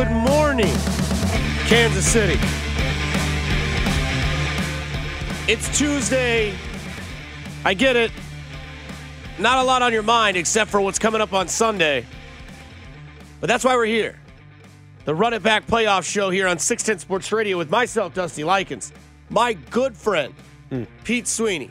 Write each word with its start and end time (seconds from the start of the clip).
Good 0.00 0.12
morning, 0.12 0.74
Kansas 1.66 2.10
City. 2.10 2.40
It's 5.46 5.76
Tuesday. 5.76 6.54
I 7.66 7.74
get 7.74 7.96
it. 7.96 8.10
Not 9.38 9.58
a 9.58 9.62
lot 9.62 9.82
on 9.82 9.92
your 9.92 10.02
mind 10.02 10.38
except 10.38 10.70
for 10.70 10.80
what's 10.80 10.98
coming 10.98 11.20
up 11.20 11.34
on 11.34 11.48
Sunday. 11.48 12.06
But 13.40 13.48
that's 13.48 13.62
why 13.62 13.76
we're 13.76 13.84
here. 13.84 14.18
The 15.04 15.14
Run 15.14 15.34
It 15.34 15.42
Back 15.42 15.66
playoff 15.66 16.10
show 16.10 16.30
here 16.30 16.48
on 16.48 16.58
610 16.58 16.98
Sports 17.00 17.30
Radio 17.30 17.58
with 17.58 17.68
myself, 17.68 18.14
Dusty 18.14 18.42
Likens, 18.42 18.94
my 19.28 19.52
good 19.52 19.94
friend, 19.94 20.32
Pete 21.04 21.28
Sweeney. 21.28 21.70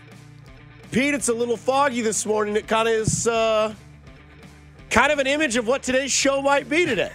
Pete, 0.91 1.15
it's 1.15 1.29
a 1.29 1.33
little 1.33 1.57
foggy 1.57 2.01
this 2.01 2.27
morning. 2.27 2.55
It 2.55 2.67
kind 2.67 2.87
of 2.87 2.93
is 2.93 3.25
uh, 3.25 3.73
kind 4.89 5.11
of 5.11 5.19
an 5.19 5.27
image 5.27 5.55
of 5.55 5.67
what 5.67 5.83
today's 5.83 6.11
show 6.11 6.41
might 6.41 6.69
be 6.69 6.85
today. 6.85 7.11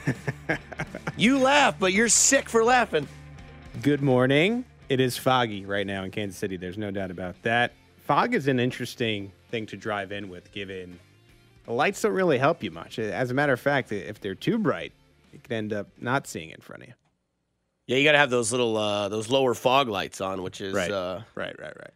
you 1.17 1.39
laugh, 1.39 1.77
but 1.79 1.93
you're 1.93 2.09
sick 2.09 2.49
for 2.49 2.65
laughing. 2.65 3.07
Good 3.83 4.03
morning. 4.03 4.65
It 4.89 5.01
is 5.01 5.17
foggy 5.17 5.65
right 5.65 5.87
now 5.87 6.05
in 6.05 6.11
Kansas 6.11 6.39
City. 6.39 6.57
There's 6.57 6.79
no 6.79 6.91
doubt 6.91 7.11
about 7.11 7.41
that. 7.43 7.73
Fog 8.07 8.35
is 8.35 8.49
an 8.49 8.61
interesting 8.61 9.33
thing 9.51 9.67
to 9.67 9.77
drive 9.77 10.13
in 10.13 10.29
with, 10.29 10.53
given 10.53 10.99
the 11.65 11.73
lights 11.73 12.03
don't 12.03 12.13
really 12.13 12.39
help 12.39 12.63
you 12.63 12.71
much. 12.71 12.99
As 12.99 13.31
a 13.31 13.35
matter 13.35 13.53
of 13.53 13.61
fact, 13.61 13.91
if 13.93 14.21
they're 14.21 14.35
too 14.35 14.59
bright, 14.59 14.93
you 15.33 15.39
could 15.39 15.53
end 15.53 15.73
up 15.73 15.89
not 15.99 16.27
seeing 16.27 16.51
in 16.51 16.61
front 16.61 16.83
of 16.83 16.89
you. 16.89 16.95
Yeah, 17.87 17.97
you 17.97 18.05
got 18.05 18.13
to 18.13 18.19
have 18.19 18.31
those 18.31 18.51
little 18.53 18.77
uh, 18.77 19.09
those 19.09 19.29
lower 19.31 19.55
fog 19.55 19.89
lights 19.89 20.21
on, 20.21 20.43
which 20.43 20.61
is 20.61 20.75
Right. 20.75 20.91
uh, 20.91 21.21
Right, 21.35 21.59
right, 21.59 21.77
right. 21.77 21.91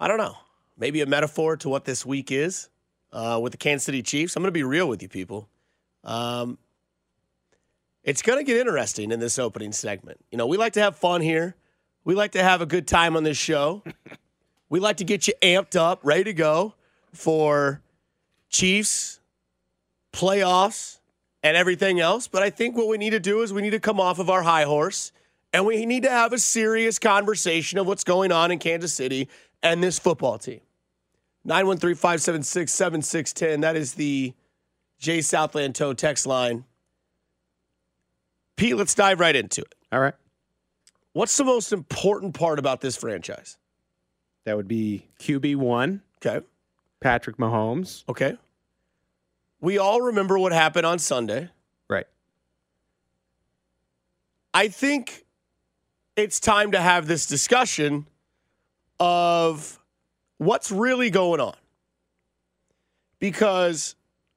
I 0.00 0.08
don't 0.08 0.18
know, 0.18 0.36
maybe 0.76 1.00
a 1.02 1.06
metaphor 1.06 1.56
to 1.58 1.68
what 1.68 1.84
this 1.84 2.04
week 2.04 2.32
is 2.32 2.68
uh, 3.12 3.38
with 3.42 3.52
the 3.52 3.58
Kansas 3.58 3.84
City 3.84 4.02
Chiefs. 4.02 4.36
I'm 4.36 4.42
going 4.42 4.48
to 4.48 4.52
be 4.52 4.62
real 4.62 4.88
with 4.88 5.02
you 5.02 5.08
people. 5.08 5.48
Um, 6.04 6.58
it's 8.04 8.22
going 8.22 8.38
to 8.38 8.44
get 8.44 8.56
interesting 8.56 9.12
in 9.12 9.20
this 9.20 9.38
opening 9.38 9.72
segment. 9.72 10.18
You 10.30 10.38
know, 10.38 10.46
we 10.46 10.56
like 10.56 10.72
to 10.74 10.80
have 10.80 10.96
fun 10.96 11.20
here. 11.20 11.54
We 12.04 12.14
like 12.14 12.32
to 12.32 12.42
have 12.42 12.60
a 12.60 12.66
good 12.66 12.88
time 12.88 13.16
on 13.16 13.22
this 13.22 13.36
show. 13.36 13.82
we 14.68 14.80
like 14.80 14.96
to 14.96 15.04
get 15.04 15.28
you 15.28 15.34
amped 15.42 15.76
up, 15.76 16.00
ready 16.02 16.24
to 16.24 16.32
go 16.32 16.74
for 17.12 17.80
Chiefs, 18.48 19.20
playoffs, 20.12 20.98
and 21.42 21.56
everything 21.56 22.00
else. 22.00 22.26
But 22.28 22.42
I 22.42 22.50
think 22.50 22.76
what 22.76 22.88
we 22.88 22.98
need 22.98 23.10
to 23.10 23.20
do 23.20 23.42
is 23.42 23.52
we 23.52 23.62
need 23.62 23.70
to 23.70 23.80
come 23.80 24.00
off 24.00 24.18
of 24.18 24.28
our 24.28 24.42
high 24.42 24.64
horse 24.64 25.12
and 25.52 25.66
we 25.66 25.84
need 25.86 26.02
to 26.04 26.10
have 26.10 26.32
a 26.32 26.38
serious 26.38 26.98
conversation 26.98 27.78
of 27.78 27.86
what's 27.86 28.04
going 28.04 28.32
on 28.32 28.50
in 28.50 28.58
Kansas 28.58 28.92
City 28.92 29.28
and 29.62 29.82
this 29.82 29.98
football 29.98 30.38
team. 30.38 30.60
913 31.44 31.94
576 31.96 32.72
7610. 32.72 33.60
That 33.60 33.76
is 33.76 33.94
the 33.94 34.34
Jay 34.98 35.20
Southland 35.20 35.74
Tow 35.74 35.92
text 35.92 36.26
line. 36.26 36.64
Pete, 38.56 38.76
let's 38.76 38.94
dive 38.94 39.18
right 39.18 39.34
into 39.34 39.62
it. 39.62 39.74
All 39.90 40.00
right. 40.00 40.14
What's 41.12 41.36
the 41.36 41.44
most 41.44 41.72
important 41.72 42.34
part 42.34 42.58
about 42.58 42.80
this 42.80 42.96
franchise? 42.96 43.58
That 44.44 44.56
would 44.56 44.68
be 44.68 45.08
QB1, 45.20 46.00
Okay. 46.24 46.46
Patrick 47.00 47.36
Mahomes. 47.36 48.04
Okay. 48.08 48.36
We 49.60 49.78
all 49.78 50.00
remember 50.00 50.38
what 50.38 50.52
happened 50.52 50.86
on 50.86 50.98
Sunday. 50.98 51.48
Right. 51.88 52.06
I 54.54 54.68
think 54.68 55.24
it's 56.16 56.38
time 56.38 56.72
to 56.72 56.80
have 56.80 57.06
this 57.06 57.26
discussion 57.26 58.06
of 59.00 59.80
what's 60.44 60.70
really 60.70 61.10
going 61.10 61.40
on. 61.40 61.54
Because 63.18 63.94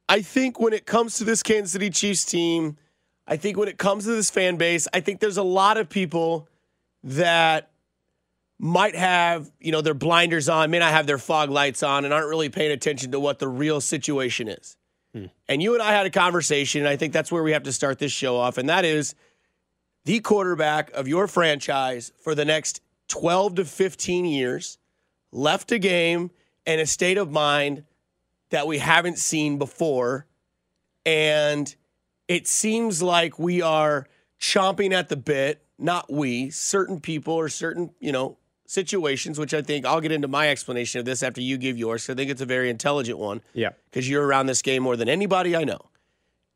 I 0.07 0.21
think 0.21 0.59
when 0.59 0.73
it 0.73 0.85
comes 0.85 1.17
to 1.17 1.23
this 1.23 1.41
Kansas 1.41 1.71
City 1.71 1.89
Chiefs 1.89 2.25
team, 2.25 2.77
I 3.27 3.37
think 3.37 3.57
when 3.57 3.67
it 3.67 3.77
comes 3.77 4.05
to 4.05 4.11
this 4.11 4.29
fan 4.29 4.57
base, 4.57 4.87
I 4.93 4.99
think 4.99 5.19
there's 5.19 5.37
a 5.37 5.43
lot 5.43 5.77
of 5.77 5.89
people 5.89 6.47
that 7.03 7.71
might 8.59 8.95
have, 8.95 9.51
you 9.59 9.71
know, 9.71 9.81
their 9.81 9.95
blinders 9.95 10.47
on, 10.47 10.69
may 10.71 10.79
not 10.79 10.91
have 10.91 11.07
their 11.07 11.17
fog 11.17 11.49
lights 11.49 11.83
on, 11.83 12.05
and 12.05 12.13
aren't 12.13 12.29
really 12.29 12.49
paying 12.49 12.71
attention 12.71 13.11
to 13.11 13.19
what 13.19 13.39
the 13.39 13.47
real 13.47 13.81
situation 13.81 14.47
is. 14.47 14.77
Hmm. 15.13 15.25
And 15.49 15.61
you 15.61 15.73
and 15.73 15.81
I 15.81 15.91
had 15.91 16.05
a 16.05 16.11
conversation, 16.11 16.81
and 16.81 16.87
I 16.87 16.95
think 16.95 17.11
that's 17.11 17.31
where 17.31 17.43
we 17.43 17.51
have 17.51 17.63
to 17.63 17.73
start 17.73 17.99
this 17.99 18.11
show 18.11 18.37
off, 18.37 18.57
and 18.57 18.69
that 18.69 18.85
is 18.85 19.15
the 20.05 20.19
quarterback 20.19 20.91
of 20.91 21.07
your 21.07 21.27
franchise 21.27 22.11
for 22.23 22.35
the 22.35 22.45
next 22.45 22.81
12 23.07 23.55
to 23.55 23.65
15 23.65 24.25
years 24.25 24.77
left 25.35 25.71
a 25.71 25.77
game 25.79 26.31
in 26.65 26.79
a 26.79 26.85
state 26.85 27.17
of 27.17 27.31
mind 27.31 27.83
that 28.49 28.67
we 28.67 28.77
haven't 28.79 29.17
seen 29.19 29.57
before. 29.57 30.25
And 31.05 31.73
it 32.27 32.47
seems 32.47 33.01
like 33.03 33.37
we 33.37 33.61
are 33.61 34.07
chomping 34.39 34.93
at 34.93 35.09
the 35.09 35.17
bit, 35.17 35.63
not 35.77 36.11
we, 36.11 36.49
certain 36.49 36.99
people 36.99 37.33
or 37.33 37.49
certain, 37.49 37.91
you 37.99 38.11
know, 38.11 38.37
situations, 38.65 39.37
which 39.37 39.53
I 39.53 39.61
think 39.61 39.85
I'll 39.85 40.01
get 40.01 40.11
into 40.11 40.27
my 40.27 40.49
explanation 40.49 40.99
of 40.99 41.05
this 41.05 41.21
after 41.21 41.41
you 41.41 41.57
give 41.57 41.77
yours. 41.77 42.09
I 42.09 42.15
think 42.15 42.31
it's 42.31 42.41
a 42.41 42.45
very 42.47 42.69
intelligent 42.69 43.19
one 43.19 43.41
Yeah. 43.53 43.69
because 43.91 44.09
you're 44.09 44.25
around 44.25 44.47
this 44.47 44.61
game 44.63 44.81
more 44.83 44.95
than 44.95 45.07
anybody 45.09 45.55
I 45.55 45.65
know. 45.65 45.81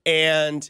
And, 0.05 0.67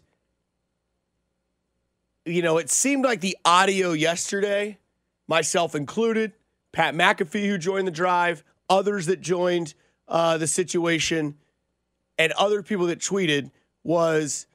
you 2.25 2.41
know, 2.41 2.57
it 2.57 2.69
seemed 2.69 3.05
like 3.05 3.21
the 3.21 3.37
audio 3.45 3.93
yesterday, 3.93 4.79
myself 5.27 5.75
included, 5.75 6.33
Pat 6.71 6.93
McAfee, 6.93 7.47
who 7.47 7.57
joined 7.57 7.87
the 7.87 7.91
drive, 7.91 8.43
others 8.69 9.07
that 9.07 9.21
joined 9.21 9.73
uh, 10.07 10.37
the 10.37 10.47
situation, 10.47 11.35
and 12.17 12.31
other 12.33 12.61
people 12.61 12.87
that 12.87 12.99
tweeted 12.99 13.51
was, 13.83 14.45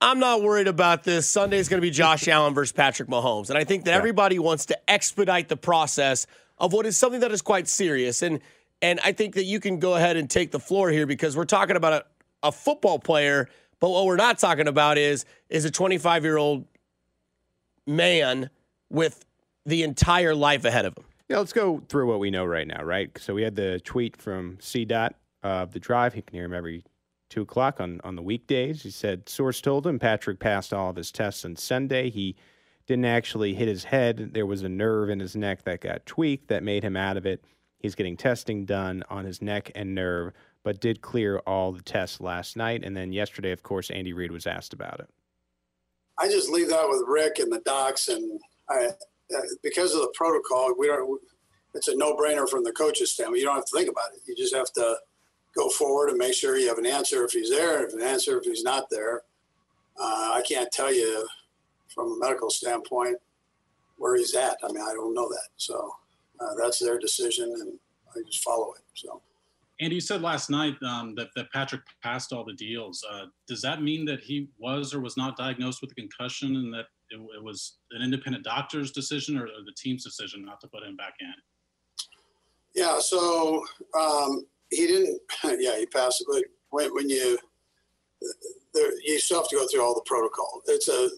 I'm 0.00 0.18
not 0.18 0.42
worried 0.42 0.68
about 0.68 1.04
this. 1.04 1.28
Sunday 1.28 1.58
is 1.58 1.68
going 1.68 1.80
to 1.80 1.86
be 1.86 1.90
Josh 1.90 2.26
Allen 2.28 2.54
versus 2.54 2.72
Patrick 2.72 3.08
Mahomes. 3.08 3.50
And 3.50 3.58
I 3.58 3.64
think 3.64 3.84
that 3.84 3.94
everybody 3.94 4.38
wants 4.38 4.66
to 4.66 4.90
expedite 4.90 5.48
the 5.48 5.56
process 5.56 6.26
of 6.58 6.72
what 6.72 6.86
is 6.86 6.96
something 6.96 7.20
that 7.20 7.32
is 7.32 7.42
quite 7.42 7.68
serious. 7.68 8.22
And 8.22 8.40
and 8.82 8.98
I 9.04 9.12
think 9.12 9.34
that 9.34 9.44
you 9.44 9.60
can 9.60 9.78
go 9.78 9.94
ahead 9.94 10.16
and 10.16 10.28
take 10.28 10.52
the 10.52 10.58
floor 10.58 10.88
here 10.90 11.06
because 11.06 11.36
we're 11.36 11.44
talking 11.44 11.76
about 11.76 11.92
a, 11.92 12.48
a 12.48 12.52
football 12.52 12.98
player, 12.98 13.46
but 13.78 13.90
what 13.90 14.06
we're 14.06 14.16
not 14.16 14.38
talking 14.38 14.68
about 14.68 14.96
is 14.96 15.26
is 15.50 15.66
a 15.66 15.70
25 15.70 16.24
year 16.24 16.38
old 16.38 16.66
man 17.86 18.48
with 18.88 19.24
the 19.66 19.82
entire 19.82 20.34
life 20.34 20.64
ahead 20.64 20.86
of 20.86 20.96
him. 20.96 21.04
Yeah, 21.30 21.38
let's 21.38 21.52
go 21.52 21.80
through 21.88 22.08
what 22.08 22.18
we 22.18 22.32
know 22.32 22.44
right 22.44 22.66
now, 22.66 22.82
right? 22.82 23.16
So 23.16 23.34
we 23.34 23.42
had 23.42 23.54
the 23.54 23.78
tweet 23.84 24.16
from 24.16 24.58
C. 24.60 24.84
Dot 24.84 25.14
of 25.44 25.72
the 25.72 25.78
drive. 25.78 26.12
He 26.12 26.22
can 26.22 26.34
hear 26.34 26.44
him 26.44 26.52
every 26.52 26.82
two 27.28 27.42
o'clock 27.42 27.80
on, 27.80 28.00
on 28.02 28.16
the 28.16 28.22
weekdays. 28.22 28.82
He 28.82 28.90
said, 28.90 29.28
Source 29.28 29.60
told 29.60 29.86
him 29.86 30.00
Patrick 30.00 30.40
passed 30.40 30.74
all 30.74 30.90
of 30.90 30.96
his 30.96 31.12
tests 31.12 31.44
on 31.44 31.54
Sunday. 31.54 32.10
He 32.10 32.34
didn't 32.88 33.04
actually 33.04 33.54
hit 33.54 33.68
his 33.68 33.84
head. 33.84 34.30
There 34.34 34.44
was 34.44 34.64
a 34.64 34.68
nerve 34.68 35.08
in 35.08 35.20
his 35.20 35.36
neck 35.36 35.62
that 35.66 35.82
got 35.82 36.04
tweaked 36.04 36.48
that 36.48 36.64
made 36.64 36.82
him 36.82 36.96
out 36.96 37.16
of 37.16 37.26
it. 37.26 37.44
He's 37.78 37.94
getting 37.94 38.16
testing 38.16 38.64
done 38.64 39.04
on 39.08 39.24
his 39.24 39.40
neck 39.40 39.70
and 39.76 39.94
nerve, 39.94 40.32
but 40.64 40.80
did 40.80 41.00
clear 41.00 41.38
all 41.46 41.70
the 41.70 41.80
tests 41.80 42.20
last 42.20 42.56
night. 42.56 42.82
And 42.82 42.96
then 42.96 43.12
yesterday, 43.12 43.52
of 43.52 43.62
course, 43.62 43.88
Andy 43.90 44.12
Reid 44.12 44.32
was 44.32 44.48
asked 44.48 44.72
about 44.72 44.98
it. 44.98 45.08
I 46.18 46.26
just 46.26 46.50
leave 46.50 46.70
that 46.70 46.88
with 46.88 47.04
Rick 47.06 47.38
and 47.38 47.52
the 47.52 47.60
docs, 47.60 48.08
and 48.08 48.40
I, 48.68 48.88
because 49.62 49.94
of 49.94 50.00
the 50.00 50.12
protocol, 50.14 50.74
we 50.78 50.86
don't. 50.86 51.20
It's 51.74 51.88
a 51.88 51.96
no-brainer 51.96 52.48
from 52.48 52.64
the 52.64 52.72
coach's 52.72 53.12
standpoint. 53.12 53.38
You 53.38 53.44
don't 53.44 53.54
have 53.54 53.64
to 53.64 53.76
think 53.76 53.88
about 53.88 54.12
it. 54.14 54.22
You 54.26 54.34
just 54.34 54.54
have 54.54 54.72
to 54.72 54.96
go 55.56 55.68
forward 55.68 56.08
and 56.08 56.18
make 56.18 56.34
sure 56.34 56.56
you 56.56 56.68
have 56.68 56.78
an 56.78 56.86
answer 56.86 57.24
if 57.24 57.32
he's 57.32 57.50
there, 57.50 57.86
if 57.86 57.92
an 57.92 58.02
answer 58.02 58.38
if 58.38 58.44
he's 58.44 58.64
not 58.64 58.90
there. 58.90 59.22
Uh, 60.00 60.32
I 60.34 60.42
can't 60.48 60.70
tell 60.72 60.92
you 60.92 61.26
from 61.94 62.12
a 62.12 62.18
medical 62.18 62.50
standpoint 62.50 63.16
where 63.96 64.16
he's 64.16 64.34
at. 64.34 64.56
I 64.64 64.68
mean, 64.68 64.82
I 64.82 64.92
don't 64.94 65.14
know 65.14 65.28
that. 65.28 65.48
So 65.56 65.92
uh, 66.40 66.54
that's 66.60 66.78
their 66.78 66.98
decision, 66.98 67.54
and 67.60 67.78
I 68.16 68.20
just 68.26 68.42
follow 68.42 68.72
it. 68.72 68.82
So. 68.94 69.20
And 69.80 69.92
you 69.92 70.00
said 70.00 70.20
last 70.22 70.50
night 70.50 70.76
um, 70.82 71.14
that, 71.14 71.28
that 71.36 71.50
Patrick 71.52 71.82
passed 72.02 72.32
all 72.32 72.44
the 72.44 72.52
deals. 72.52 73.04
Uh, 73.10 73.26
does 73.46 73.62
that 73.62 73.82
mean 73.82 74.04
that 74.06 74.20
he 74.20 74.48
was 74.58 74.92
or 74.92 75.00
was 75.00 75.16
not 75.16 75.36
diagnosed 75.36 75.80
with 75.80 75.92
a 75.92 75.94
concussion 75.94 76.56
and 76.56 76.74
that 76.74 76.86
it, 77.10 77.20
it 77.36 77.42
was 77.42 77.78
an 77.90 78.02
independent 78.02 78.44
doctor's 78.44 78.92
decision 78.92 79.36
or, 79.36 79.44
or 79.44 79.64
the 79.64 79.74
team's 79.76 80.04
decision 80.04 80.44
not 80.44 80.60
to 80.60 80.68
put 80.68 80.82
him 80.82 80.96
back 80.96 81.14
in? 81.20 81.32
Yeah, 82.74 82.98
so 83.00 83.64
um, 83.98 84.46
he 84.70 84.86
didn't. 84.86 85.20
Yeah, 85.58 85.76
he 85.78 85.86
passed. 85.86 86.24
But 86.30 86.44
when, 86.70 86.94
when 86.94 87.08
you 87.08 87.38
there, 88.74 88.92
you 89.04 89.18
still 89.18 89.40
have 89.40 89.48
to 89.48 89.56
go 89.56 89.66
through 89.66 89.82
all 89.82 89.94
the 89.94 90.02
protocol. 90.06 90.62
It's 90.66 90.88
a 90.88 91.10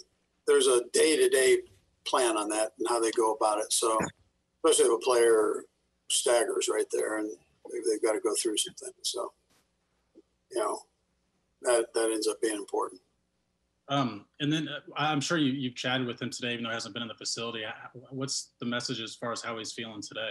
there's 0.47 0.67
a 0.67 0.83
day 0.93 1.17
to 1.17 1.29
day 1.29 1.59
plan 2.07 2.37
on 2.37 2.49
that 2.49 2.73
and 2.79 2.89
how 2.89 3.01
they 3.01 3.11
go 3.13 3.33
about 3.33 3.59
it. 3.59 3.73
So 3.73 3.97
especially 4.65 4.93
if 4.93 5.01
a 5.01 5.05
player 5.05 5.65
staggers 6.11 6.69
right 6.69 6.87
there 6.91 7.19
and 7.19 7.31
they've, 7.73 7.83
they've 7.89 8.03
got 8.03 8.13
to 8.13 8.21
go 8.21 8.35
through 8.41 8.57
some 8.57 8.75
things. 8.75 8.95
So 9.03 9.33
you 10.51 10.61
know 10.61 10.79
that 11.63 11.87
that 11.95 12.11
ends 12.11 12.29
up 12.29 12.41
being 12.41 12.57
important. 12.57 13.01
Um, 13.93 14.25
and 14.41 14.51
then 14.51 14.69
uh, 14.69 14.81
I'm 14.97 15.21
sure 15.21 15.37
you, 15.37 15.53
you've 15.53 15.75
chatted 15.75 16.07
with 16.07 16.21
him 16.23 16.31
today, 16.31 16.55
even 16.55 16.65
though 16.65 16.71
he 16.71 16.75
hasn't 16.75 16.95
been 16.95 17.03
in 17.03 17.09
the 17.09 17.15
facility. 17.15 17.65
What's 18.09 18.53
the 18.59 18.65
message 18.65 19.01
as 19.01 19.15
far 19.15 19.33
as 19.33 19.43
how 19.43 19.59
he's 19.59 19.73
feeling 19.73 20.01
today? 20.01 20.31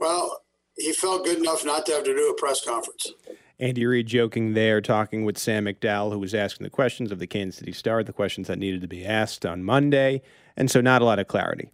Well, 0.00 0.42
he 0.76 0.92
felt 0.92 1.24
good 1.24 1.38
enough 1.38 1.64
not 1.64 1.86
to 1.86 1.92
have 1.92 2.02
to 2.02 2.14
do 2.14 2.30
a 2.30 2.34
press 2.34 2.64
conference. 2.64 3.12
Andy 3.60 3.86
Reid 3.86 4.08
joking 4.08 4.54
there, 4.54 4.80
talking 4.80 5.24
with 5.24 5.38
Sam 5.38 5.66
McDowell, 5.66 6.12
who 6.12 6.18
was 6.18 6.34
asking 6.34 6.64
the 6.64 6.70
questions 6.70 7.12
of 7.12 7.20
the 7.20 7.28
Kansas 7.28 7.60
City 7.60 7.72
Star, 7.72 8.02
the 8.02 8.12
questions 8.12 8.48
that 8.48 8.58
needed 8.58 8.80
to 8.80 8.88
be 8.88 9.06
asked 9.06 9.46
on 9.46 9.62
Monday. 9.62 10.22
And 10.56 10.68
so, 10.68 10.80
not 10.80 11.00
a 11.00 11.04
lot 11.04 11.20
of 11.20 11.28
clarity. 11.28 11.70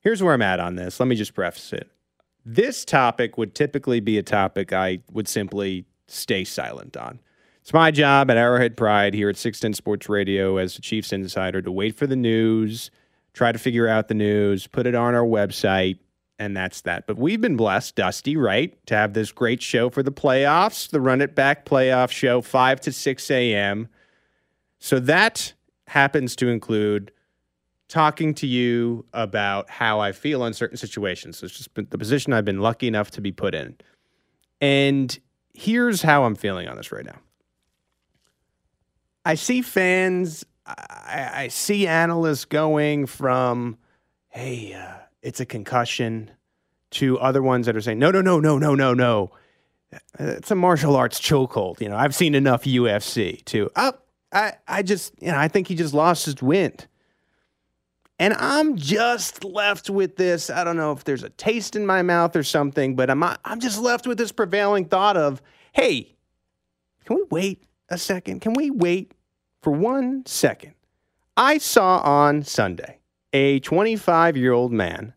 Here's 0.00 0.24
where 0.24 0.34
I'm 0.34 0.42
at 0.42 0.58
on 0.58 0.74
this. 0.74 0.98
Let 0.98 1.06
me 1.06 1.14
just 1.14 1.34
preface 1.34 1.72
it. 1.72 1.88
This 2.44 2.84
topic 2.84 3.38
would 3.38 3.54
typically 3.54 4.00
be 4.00 4.18
a 4.18 4.24
topic 4.24 4.72
I 4.72 5.00
would 5.12 5.28
simply 5.28 5.84
stay 6.08 6.42
silent 6.42 6.96
on. 6.96 7.20
It's 7.62 7.72
my 7.74 7.90
job 7.90 8.30
at 8.30 8.36
Arrowhead 8.36 8.76
Pride 8.76 9.14
here 9.14 9.28
at 9.28 9.36
610 9.36 9.74
Sports 9.74 10.08
Radio 10.08 10.56
as 10.56 10.76
the 10.76 10.82
Chiefs 10.82 11.12
insider 11.12 11.60
to 11.62 11.70
wait 11.70 11.94
for 11.94 12.06
the 12.06 12.16
news, 12.16 12.90
try 13.34 13.52
to 13.52 13.58
figure 13.58 13.86
out 13.86 14.08
the 14.08 14.14
news, 14.14 14.66
put 14.66 14.86
it 14.86 14.94
on 14.94 15.14
our 15.14 15.24
website, 15.24 15.98
and 16.38 16.56
that's 16.56 16.80
that. 16.80 17.06
But 17.06 17.18
we've 17.18 17.40
been 17.40 17.56
blessed, 17.56 17.96
Dusty, 17.96 18.36
right, 18.36 18.74
to 18.86 18.94
have 18.94 19.12
this 19.12 19.30
great 19.30 19.62
show 19.62 19.90
for 19.90 20.02
the 20.02 20.10
playoffs, 20.10 20.88
the 20.88 21.00
Run 21.00 21.20
It 21.20 21.34
Back 21.34 21.66
playoff 21.66 22.10
show, 22.10 22.40
5 22.40 22.80
to 22.80 22.92
6 22.92 23.30
a.m. 23.30 23.88
So 24.78 24.98
that 25.00 25.52
happens 25.86 26.34
to 26.36 26.48
include 26.48 27.12
talking 27.88 28.32
to 28.34 28.46
you 28.46 29.04
about 29.12 29.68
how 29.68 30.00
I 30.00 30.12
feel 30.12 30.42
on 30.42 30.54
certain 30.54 30.78
situations. 30.78 31.38
So 31.38 31.44
it's 31.44 31.56
just 31.56 31.74
the 31.74 31.98
position 31.98 32.32
I've 32.32 32.44
been 32.44 32.60
lucky 32.60 32.88
enough 32.88 33.10
to 33.12 33.20
be 33.20 33.32
put 33.32 33.54
in. 33.54 33.76
And 34.62 35.18
here's 35.52 36.00
how 36.00 36.24
I'm 36.24 36.36
feeling 36.36 36.68
on 36.68 36.76
this 36.76 36.90
right 36.90 37.04
now. 37.04 37.18
I 39.30 39.36
see 39.36 39.62
fans, 39.62 40.44
I, 40.66 41.30
I 41.32 41.48
see 41.48 41.86
analysts 41.86 42.46
going 42.46 43.06
from, 43.06 43.78
hey, 44.28 44.74
uh, 44.74 44.94
it's 45.22 45.38
a 45.38 45.46
concussion, 45.46 46.32
to 46.90 47.16
other 47.20 47.40
ones 47.40 47.66
that 47.66 47.76
are 47.76 47.80
saying, 47.80 48.00
no, 48.00 48.10
no, 48.10 48.22
no, 48.22 48.40
no, 48.40 48.58
no, 48.58 48.74
no, 48.74 48.92
no. 48.92 49.30
It's 50.18 50.50
a 50.50 50.56
martial 50.56 50.96
arts 50.96 51.20
chokehold. 51.20 51.80
You 51.80 51.90
know, 51.90 51.96
I've 51.96 52.12
seen 52.12 52.34
enough 52.34 52.64
UFC 52.64 53.44
to, 53.44 53.70
oh, 53.76 53.92
I, 54.32 54.54
I 54.66 54.82
just, 54.82 55.14
you 55.22 55.30
know, 55.30 55.38
I 55.38 55.46
think 55.46 55.68
he 55.68 55.76
just 55.76 55.94
lost 55.94 56.26
his 56.26 56.42
wind. 56.42 56.88
And 58.18 58.34
I'm 58.34 58.76
just 58.78 59.44
left 59.44 59.88
with 59.88 60.16
this. 60.16 60.50
I 60.50 60.64
don't 60.64 60.76
know 60.76 60.90
if 60.90 61.04
there's 61.04 61.22
a 61.22 61.30
taste 61.30 61.76
in 61.76 61.86
my 61.86 62.02
mouth 62.02 62.34
or 62.34 62.42
something, 62.42 62.96
but 62.96 63.08
I'm 63.08 63.22
I'm 63.22 63.60
just 63.60 63.80
left 63.80 64.08
with 64.08 64.18
this 64.18 64.32
prevailing 64.32 64.86
thought 64.86 65.16
of, 65.16 65.40
hey, 65.72 66.16
can 67.04 67.14
we 67.14 67.22
wait 67.30 67.62
a 67.88 67.96
second? 67.96 68.40
Can 68.40 68.54
we 68.54 68.70
wait 68.70 69.12
for 69.62 69.72
one 69.72 70.24
second? 70.26 70.74
I 71.36 71.58
saw 71.58 71.98
on 71.98 72.42
Sunday 72.42 72.98
a 73.32 73.60
25 73.60 74.36
year 74.36 74.52
old 74.52 74.72
man 74.72 75.14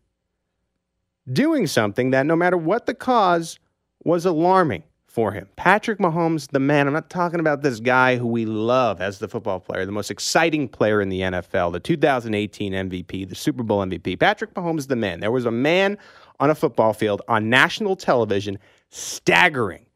doing 1.32 1.66
something 1.66 2.10
that, 2.10 2.26
no 2.26 2.36
matter 2.36 2.56
what 2.56 2.86
the 2.86 2.94
cause, 2.94 3.58
was 4.04 4.24
alarming 4.24 4.84
for 5.06 5.30
him. 5.30 5.48
Patrick 5.56 6.00
Mahomes, 6.00 6.50
the 6.50 6.58
man, 6.58 6.88
I'm 6.88 6.92
not 6.92 7.08
talking 7.08 7.38
about 7.38 7.62
this 7.62 7.78
guy 7.78 8.16
who 8.16 8.26
we 8.26 8.46
love 8.46 9.00
as 9.00 9.20
the 9.20 9.28
football 9.28 9.60
player, 9.60 9.86
the 9.86 9.92
most 9.92 10.10
exciting 10.10 10.68
player 10.68 11.00
in 11.00 11.08
the 11.08 11.20
NFL, 11.20 11.72
the 11.72 11.78
2018 11.78 12.72
MVP, 12.72 13.28
the 13.28 13.34
Super 13.36 13.62
Bowl 13.62 13.80
MVP. 13.80 14.18
Patrick 14.18 14.52
Mahomes, 14.54 14.88
the 14.88 14.96
man. 14.96 15.20
There 15.20 15.30
was 15.30 15.46
a 15.46 15.52
man 15.52 15.98
on 16.40 16.50
a 16.50 16.54
football 16.54 16.92
field 16.92 17.22
on 17.28 17.48
national 17.48 17.94
television, 17.94 18.58
staggering, 18.90 19.86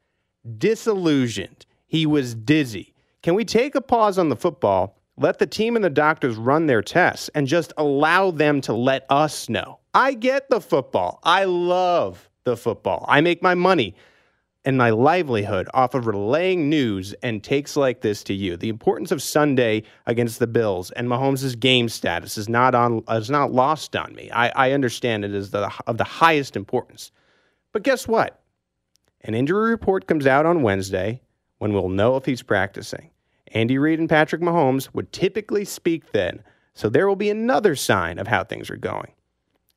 disillusioned. 0.57 1.67
He 1.89 2.07
was 2.07 2.37
dizzy. 2.37 2.95
Can 3.29 3.35
we 3.35 3.45
take 3.45 3.75
a 3.75 3.83
pause 3.83 4.17
on 4.17 4.31
the 4.31 4.37
football? 4.37 4.97
Let 5.19 5.39
the 5.39 5.47
team 5.47 5.77
and 5.77 5.85
the 5.85 5.91
doctors 5.91 6.37
run 6.37 6.65
their 6.65 6.81
tests 6.81 7.29
and 7.35 7.47
just 7.47 7.75
allow 7.77 8.31
them 8.31 8.63
to 8.63 8.73
let 8.73 9.05
us 9.11 9.51
know. 9.51 9.81
I 9.93 10.15
get 10.15 10.49
the 10.49 10.63
football. 10.63 11.21
I 11.23 11.45
love 11.45 12.31
the 12.45 12.57
football. 12.57 13.05
I 13.07 13.21
make 13.21 13.43
my 13.43 13.55
money 13.55 13.95
and 14.65 14.79
my 14.79 14.89
livelihood 14.89 15.69
off 15.75 15.93
of 15.93 16.07
relaying 16.07 16.71
news 16.71 17.13
and 17.23 17.45
takes 17.45 17.77
like 17.77 18.01
this 18.01 18.25
to 18.25 18.33
you. 18.33 18.57
The 18.57 18.71
importance 18.71 19.13
of 19.13 19.21
Sunday 19.23 19.83
against 20.07 20.39
the 20.39 20.47
Bills 20.47 20.91
and 20.93 21.07
Mahomes' 21.07 21.61
game 21.61 21.91
status 21.91 22.39
is 22.39 22.49
not 22.49 22.75
on 22.75 23.05
is 23.11 23.29
not 23.29 23.53
lost 23.53 23.95
on 23.95 24.15
me. 24.15 24.31
I, 24.31 24.49
I 24.69 24.73
understand 24.73 25.27
it 25.27 25.35
is 25.35 25.51
the, 25.51 25.71
of 25.87 25.99
the 25.99 26.05
highest 26.05 26.57
importance. 26.57 27.13
But 27.75 27.83
guess 27.83 28.09
what? 28.09 28.41
An 29.21 29.35
injury 29.35 29.69
report 29.69 30.07
comes 30.07 30.27
out 30.27 30.47
on 30.47 30.63
Wednesday 30.63 31.21
when 31.59 31.75
we'll 31.75 31.91
know 31.91 32.17
if 32.17 32.25
he's 32.25 32.43
practicing. 32.43 33.11
Andy 33.53 33.79
Reid 33.79 33.99
and 33.99 34.09
Patrick 34.09 34.41
Mahomes 34.41 34.89
would 34.93 35.13
typically 35.13 35.65
speak 35.65 36.13
then, 36.13 36.43
so 36.75 36.89
there 36.89 37.09
will 37.09 37.17
be 37.17 37.31
another 37.31 37.75
sign 37.75 38.19
of 38.19 38.29
how 38.29 38.45
things 38.45 38.71
are 38.71 38.77
going. 38.77 39.13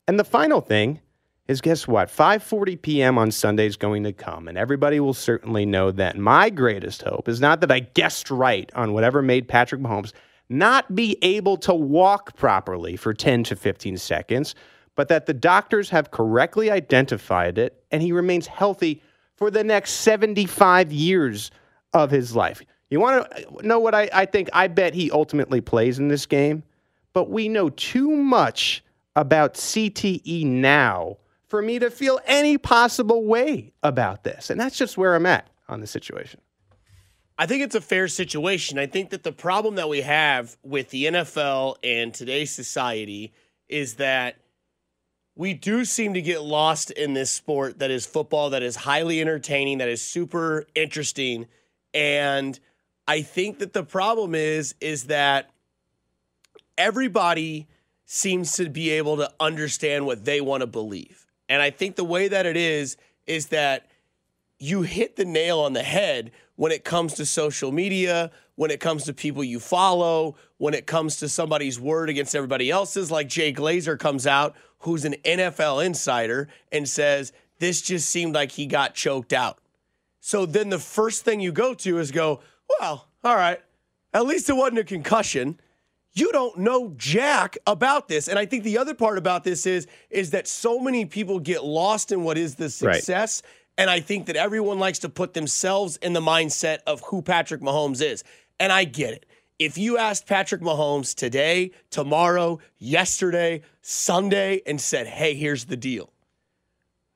And 0.07 0.19
the 0.19 0.23
final 0.23 0.61
thing 0.61 0.99
is 1.47 1.61
guess 1.61 1.87
what? 1.87 2.09
5:40 2.09 2.81
p.m. 2.81 3.17
on 3.17 3.31
Sunday 3.31 3.65
is 3.65 3.75
going 3.75 4.03
to 4.03 4.13
come 4.13 4.47
and 4.47 4.57
everybody 4.57 4.99
will 4.99 5.13
certainly 5.13 5.65
know 5.65 5.91
that 5.91 6.17
my 6.17 6.49
greatest 6.49 7.01
hope 7.01 7.27
is 7.27 7.41
not 7.41 7.61
that 7.61 7.71
I 7.71 7.79
guessed 7.79 8.31
right 8.31 8.71
on 8.73 8.93
whatever 8.93 9.21
made 9.21 9.47
Patrick 9.47 9.81
Mahomes 9.81 10.13
not 10.49 10.95
be 10.95 11.17
able 11.21 11.57
to 11.57 11.73
walk 11.73 12.35
properly 12.35 12.95
for 12.95 13.13
10 13.13 13.43
to 13.45 13.55
15 13.55 13.97
seconds, 13.97 14.53
but 14.95 15.07
that 15.07 15.25
the 15.25 15.33
doctors 15.33 15.89
have 15.89 16.11
correctly 16.11 16.69
identified 16.69 17.57
it 17.57 17.83
and 17.91 18.01
he 18.01 18.11
remains 18.11 18.47
healthy 18.47 19.01
for 19.35 19.49
the 19.49 19.63
next 19.63 19.91
75 19.91 20.91
years 20.91 21.51
of 21.93 22.11
his 22.11 22.35
life. 22.35 22.61
You 22.91 22.99
want 22.99 23.31
to 23.31 23.47
uh, 23.47 23.61
know 23.63 23.79
what 23.79 23.95
I, 23.95 24.09
I 24.13 24.25
think? 24.25 24.49
I 24.53 24.67
bet 24.67 24.93
he 24.93 25.09
ultimately 25.09 25.61
plays 25.61 25.97
in 25.97 26.09
this 26.09 26.25
game, 26.27 26.61
but 27.13 27.29
we 27.29 27.49
know 27.49 27.69
too 27.69 28.11
much 28.11 28.83
about 29.15 29.55
CTE 29.55 30.45
now 30.45 31.17
for 31.47 31.61
me 31.61 31.79
to 31.79 31.89
feel 31.89 32.19
any 32.25 32.57
possible 32.57 33.25
way 33.25 33.71
about 33.81 34.23
this. 34.23 34.49
And 34.49 34.59
that's 34.59 34.77
just 34.77 34.97
where 34.97 35.15
I'm 35.15 35.25
at 35.25 35.49
on 35.67 35.79
the 35.79 35.87
situation. 35.87 36.41
I 37.37 37.45
think 37.45 37.63
it's 37.63 37.75
a 37.75 37.81
fair 37.81 38.07
situation. 38.07 38.77
I 38.77 38.85
think 38.85 39.09
that 39.09 39.23
the 39.23 39.31
problem 39.31 39.75
that 39.75 39.89
we 39.89 40.01
have 40.01 40.57
with 40.61 40.89
the 40.89 41.05
NFL 41.05 41.77
and 41.83 42.13
today's 42.13 42.51
society 42.51 43.33
is 43.67 43.95
that 43.95 44.35
we 45.35 45.53
do 45.53 45.85
seem 45.85 46.13
to 46.13 46.21
get 46.21 46.41
lost 46.41 46.91
in 46.91 47.13
this 47.13 47.31
sport 47.31 47.79
that 47.79 47.89
is 47.89 48.05
football, 48.05 48.49
that 48.51 48.61
is 48.61 48.75
highly 48.75 49.21
entertaining, 49.21 49.77
that 49.77 49.87
is 49.87 50.01
super 50.01 50.67
interesting. 50.75 51.47
And 51.93 52.59
I 53.11 53.23
think 53.23 53.59
that 53.59 53.73
the 53.73 53.83
problem 53.83 54.33
is 54.35 54.73
is 54.79 55.07
that 55.07 55.49
everybody 56.77 57.67
seems 58.05 58.53
to 58.53 58.69
be 58.69 58.91
able 58.91 59.17
to 59.17 59.29
understand 59.37 60.05
what 60.05 60.23
they 60.23 60.39
want 60.39 60.61
to 60.61 60.67
believe. 60.67 61.27
And 61.49 61.61
I 61.61 61.71
think 61.71 61.97
the 61.97 62.05
way 62.05 62.29
that 62.29 62.45
it 62.45 62.55
is 62.55 62.95
is 63.27 63.47
that 63.47 63.87
you 64.59 64.83
hit 64.83 65.17
the 65.17 65.25
nail 65.25 65.59
on 65.59 65.73
the 65.73 65.83
head 65.83 66.31
when 66.55 66.71
it 66.71 66.85
comes 66.85 67.15
to 67.15 67.25
social 67.25 67.73
media, 67.73 68.31
when 68.55 68.71
it 68.71 68.79
comes 68.79 69.03
to 69.03 69.13
people 69.13 69.43
you 69.43 69.59
follow, 69.59 70.37
when 70.55 70.73
it 70.73 70.87
comes 70.87 71.17
to 71.17 71.27
somebody's 71.27 71.77
word 71.77 72.09
against 72.09 72.33
everybody 72.33 72.71
else's, 72.71 73.11
like 73.11 73.27
Jay 73.27 73.51
Glazer 73.51 73.99
comes 73.99 74.25
out, 74.25 74.55
who's 74.79 75.03
an 75.03 75.15
NFL 75.25 75.85
insider, 75.85 76.47
and 76.71 76.87
says, 76.87 77.33
This 77.59 77.81
just 77.81 78.07
seemed 78.07 78.35
like 78.35 78.53
he 78.53 78.67
got 78.67 78.95
choked 78.95 79.33
out. 79.33 79.59
So 80.21 80.45
then 80.45 80.69
the 80.69 80.79
first 80.79 81.25
thing 81.25 81.41
you 81.41 81.51
go 81.51 81.73
to 81.73 81.97
is 81.97 82.11
go, 82.11 82.39
well, 82.79 83.07
all 83.23 83.35
right. 83.35 83.59
At 84.13 84.25
least 84.25 84.49
it 84.49 84.53
wasn't 84.53 84.79
a 84.79 84.83
concussion. 84.83 85.59
You 86.13 86.31
don't 86.31 86.57
know 86.57 86.93
jack 86.97 87.57
about 87.65 88.07
this. 88.09 88.27
And 88.27 88.37
I 88.37 88.45
think 88.45 88.63
the 88.63 88.77
other 88.77 88.93
part 88.93 89.17
about 89.17 89.43
this 89.43 89.65
is 89.65 89.87
is 90.09 90.31
that 90.31 90.47
so 90.47 90.79
many 90.79 91.05
people 91.05 91.39
get 91.39 91.63
lost 91.63 92.11
in 92.11 92.23
what 92.23 92.37
is 92.37 92.55
the 92.55 92.69
success. 92.69 93.41
Right. 93.43 93.51
And 93.77 93.89
I 93.89 94.01
think 94.01 94.25
that 94.25 94.35
everyone 94.35 94.79
likes 94.79 94.99
to 94.99 95.09
put 95.09 95.33
themselves 95.33 95.97
in 95.97 96.13
the 96.13 96.19
mindset 96.19 96.79
of 96.85 97.01
who 97.05 97.21
Patrick 97.21 97.61
Mahomes 97.61 98.01
is. 98.01 98.23
And 98.59 98.71
I 98.71 98.83
get 98.83 99.13
it. 99.13 99.25
If 99.57 99.77
you 99.77 99.97
asked 99.97 100.27
Patrick 100.27 100.61
Mahomes 100.61 101.15
today, 101.15 101.71
tomorrow, 101.89 102.59
yesterday, 102.79 103.61
Sunday, 103.81 104.61
and 104.65 104.81
said, 104.81 105.07
hey, 105.07 105.35
here's 105.35 105.65
the 105.65 105.77
deal. 105.77 106.11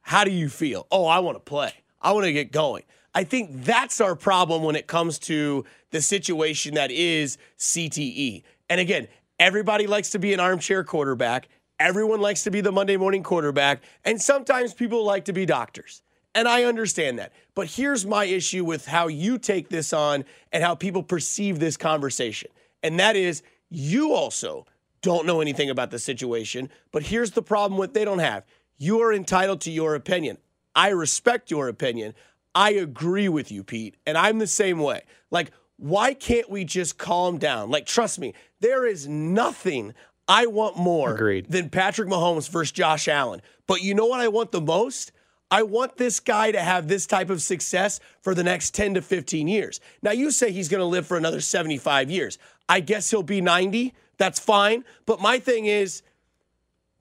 How 0.02 0.24
do 0.24 0.32
you 0.32 0.48
feel? 0.48 0.88
Oh, 0.92 1.06
I 1.08 1.20
want 1.20 1.36
to 1.36 1.40
play. 1.40 1.74
I 2.02 2.14
want 2.14 2.26
to 2.26 2.32
get 2.32 2.52
going. 2.52 2.84
I 3.16 3.24
think 3.24 3.64
that's 3.64 4.02
our 4.02 4.14
problem 4.14 4.62
when 4.64 4.76
it 4.76 4.88
comes 4.88 5.18
to 5.20 5.64
the 5.92 6.02
situation 6.02 6.74
that 6.74 6.92
is 6.92 7.38
CTE. 7.58 8.44
And 8.70 8.82
again, 8.82 9.08
everybody 9.40 9.88
likes 9.88 10.10
to 10.12 10.20
be 10.20 10.34
an 10.34 10.42
armchair 10.42 10.84
quarterback. 10.84 11.48
Everyone 11.80 12.20
likes 12.20 12.44
to 12.44 12.52
be 12.52 12.60
the 12.60 12.74
Monday 12.74 12.98
morning 12.98 13.24
quarterback. 13.24 13.82
And 14.04 14.22
sometimes 14.22 14.74
people 14.74 15.06
like 15.06 15.26
to 15.26 15.34
be 15.34 15.46
doctors. 15.46 16.02
And 16.36 16.46
I 16.46 16.66
understand 16.66 17.18
that. 17.20 17.32
But 17.56 17.68
here's 17.68 18.06
my 18.06 18.26
issue 18.26 18.66
with 18.66 18.86
how 18.86 19.08
you 19.08 19.38
take 19.38 19.70
this 19.70 19.94
on 19.94 20.26
and 20.52 20.62
how 20.62 20.76
people 20.76 21.02
perceive 21.02 21.60
this 21.60 21.78
conversation. 21.78 22.52
And 22.84 23.00
that 23.00 23.16
is, 23.16 23.42
you 23.70 24.12
also 24.12 24.66
don't 25.02 25.26
know 25.26 25.40
anything 25.40 25.70
about 25.70 25.92
the 25.92 26.00
situation. 26.00 26.70
But 26.92 27.04
here's 27.04 27.32
the 27.32 27.42
problem 27.42 27.78
what 27.78 27.94
they 27.94 28.04
don't 28.04 28.20
have 28.20 28.44
you 28.78 29.00
are 29.02 29.14
entitled 29.14 29.62
to 29.62 29.72
your 29.72 29.96
opinion. 29.96 30.38
I 30.76 30.90
respect 30.90 31.50
your 31.50 31.70
opinion. 31.70 32.14
I 32.56 32.72
agree 32.72 33.30
with 33.30 33.52
you, 33.52 33.64
Pete, 33.64 33.98
and 34.08 34.18
I'm 34.18 34.40
the 34.40 34.48
same 34.48 34.80
way. 34.80 35.04
Like, 35.30 35.52
why 35.78 36.14
can't 36.14 36.50
we 36.50 36.64
just 36.64 36.98
calm 36.98 37.38
down? 37.38 37.70
Like, 37.70 37.86
trust 37.86 38.18
me, 38.18 38.34
there 38.62 38.86
is 38.86 39.08
nothing 39.08 39.94
I 40.28 40.48
want 40.48 40.78
more 40.78 41.14
Agreed. 41.14 41.52
than 41.52 41.70
Patrick 41.70 42.08
Mahomes 42.08 42.50
versus 42.50 42.72
Josh 42.72 43.08
Allen. 43.08 43.42
But 43.68 43.84
you 43.84 43.94
know 43.94 44.06
what 44.06 44.22
I 44.22 44.30
want 44.30 44.52
the 44.52 44.62
most? 44.62 45.12
I 45.52 45.64
want 45.64 45.98
this 45.98 46.20
guy 46.20 46.52
to 46.52 46.60
have 46.60 46.88
this 46.88 47.06
type 47.06 47.30
of 47.30 47.42
success 47.42 48.00
for 48.22 48.34
the 48.34 48.44
next 48.44 48.74
10 48.74 48.96
to 48.96 49.02
15 49.02 49.48
years. 49.48 49.80
Now, 50.02 50.12
you 50.12 50.32
say 50.32 50.52
he's 50.52 50.70
going 50.70 50.80
to 50.80 50.86
live 50.86 51.06
for 51.06 51.18
another 51.18 51.42
75 51.42 52.10
years. 52.10 52.40
I 52.68 52.80
guess 52.80 53.12
he'll 53.12 53.22
be 53.22 53.42
90. 53.42 53.94
That's 54.18 54.40
fine. 54.40 54.86
But 55.06 55.22
my 55.22 55.40
thing 55.40 55.66
is, 55.66 56.02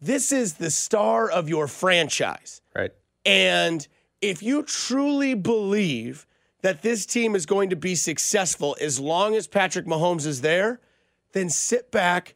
this 0.00 0.32
is 0.32 0.54
the 0.54 0.70
star 0.70 1.30
of 1.30 1.48
your 1.48 1.66
franchise. 1.66 2.60
Right. 2.74 2.92
And 3.24 3.86
if 4.30 4.42
you 4.42 4.62
truly 4.62 5.34
believe 5.34 6.26
that 6.62 6.80
this 6.80 7.04
team 7.04 7.36
is 7.36 7.44
going 7.44 7.68
to 7.70 7.76
be 7.76 7.94
successful 7.94 8.74
as 8.80 8.98
long 8.98 9.34
as 9.36 9.46
Patrick 9.46 9.84
Mahomes 9.84 10.26
is 10.26 10.40
there, 10.40 10.80
then 11.32 11.50
sit 11.50 11.90
back, 11.90 12.34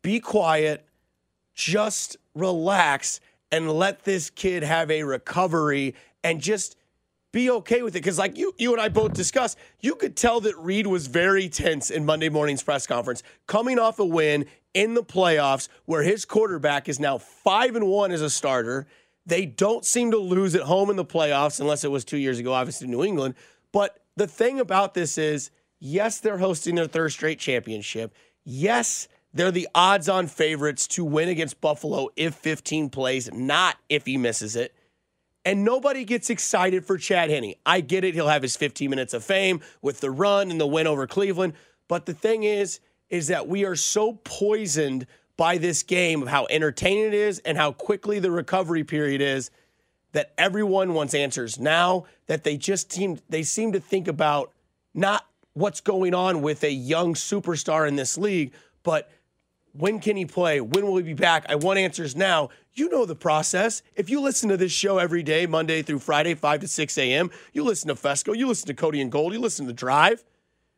be 0.00 0.20
quiet, 0.20 0.86
just 1.54 2.16
relax, 2.34 3.18
and 3.50 3.68
let 3.72 4.04
this 4.04 4.30
kid 4.30 4.62
have 4.62 4.92
a 4.92 5.02
recovery 5.02 5.96
and 6.22 6.40
just 6.40 6.76
be 7.32 7.50
okay 7.50 7.82
with 7.82 7.96
it. 7.96 8.00
Because, 8.00 8.18
like 8.18 8.38
you, 8.38 8.54
you 8.56 8.72
and 8.72 8.80
I 8.80 8.88
both 8.88 9.12
discussed, 9.12 9.58
you 9.80 9.96
could 9.96 10.16
tell 10.16 10.40
that 10.42 10.56
Reid 10.56 10.86
was 10.86 11.08
very 11.08 11.48
tense 11.48 11.90
in 11.90 12.06
Monday 12.06 12.28
morning's 12.28 12.62
press 12.62 12.86
conference, 12.86 13.24
coming 13.48 13.80
off 13.80 13.98
a 13.98 14.04
win 14.04 14.46
in 14.72 14.94
the 14.94 15.02
playoffs 15.02 15.68
where 15.84 16.04
his 16.04 16.24
quarterback 16.24 16.88
is 16.88 17.00
now 17.00 17.18
five 17.18 17.74
and 17.74 17.88
one 17.88 18.12
as 18.12 18.22
a 18.22 18.30
starter. 18.30 18.86
They 19.28 19.44
don't 19.44 19.84
seem 19.84 20.10
to 20.12 20.18
lose 20.18 20.54
at 20.54 20.62
home 20.62 20.88
in 20.88 20.96
the 20.96 21.04
playoffs 21.04 21.60
unless 21.60 21.84
it 21.84 21.90
was 21.90 22.02
two 22.02 22.16
years 22.16 22.38
ago, 22.38 22.54
obviously 22.54 22.88
New 22.88 23.04
England. 23.04 23.34
But 23.72 24.00
the 24.16 24.26
thing 24.26 24.58
about 24.58 24.94
this 24.94 25.18
is, 25.18 25.50
yes, 25.78 26.18
they're 26.18 26.38
hosting 26.38 26.76
their 26.76 26.86
third 26.86 27.10
straight 27.10 27.38
championship. 27.38 28.14
Yes, 28.44 29.06
they're 29.34 29.50
the 29.50 29.68
odds 29.74 30.08
on 30.08 30.28
favorites 30.28 30.88
to 30.88 31.04
win 31.04 31.28
against 31.28 31.60
Buffalo 31.60 32.08
if 32.16 32.34
15 32.36 32.88
plays, 32.88 33.30
not 33.30 33.76
if 33.90 34.06
he 34.06 34.16
misses 34.16 34.56
it. 34.56 34.74
And 35.44 35.62
nobody 35.62 36.04
gets 36.04 36.30
excited 36.30 36.86
for 36.86 36.96
Chad 36.96 37.28
Henne. 37.28 37.54
I 37.66 37.82
get 37.82 38.04
it. 38.04 38.14
He'll 38.14 38.28
have 38.28 38.42
his 38.42 38.56
15 38.56 38.88
minutes 38.88 39.12
of 39.12 39.22
fame 39.22 39.60
with 39.82 40.00
the 40.00 40.10
run 40.10 40.50
and 40.50 40.58
the 40.58 40.66
win 40.66 40.86
over 40.86 41.06
Cleveland. 41.06 41.52
But 41.86 42.06
the 42.06 42.14
thing 42.14 42.44
is, 42.44 42.80
is 43.10 43.28
that 43.28 43.46
we 43.46 43.66
are 43.66 43.76
so 43.76 44.14
poisoned 44.24 45.06
by 45.38 45.56
this 45.56 45.82
game 45.82 46.20
of 46.20 46.28
how 46.28 46.46
entertaining 46.50 47.06
it 47.06 47.14
is 47.14 47.38
and 47.38 47.56
how 47.56 47.72
quickly 47.72 48.18
the 48.18 48.30
recovery 48.30 48.84
period 48.84 49.22
is 49.22 49.50
that 50.12 50.34
everyone 50.36 50.92
wants 50.92 51.14
answers 51.14 51.58
now 51.58 52.04
that 52.26 52.44
they 52.44 52.58
just 52.58 52.92
seem 52.92 53.18
they 53.30 53.42
seem 53.42 53.72
to 53.72 53.80
think 53.80 54.08
about 54.08 54.52
not 54.92 55.24
what's 55.54 55.80
going 55.80 56.12
on 56.12 56.42
with 56.42 56.64
a 56.64 56.72
young 56.72 57.14
superstar 57.14 57.88
in 57.88 57.96
this 57.96 58.18
league, 58.18 58.52
but 58.82 59.10
when 59.72 60.00
can 60.00 60.16
he 60.16 60.24
play? 60.24 60.60
When 60.60 60.86
will 60.86 60.96
he 60.96 61.02
be 61.04 61.14
back? 61.14 61.46
I 61.48 61.54
want 61.54 61.78
answers 61.78 62.16
now. 62.16 62.48
You 62.74 62.88
know 62.88 63.04
the 63.04 63.14
process. 63.14 63.82
If 63.94 64.10
you 64.10 64.20
listen 64.20 64.48
to 64.48 64.56
this 64.56 64.72
show 64.72 64.98
every 64.98 65.22
day, 65.22 65.46
Monday 65.46 65.82
through 65.82 66.00
Friday, 66.00 66.34
5 66.34 66.60
to 66.60 66.68
6 66.68 66.98
a.m., 66.98 67.30
you 67.52 67.62
listen 67.62 67.88
to 67.88 67.94
Fescoe, 67.94 68.32
you 68.36 68.48
listen 68.48 68.66
to 68.68 68.74
Cody 68.74 69.00
and 69.00 69.12
Gold, 69.12 69.34
you 69.34 69.40
listen 69.40 69.66
to 69.66 69.72
Drive, 69.72 70.24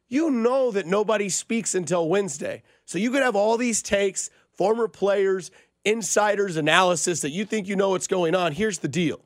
you 0.09 0.31
know 0.31 0.71
that 0.73 0.87
nobody 0.87 1.29
speaks 1.29 1.75
until 1.75 2.09
Wednesday. 2.09 2.63
So 2.85 2.99
you 2.99 3.11
could 3.11 3.23
have 3.23 3.37
all 3.37 3.57
these 3.57 3.81
takes, 3.81 4.29
former 4.61 4.89
players, 4.89 5.51
insiders, 5.87 6.59
analysis 6.59 7.23
that 7.23 7.31
you 7.31 7.47
think 7.47 7.67
you 7.67 7.75
know 7.75 7.89
what's 7.89 8.07
going 8.07 8.35
on. 8.35 8.53
Here's 8.53 8.81
the 8.81 8.89
deal 8.89 9.21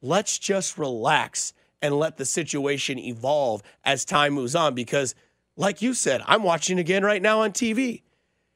let's 0.00 0.38
just 0.38 0.78
relax 0.78 1.52
and 1.82 1.98
let 1.98 2.16
the 2.16 2.24
situation 2.24 2.96
evolve 2.96 3.64
as 3.82 4.04
time 4.04 4.34
moves 4.34 4.54
on 4.54 4.76
because 4.76 5.16
like 5.56 5.82
you 5.82 5.94
said, 5.94 6.22
I'm 6.26 6.44
watching 6.44 6.78
again 6.78 7.02
right 7.02 7.20
now 7.20 7.40
on 7.40 7.50
TV. 7.50 8.02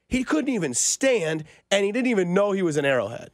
He 0.06 0.22
couldn't 0.22 0.54
even 0.54 0.74
stand 0.74 1.42
and 1.72 1.84
he 1.84 1.90
didn't 1.90 2.06
even 2.06 2.32
know 2.32 2.52
he 2.52 2.62
was 2.62 2.76
an 2.76 2.84
arrowhead. 2.84 3.32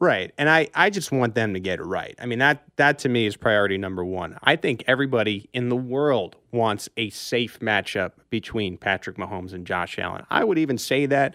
Right. 0.00 0.32
And 0.38 0.48
I, 0.48 0.68
I 0.74 0.90
just 0.90 1.10
want 1.10 1.34
them 1.34 1.54
to 1.54 1.60
get 1.60 1.80
it 1.80 1.84
right. 1.84 2.14
I 2.20 2.26
mean, 2.26 2.38
that 2.38 2.62
that 2.76 3.00
to 3.00 3.08
me 3.08 3.26
is 3.26 3.36
priority 3.36 3.78
number 3.78 4.04
one. 4.04 4.38
I 4.44 4.54
think 4.54 4.84
everybody 4.86 5.50
in 5.52 5.70
the 5.70 5.76
world 5.76 6.36
wants 6.52 6.88
a 6.96 7.10
safe 7.10 7.58
matchup 7.58 8.12
between 8.30 8.78
Patrick 8.78 9.16
Mahomes 9.16 9.52
and 9.52 9.66
Josh 9.66 9.98
Allen. 9.98 10.24
I 10.30 10.44
would 10.44 10.56
even 10.56 10.78
say 10.78 11.06
that 11.06 11.34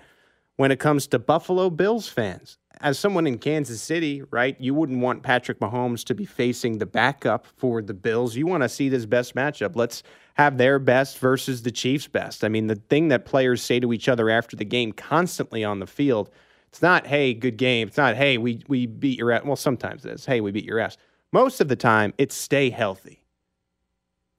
when 0.56 0.72
it 0.72 0.80
comes 0.80 1.08
to 1.08 1.20
Buffalo 1.20 1.70
Bills 1.70 2.08
fans. 2.08 2.58
As 2.80 2.98
someone 2.98 3.28
in 3.28 3.38
Kansas 3.38 3.82
City, 3.82 4.24
right, 4.32 4.60
you 4.60 4.74
wouldn't 4.74 5.00
want 5.00 5.24
Patrick 5.24 5.60
Mahomes 5.60 6.04
to 6.06 6.16
be 6.16 6.26
facing 6.26 6.78
the 6.78 6.86
backup 6.86 7.46
for 7.58 7.82
the 7.82 7.94
Bills. 7.94 8.36
You 8.36 8.48
want 8.48 8.64
to 8.64 8.70
see 8.70 8.90
this 8.90 9.06
best 9.06 9.36
matchup. 9.36 9.76
Let's 9.76 10.04
have 10.36 10.58
their 10.58 10.80
best 10.80 11.20
versus 11.20 11.64
the 11.64 11.72
Chiefs' 11.72 12.08
best. 12.08 12.44
I 12.44 12.50
mean, 12.50 12.68
the 12.68 12.76
thing 12.76 13.10
that 13.10 13.26
players 13.26 13.62
say 13.62 13.80
to 13.80 13.94
each 13.94 14.10
other 14.10 14.30
after 14.30 14.56
the 14.56 14.66
game 14.66 14.92
constantly 14.92 15.64
on 15.64 15.80
the 15.80 15.88
field, 15.88 16.30
it's 16.74 16.82
not, 16.82 17.06
hey, 17.06 17.36
good 17.36 17.58
game. 17.58 17.88
It's 17.88 17.98
not, 17.98 18.16
hey, 18.16 18.40
we, 18.40 18.64
we 18.68 18.88
beat 18.88 19.20
your 19.20 19.32
ass. 19.32 19.44
Well, 19.46 19.56
sometimes 19.56 20.06
it 20.06 20.14
is, 20.14 20.26
hey, 20.26 20.42
we 20.42 20.50
beat 20.50 20.66
your 20.66 20.80
ass. 20.80 20.98
Most 21.32 21.62
of 21.62 21.68
the 21.68 21.76
time, 21.76 22.16
it's 22.18 22.34
stay 22.34 22.72
healthy. 22.72 23.24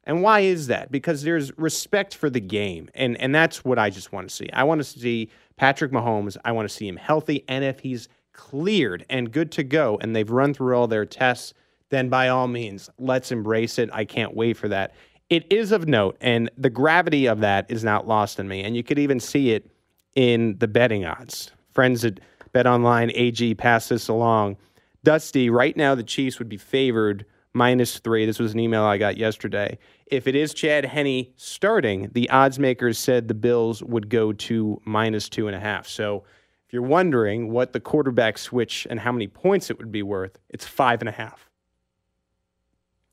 And 0.02 0.20
why 0.20 0.40
is 0.40 0.66
that? 0.66 0.90
Because 0.90 1.22
there's 1.22 1.56
respect 1.56 2.12
for 2.12 2.28
the 2.28 2.40
game. 2.40 2.90
And, 2.92 3.16
and 3.20 3.32
that's 3.32 3.64
what 3.64 3.78
I 3.78 3.88
just 3.88 4.12
want 4.12 4.28
to 4.28 4.34
see. 4.34 4.50
I 4.52 4.64
want 4.64 4.80
to 4.80 4.84
see 4.84 5.30
Patrick 5.56 5.92
Mahomes. 5.92 6.36
I 6.44 6.50
want 6.50 6.68
to 6.68 6.74
see 6.74 6.88
him 6.88 6.96
healthy. 6.96 7.44
And 7.46 7.64
if 7.64 7.78
he's 7.78 8.08
cleared 8.32 9.06
and 9.08 9.30
good 9.30 9.52
to 9.52 9.62
go 9.62 9.96
and 10.02 10.16
they've 10.16 10.28
run 10.28 10.54
through 10.54 10.76
all 10.76 10.88
their 10.88 11.06
tests, 11.06 11.54
then 11.90 12.08
by 12.08 12.30
all 12.30 12.48
means, 12.48 12.90
let's 12.98 13.30
embrace 13.30 13.78
it. 13.78 13.90
I 13.92 14.04
can't 14.06 14.34
wait 14.34 14.56
for 14.56 14.66
that. 14.66 14.92
It 15.30 15.46
is 15.52 15.70
of 15.70 15.86
note, 15.86 16.16
and 16.20 16.50
the 16.58 16.68
gravity 16.68 17.26
of 17.26 17.38
that 17.42 17.70
is 17.70 17.84
not 17.84 18.08
lost 18.08 18.40
on 18.40 18.48
me. 18.48 18.64
And 18.64 18.74
you 18.74 18.82
could 18.82 18.98
even 18.98 19.20
see 19.20 19.52
it 19.52 19.70
in 20.16 20.58
the 20.58 20.66
betting 20.66 21.04
odds. 21.04 21.52
Friends 21.74 22.04
at 22.04 22.20
Bet 22.52 22.66
Online 22.66 23.10
AG 23.14 23.54
pass 23.56 23.88
this 23.88 24.08
along. 24.08 24.56
Dusty, 25.02 25.50
right 25.50 25.76
now 25.76 25.94
the 25.94 26.02
Chiefs 26.02 26.38
would 26.38 26.48
be 26.48 26.56
favored 26.56 27.26
minus 27.52 27.98
three. 27.98 28.26
This 28.26 28.38
was 28.38 28.52
an 28.52 28.60
email 28.60 28.82
I 28.82 28.96
got 28.98 29.16
yesterday. 29.16 29.78
If 30.06 30.26
it 30.26 30.34
is 30.34 30.54
Chad 30.54 30.84
Henne 30.84 31.26
starting, 31.36 32.10
the 32.12 32.28
odds 32.30 32.58
makers 32.58 32.98
said 32.98 33.28
the 33.28 33.34
Bills 33.34 33.82
would 33.82 34.08
go 34.08 34.32
to 34.32 34.80
minus 34.84 35.28
two 35.28 35.46
and 35.46 35.56
a 35.56 35.60
half. 35.60 35.86
So 35.88 36.24
if 36.66 36.72
you're 36.72 36.82
wondering 36.82 37.50
what 37.50 37.72
the 37.72 37.80
quarterback 37.80 38.38
switch 38.38 38.86
and 38.88 39.00
how 39.00 39.12
many 39.12 39.26
points 39.26 39.70
it 39.70 39.78
would 39.78 39.92
be 39.92 40.02
worth, 40.02 40.38
it's 40.48 40.66
five 40.66 41.00
and 41.00 41.08
a 41.08 41.12
half. 41.12 41.48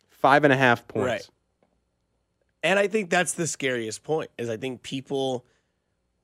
Five 0.10 0.44
and 0.44 0.54
a 0.54 0.58
half 0.58 0.88
points. 0.88 1.08
Right. 1.08 1.30
And 2.64 2.78
I 2.78 2.88
think 2.88 3.10
that's 3.10 3.34
the 3.34 3.48
scariest 3.48 4.04
point 4.04 4.30
is 4.38 4.50
I 4.50 4.58
think 4.58 4.84
people 4.84 5.46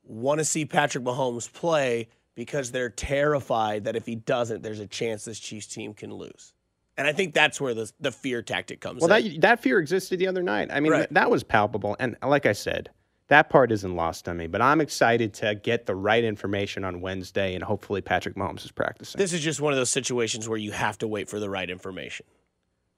want 0.03 0.39
to 0.39 0.45
see 0.45 0.65
Patrick 0.65 1.03
Mahomes 1.03 1.51
play 1.51 2.09
because 2.37 2.71
they're 2.71 2.91
terrified 2.91 3.85
that 3.85 3.95
if 3.95 4.05
he 4.05 4.13
doesn't, 4.13 4.61
there's 4.61 4.79
a 4.79 4.85
chance 4.85 5.25
this 5.25 5.39
Chiefs 5.39 5.65
team 5.65 5.95
can 5.95 6.13
lose. 6.13 6.53
And 6.95 7.07
I 7.07 7.11
think 7.11 7.33
that's 7.33 7.59
where 7.59 7.73
the 7.73 7.91
the 7.99 8.11
fear 8.11 8.41
tactic 8.43 8.79
comes 8.79 9.01
well, 9.01 9.11
in. 9.13 9.33
that 9.33 9.41
that 9.41 9.59
fear 9.59 9.79
existed 9.79 10.19
the 10.19 10.27
other 10.27 10.43
night. 10.43 10.69
I 10.71 10.79
mean, 10.79 10.91
Right. 10.91 10.99
th- 10.99 11.09
that 11.11 11.29
was 11.31 11.43
palpable. 11.43 11.95
And 11.99 12.15
like 12.23 12.45
I 12.45 12.53
said, 12.53 12.91
that 13.27 13.49
part 13.49 13.71
isn't 13.71 13.95
lost 13.95 14.29
on 14.29 14.37
me. 14.37 14.45
But 14.47 14.61
I'm 14.61 14.81
excited 14.81 15.33
to 15.35 15.55
get 15.55 15.87
the 15.87 15.95
right 15.95 16.23
information 16.23 16.83
on 16.83 17.01
Wednesday, 17.01 17.55
and 17.55 17.63
hopefully 17.63 18.01
Patrick 18.01 18.35
Mahomes 18.35 18.63
is 18.63 18.71
practicing. 18.71 19.17
This 19.17 19.33
is 19.33 19.41
just 19.41 19.59
one 19.59 19.73
of 19.73 19.77
those 19.77 19.89
situations 19.89 20.47
where 20.47 20.59
you 20.59 20.71
have 20.71 20.97
to 20.99 21.07
wait 21.07 21.27
for 21.29 21.39
the 21.39 21.49
right 21.49 21.69
information. 21.69 22.25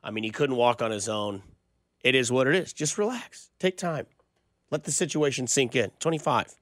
I 0.04 0.12
mean, 0.12 0.24
he 0.26 0.32
couldn't 0.32 0.56
walk 0.58 0.82
on 0.82 0.92
his 0.92 1.08
own. 1.10 1.44
It 2.04 2.14
is 2.16 2.32
what 2.32 2.48
it 2.48 2.56
is. 2.56 2.72
Just 2.74 2.98
relax. 2.98 3.52
Take 3.60 3.78
time. 3.78 4.06
Let 4.70 4.84
the 4.84 4.92
situation 4.92 5.48
sink 5.48 5.76
in. 5.76 5.92
25. 6.00 6.56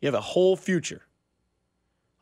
You 0.00 0.06
have 0.06 0.14
a 0.14 0.20
whole 0.20 0.56
future. 0.56 1.02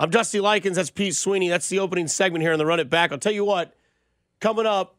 I'm 0.00 0.10
Dusty 0.10 0.40
Likens. 0.40 0.76
That's 0.76 0.90
Pete 0.90 1.16
Sweeney. 1.16 1.48
That's 1.48 1.68
the 1.68 1.80
opening 1.80 2.06
segment 2.06 2.42
here 2.42 2.52
on 2.52 2.58
the 2.58 2.66
Run 2.66 2.78
It 2.78 2.88
Back. 2.88 3.10
I'll 3.10 3.18
tell 3.18 3.32
you 3.32 3.44
what, 3.44 3.74
coming 4.40 4.66
up, 4.66 4.96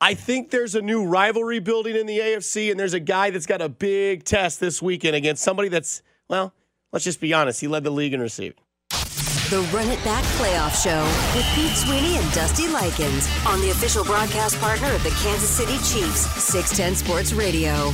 I 0.00 0.14
think 0.14 0.50
there's 0.50 0.74
a 0.74 0.82
new 0.82 1.04
rivalry 1.04 1.60
building 1.60 1.94
in 1.94 2.06
the 2.06 2.18
AFC, 2.18 2.70
and 2.70 2.80
there's 2.80 2.94
a 2.94 3.00
guy 3.00 3.30
that's 3.30 3.46
got 3.46 3.60
a 3.60 3.68
big 3.68 4.24
test 4.24 4.58
this 4.58 4.80
weekend 4.80 5.14
against 5.14 5.42
somebody 5.42 5.68
that's, 5.68 6.02
well, 6.26 6.52
let's 6.90 7.04
just 7.04 7.20
be 7.20 7.32
honest, 7.32 7.60
he 7.60 7.68
led 7.68 7.84
the 7.84 7.90
league 7.90 8.14
in 8.14 8.20
receiving. 8.20 8.58
The 9.50 9.60
Run 9.72 9.88
It 9.88 10.02
Back 10.04 10.24
Playoff 10.38 10.82
Show 10.82 11.04
with 11.36 11.44
Pete 11.54 11.76
Sweeney 11.76 12.16
and 12.16 12.32
Dusty 12.32 12.66
Likens 12.68 13.28
on 13.46 13.60
the 13.60 13.70
official 13.70 14.04
broadcast 14.04 14.58
partner 14.60 14.90
of 14.92 15.02
the 15.02 15.10
Kansas 15.22 15.50
City 15.50 15.74
Chiefs, 15.74 16.20
610 16.42 16.96
Sports 16.96 17.32
Radio. 17.32 17.92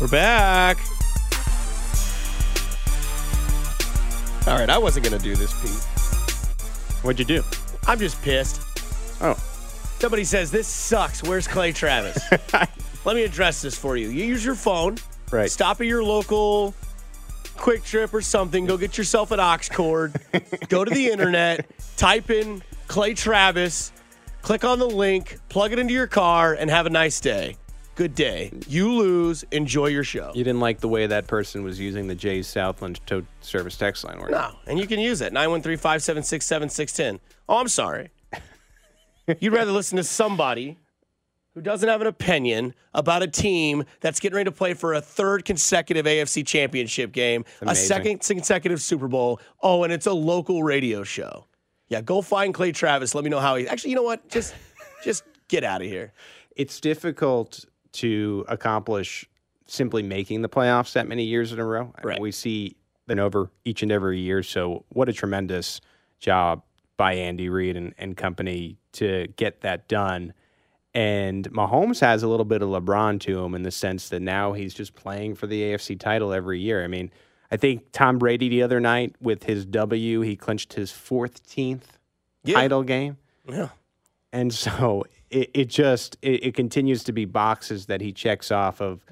We're 0.00 0.08
back. 0.08 0.78
All 4.46 4.58
right, 4.58 4.70
I 4.70 4.78
wasn't 4.78 5.08
going 5.08 5.18
to 5.18 5.24
do 5.24 5.34
this, 5.34 5.52
Pete. 5.60 7.02
What'd 7.02 7.18
you 7.18 7.24
do? 7.24 7.42
I'm 7.86 7.98
just 7.98 8.20
pissed. 8.22 8.60
Oh, 9.20 9.34
Somebody 9.98 10.24
says, 10.24 10.50
This 10.50 10.66
sucks. 10.66 11.22
Where's 11.22 11.48
Clay 11.48 11.72
Travis? 11.72 12.18
Let 13.04 13.16
me 13.16 13.24
address 13.24 13.62
this 13.62 13.76
for 13.76 13.96
you. 13.96 14.08
You 14.08 14.24
use 14.24 14.44
your 14.44 14.54
phone, 14.54 14.96
right. 15.30 15.50
stop 15.50 15.80
at 15.80 15.86
your 15.86 16.04
local 16.04 16.74
QuikTrip 17.56 18.12
or 18.12 18.20
something, 18.20 18.66
go 18.66 18.76
get 18.76 18.98
yourself 18.98 19.30
an 19.30 19.40
aux 19.40 19.58
cord, 19.72 20.20
go 20.68 20.84
to 20.84 20.92
the 20.92 21.08
internet, 21.08 21.70
type 21.96 22.30
in 22.30 22.62
Clay 22.88 23.14
Travis, 23.14 23.92
click 24.42 24.64
on 24.64 24.78
the 24.78 24.88
link, 24.88 25.38
plug 25.48 25.72
it 25.72 25.78
into 25.78 25.94
your 25.94 26.06
car, 26.06 26.52
and 26.52 26.68
have 26.68 26.84
a 26.84 26.90
nice 26.90 27.20
day. 27.20 27.56
Good 27.96 28.14
day. 28.14 28.52
You 28.68 28.92
lose, 28.92 29.44
enjoy 29.50 29.86
your 29.86 30.04
show. 30.04 30.30
You 30.34 30.44
didn't 30.44 30.60
like 30.60 30.80
the 30.80 30.88
way 30.88 31.06
that 31.08 31.26
person 31.26 31.64
was 31.64 31.80
using 31.80 32.06
the 32.06 32.14
Jay's 32.14 32.46
Southland 32.46 33.00
tow 33.06 33.24
service 33.40 33.76
text 33.76 34.04
line, 34.04 34.20
were 34.20 34.28
you? 34.28 34.36
No, 34.36 34.52
and 34.66 34.78
you 34.78 34.86
can 34.86 35.00
use 35.00 35.20
it 35.20 35.32
913 35.32 35.76
576 35.76 36.46
7610. 36.46 37.20
Oh, 37.48 37.58
I'm 37.58 37.68
sorry. 37.68 38.10
You'd 39.40 39.52
rather 39.52 39.72
listen 39.72 39.96
to 39.96 40.04
somebody 40.04 40.78
who 41.54 41.62
doesn't 41.62 41.88
have 41.88 42.02
an 42.02 42.06
opinion 42.06 42.74
about 42.92 43.22
a 43.22 43.26
team 43.26 43.84
that's 44.00 44.20
getting 44.20 44.36
ready 44.36 44.44
to 44.50 44.54
play 44.54 44.74
for 44.74 44.92
a 44.92 45.00
third 45.00 45.46
consecutive 45.46 46.04
AFC 46.04 46.46
championship 46.46 47.12
game, 47.12 47.46
a 47.62 47.74
second 47.74 48.20
consecutive 48.20 48.80
Super 48.82 49.08
Bowl. 49.08 49.40
Oh, 49.62 49.82
and 49.82 49.92
it's 49.92 50.06
a 50.06 50.12
local 50.12 50.62
radio 50.62 51.02
show. 51.02 51.46
Yeah, 51.88 52.02
go 52.02 52.20
find 52.20 52.52
Clay 52.52 52.72
Travis. 52.72 53.14
Let 53.14 53.24
me 53.24 53.30
know 53.30 53.40
how 53.40 53.56
he. 53.56 53.66
Actually, 53.66 53.90
you 53.90 53.96
know 53.96 54.02
what? 54.02 54.28
Just, 54.28 54.54
just 55.02 55.24
get 55.48 55.64
out 55.64 55.80
of 55.80 55.88
here. 55.88 56.12
It's 56.56 56.78
difficult 56.78 57.64
to 57.96 58.44
accomplish 58.48 59.28
simply 59.66 60.02
making 60.02 60.42
the 60.42 60.48
playoffs 60.48 60.92
that 60.94 61.08
many 61.08 61.24
years 61.24 61.52
in 61.52 61.58
a 61.58 61.64
row. 61.64 61.92
I 62.02 62.06
mean, 62.06 62.20
we 62.20 62.32
see 62.32 62.76
an 63.08 63.18
over 63.18 63.50
each 63.64 63.82
and 63.82 63.90
every 63.92 64.20
year. 64.20 64.42
So, 64.42 64.84
what 64.90 65.08
a 65.08 65.12
tremendous 65.12 65.80
job 66.18 66.62
by 66.96 67.14
Andy 67.14 67.48
Reid 67.48 67.76
and, 67.76 67.94
and 67.98 68.16
company 68.16 68.78
to 68.92 69.26
get 69.36 69.60
that 69.62 69.86
done. 69.88 70.32
And 70.94 71.50
Mahomes 71.52 72.00
has 72.00 72.22
a 72.22 72.28
little 72.28 72.46
bit 72.46 72.62
of 72.62 72.70
LeBron 72.70 73.20
to 73.20 73.44
him 73.44 73.54
in 73.54 73.62
the 73.62 73.70
sense 73.70 74.08
that 74.08 74.20
now 74.20 74.54
he's 74.54 74.72
just 74.72 74.94
playing 74.94 75.34
for 75.34 75.46
the 75.46 75.60
AFC 75.62 75.98
title 76.00 76.32
every 76.32 76.58
year. 76.58 76.82
I 76.82 76.86
mean, 76.86 77.10
I 77.50 77.58
think 77.58 77.92
Tom 77.92 78.18
Brady 78.18 78.48
the 78.48 78.62
other 78.62 78.80
night 78.80 79.14
with 79.20 79.42
his 79.44 79.66
W, 79.66 80.22
he 80.22 80.36
clinched 80.36 80.72
his 80.72 80.90
14th 80.90 81.82
Yeah. 82.44 82.54
title 82.54 82.82
game. 82.82 83.18
Yeah. 83.46 83.68
And 84.32 84.52
so 84.54 85.04
it, 85.30 85.50
it 85.54 85.64
just 85.66 86.16
it, 86.22 86.46
it 86.46 86.54
continues 86.54 87.04
to 87.04 87.12
be 87.12 87.24
boxes 87.24 87.86
that 87.86 88.00
he 88.00 88.12
checks 88.12 88.50
off 88.50 88.80
of 88.80 89.04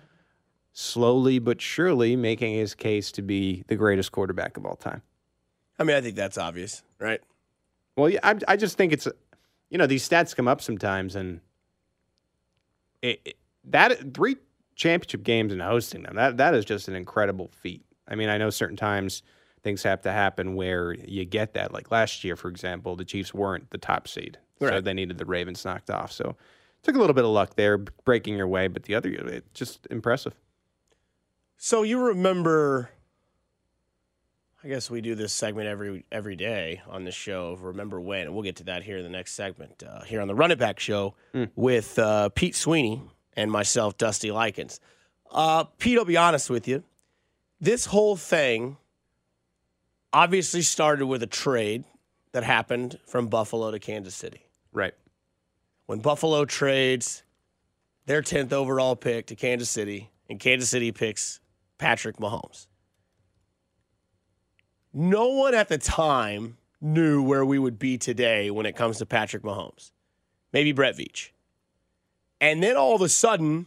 slowly 0.72 1.38
but 1.38 1.60
surely 1.60 2.16
making 2.16 2.54
his 2.54 2.74
case 2.74 3.12
to 3.12 3.22
be 3.22 3.64
the 3.68 3.76
greatest 3.76 4.12
quarterback 4.12 4.56
of 4.56 4.66
all 4.66 4.76
time. 4.76 5.02
I 5.78 5.84
mean, 5.84 5.96
I 5.96 6.00
think 6.00 6.16
that's 6.16 6.38
obvious, 6.38 6.82
right? 6.98 7.20
Well, 7.96 8.08
yeah, 8.08 8.20
I, 8.22 8.36
I 8.48 8.56
just 8.56 8.76
think 8.76 8.92
it's 8.92 9.06
you 9.70 9.78
know 9.78 9.86
these 9.86 10.08
stats 10.08 10.34
come 10.34 10.48
up 10.48 10.60
sometimes, 10.60 11.16
and 11.16 11.40
it, 13.02 13.20
it- 13.24 13.36
that 13.66 14.12
three 14.14 14.36
championship 14.76 15.22
games 15.22 15.50
and 15.52 15.62
hosting 15.62 16.02
them 16.02 16.16
that 16.16 16.36
that 16.36 16.54
is 16.54 16.64
just 16.66 16.86
an 16.88 16.94
incredible 16.94 17.48
feat. 17.62 17.82
I 18.06 18.14
mean, 18.14 18.28
I 18.28 18.36
know 18.36 18.50
certain 18.50 18.76
times 18.76 19.22
things 19.62 19.82
have 19.84 20.02
to 20.02 20.12
happen 20.12 20.54
where 20.54 20.92
you 20.92 21.24
get 21.24 21.54
that. 21.54 21.72
Like 21.72 21.90
last 21.90 22.22
year, 22.24 22.36
for 22.36 22.48
example, 22.48 22.94
the 22.96 23.04
Chiefs 23.06 23.32
weren't 23.32 23.70
the 23.70 23.78
top 23.78 24.06
seed, 24.06 24.36
so 24.60 24.80
they 24.80 24.94
needed 24.94 25.18
the 25.18 25.24
Ravens 25.24 25.64
knocked 25.64 25.90
off. 25.90 26.12
So 26.12 26.36
took 26.82 26.94
a 26.96 26.98
little 26.98 27.14
bit 27.14 27.24
of 27.24 27.30
luck 27.30 27.56
there, 27.56 27.78
breaking 27.78 28.36
your 28.36 28.46
way, 28.48 28.68
but 28.68 28.84
the 28.84 28.94
other 28.94 29.10
it 29.10 29.44
just 29.54 29.86
impressive. 29.90 30.34
So 31.56 31.82
you 31.82 32.00
remember? 32.00 32.90
I 34.62 34.68
guess 34.68 34.90
we 34.90 35.02
do 35.02 35.14
this 35.14 35.32
segment 35.32 35.68
every 35.68 36.04
every 36.10 36.36
day 36.36 36.80
on 36.88 37.04
the 37.04 37.12
show. 37.12 37.56
Remember 37.60 38.00
when? 38.00 38.22
And 38.22 38.34
we'll 38.34 38.44
get 38.44 38.56
to 38.56 38.64
that 38.64 38.82
here 38.82 38.96
in 38.96 39.02
the 39.02 39.10
next 39.10 39.32
segment 39.32 39.82
uh, 39.82 40.02
here 40.02 40.20
on 40.20 40.28
the 40.28 40.34
Run 40.34 40.50
It 40.50 40.58
Back 40.58 40.80
Show 40.80 41.14
with 41.54 41.98
uh, 41.98 42.30
Pete 42.30 42.54
Sweeney 42.54 43.02
and 43.36 43.50
myself, 43.50 43.98
Dusty 43.98 44.30
Likens. 44.30 44.80
Uh, 45.30 45.64
Pete, 45.64 45.98
I'll 45.98 46.04
be 46.04 46.16
honest 46.16 46.48
with 46.48 46.66
you. 46.66 46.82
This 47.60 47.86
whole 47.86 48.16
thing 48.16 48.76
obviously 50.12 50.62
started 50.62 51.06
with 51.06 51.22
a 51.22 51.26
trade 51.26 51.84
that 52.32 52.44
happened 52.44 52.98
from 53.06 53.26
Buffalo 53.26 53.70
to 53.70 53.78
Kansas 53.78 54.14
City. 54.14 54.43
Right. 54.74 54.92
When 55.86 56.00
Buffalo 56.00 56.44
trades 56.44 57.22
their 58.06 58.20
10th 58.20 58.52
overall 58.52 58.96
pick 58.96 59.26
to 59.26 59.36
Kansas 59.36 59.70
City, 59.70 60.10
and 60.28 60.38
Kansas 60.40 60.68
City 60.68 60.92
picks 60.92 61.40
Patrick 61.78 62.16
Mahomes. 62.16 62.66
No 64.92 65.28
one 65.28 65.54
at 65.54 65.68
the 65.68 65.78
time 65.78 66.56
knew 66.80 67.22
where 67.22 67.44
we 67.44 67.58
would 67.58 67.78
be 67.78 67.98
today 67.98 68.50
when 68.50 68.66
it 68.66 68.76
comes 68.76 68.98
to 68.98 69.06
Patrick 69.06 69.42
Mahomes. 69.42 69.92
Maybe 70.52 70.72
Brett 70.72 70.96
Veach. 70.96 71.30
And 72.40 72.62
then 72.62 72.76
all 72.76 72.94
of 72.94 73.00
a 73.00 73.08
sudden, 73.08 73.66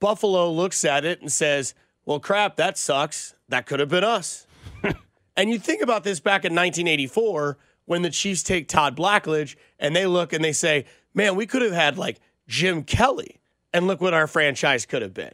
Buffalo 0.00 0.50
looks 0.50 0.84
at 0.84 1.04
it 1.04 1.20
and 1.20 1.30
says, 1.30 1.74
well, 2.04 2.20
crap, 2.20 2.56
that 2.56 2.76
sucks. 2.76 3.34
That 3.48 3.66
could 3.66 3.80
have 3.80 3.88
been 3.88 4.04
us. 4.04 4.46
and 5.36 5.50
you 5.50 5.58
think 5.58 5.82
about 5.82 6.04
this 6.04 6.20
back 6.20 6.44
in 6.44 6.52
1984 6.52 7.56
when 7.86 8.02
the 8.02 8.10
Chiefs 8.10 8.42
take 8.42 8.68
Todd 8.68 8.96
Blackledge 8.96 9.56
and 9.78 9.94
they 9.94 10.06
look 10.06 10.32
and 10.32 10.44
they 10.44 10.52
say, 10.52 10.86
man, 11.12 11.36
we 11.36 11.46
could 11.46 11.62
have 11.62 11.72
had 11.72 11.98
like 11.98 12.20
Jim 12.48 12.82
Kelly. 12.82 13.40
And 13.72 13.88
look 13.88 14.00
what 14.00 14.14
our 14.14 14.28
franchise 14.28 14.86
could 14.86 15.02
have 15.02 15.14
been. 15.14 15.32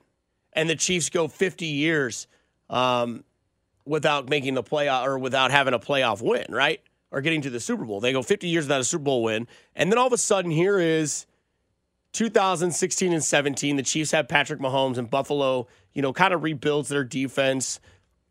And 0.55 0.69
the 0.69 0.75
Chiefs 0.75 1.11
go 1.11 1.29
50 1.29 1.67
years 1.67 2.27
um, 2.71 3.23
without 3.85 4.31
making 4.31 4.55
the 4.55 4.63
playoff 4.63 5.07
or 5.07 5.19
without 5.19 5.51
having 5.51 5.75
a 5.75 5.79
playoff 5.79 6.23
win, 6.23 6.47
right? 6.49 6.81
Or 7.11 7.21
getting 7.21 7.43
to 7.43 7.51
the 7.51 7.61
Super 7.61 7.85
Bowl. 7.85 8.01
They 8.01 8.13
go 8.13 8.23
50 8.23 8.49
years 8.49 8.65
without 8.65 8.81
a 8.81 8.85
Super 8.85 9.05
Bowl 9.05 9.23
win. 9.25 9.47
And 9.75 9.93
then 9.93 9.99
all 9.99 10.07
of 10.07 10.13
a 10.15 10.19
sudden, 10.19 10.51
here 10.51 10.79
is 10.79 11.27
2016 12.13 13.13
and 13.13 13.23
17. 13.23 13.77
The 13.77 13.83
Chiefs 13.83 14.11
have 14.13 14.27
Patrick 14.27 14.61
Mahomes 14.61 14.97
and 14.97 15.11
Buffalo, 15.11 15.69
you 15.93 16.01
know, 16.01 16.13
kind 16.13 16.33
of 16.33 16.43
rebuilds 16.43 16.89
their 16.89 17.05
defense. 17.05 17.79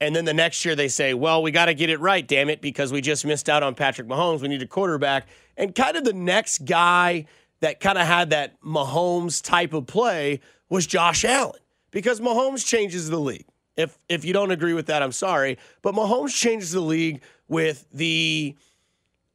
And 0.02 0.16
then 0.16 0.26
the 0.26 0.34
next 0.34 0.64
year 0.64 0.76
they 0.76 0.88
say, 0.88 1.14
well, 1.14 1.42
we 1.42 1.52
got 1.52 1.66
to 1.66 1.74
get 1.74 1.90
it 1.90 2.00
right, 2.00 2.26
damn 2.26 2.50
it, 2.50 2.62
because 2.62 2.92
we 2.94 3.02
just 3.02 3.26
missed 3.26 3.50
out 3.50 3.64
on 3.64 3.76
Patrick 3.76 4.08
Mahomes. 4.08 4.42
We 4.42 4.48
need 4.48 4.62
a 4.62 4.68
quarterback. 4.68 5.28
And 5.58 5.76
kind 5.76 5.98
of 5.98 6.06
the 6.06 6.14
next 6.14 6.66
guy 6.66 7.26
that 7.60 7.80
kind 7.80 7.98
of 7.98 8.08
had 8.08 8.30
that 8.30 8.62
Mahomes 8.62 9.44
type 9.44 9.74
of 9.74 9.88
play 9.88 10.40
was 10.70 10.88
Josh 10.88 11.26
Allen 11.26 11.60
because 11.92 12.22
Mahomes 12.22 12.66
changes 12.66 13.10
the 13.10 13.20
league. 13.20 13.46
If 13.76 13.98
if 14.10 14.26
you 14.26 14.34
don't 14.34 14.52
agree 14.52 14.74
with 14.74 14.88
that, 14.88 15.02
I'm 15.02 15.12
sorry, 15.12 15.58
but 15.82 15.96
Mahomes 15.96 16.38
changes 16.38 16.72
the 16.72 16.82
league 16.82 17.22
with 17.48 17.86
the 17.94 18.56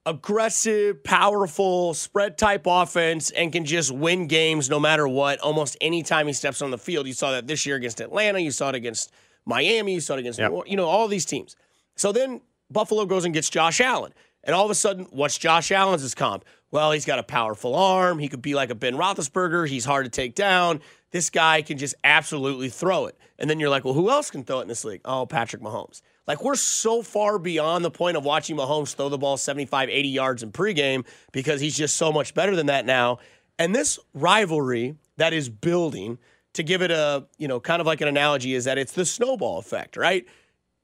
aggressive, 0.06 1.02
powerful, 1.02 1.94
spread 1.94 2.36
type 2.36 2.64
offense 2.66 3.30
and 3.30 3.52
can 3.52 3.64
just 3.64 3.90
win 3.90 4.26
games 4.26 4.68
no 4.68 4.78
matter 4.78 5.08
what, 5.08 5.40
almost 5.40 5.78
anytime 5.80 6.26
he 6.26 6.32
steps 6.32 6.60
on 6.60 6.70
the 6.70 6.78
field. 6.78 7.06
You 7.06 7.14
saw 7.14 7.32
that 7.32 7.46
this 7.46 7.64
year 7.64 7.76
against 7.76 8.00
Atlanta, 8.00 8.38
you 8.38 8.50
saw 8.50 8.68
it 8.68 8.74
against 8.74 9.12
Miami, 9.46 9.94
you 9.94 10.00
saw 10.00 10.14
it 10.14 10.20
against 10.20 10.38
Yep. 10.38 10.50
New 10.50 10.56
Or- 10.58 10.66
you 10.66 10.76
know 10.76 10.86
all 10.86 11.08
these 11.08 11.24
teams. 11.24 11.56
So 11.96 12.12
then 12.12 12.40
Buffalo 12.70 13.04
goes 13.06 13.24
and 13.24 13.34
gets 13.34 13.50
Josh 13.50 13.80
Allen. 13.80 14.12
And 14.46 14.54
all 14.54 14.64
of 14.64 14.70
a 14.70 14.74
sudden, 14.74 15.06
what's 15.10 15.38
Josh 15.38 15.72
Allen's 15.72 16.14
comp? 16.14 16.44
Well, 16.70 16.92
he's 16.92 17.06
got 17.06 17.18
a 17.18 17.22
powerful 17.22 17.74
arm. 17.74 18.18
He 18.18 18.28
could 18.28 18.42
be 18.42 18.54
like 18.54 18.68
a 18.70 18.74
Ben 18.74 18.94
Roethlisberger. 18.94 19.68
He's 19.68 19.84
hard 19.86 20.04
to 20.04 20.10
take 20.10 20.34
down. 20.34 20.80
This 21.12 21.30
guy 21.30 21.62
can 21.62 21.78
just 21.78 21.94
absolutely 22.04 22.68
throw 22.68 23.06
it. 23.06 23.16
And 23.38 23.48
then 23.48 23.58
you're 23.60 23.70
like, 23.70 23.84
well, 23.84 23.94
who 23.94 24.10
else 24.10 24.30
can 24.30 24.44
throw 24.44 24.58
it 24.58 24.62
in 24.62 24.68
this 24.68 24.84
league? 24.84 25.00
Oh, 25.04 25.24
Patrick 25.24 25.62
Mahomes. 25.62 26.02
Like, 26.26 26.42
we're 26.42 26.56
so 26.56 27.02
far 27.02 27.38
beyond 27.38 27.84
the 27.84 27.90
point 27.90 28.16
of 28.16 28.24
watching 28.24 28.56
Mahomes 28.56 28.94
throw 28.94 29.08
the 29.08 29.18
ball 29.18 29.36
75, 29.36 29.88
80 29.88 30.08
yards 30.08 30.42
in 30.42 30.52
pregame 30.52 31.06
because 31.32 31.60
he's 31.60 31.76
just 31.76 31.96
so 31.96 32.10
much 32.12 32.34
better 32.34 32.56
than 32.56 32.66
that 32.66 32.84
now. 32.84 33.18
And 33.58 33.74
this 33.74 33.98
rivalry 34.12 34.96
that 35.16 35.32
is 35.32 35.48
building, 35.48 36.18
to 36.54 36.62
give 36.62 36.82
it 36.82 36.90
a, 36.90 37.26
you 37.38 37.46
know, 37.46 37.60
kind 37.60 37.80
of 37.80 37.86
like 37.86 38.00
an 38.00 38.08
analogy, 38.08 38.54
is 38.54 38.64
that 38.64 38.78
it's 38.78 38.92
the 38.92 39.04
snowball 39.04 39.58
effect, 39.58 39.96
right? 39.96 40.26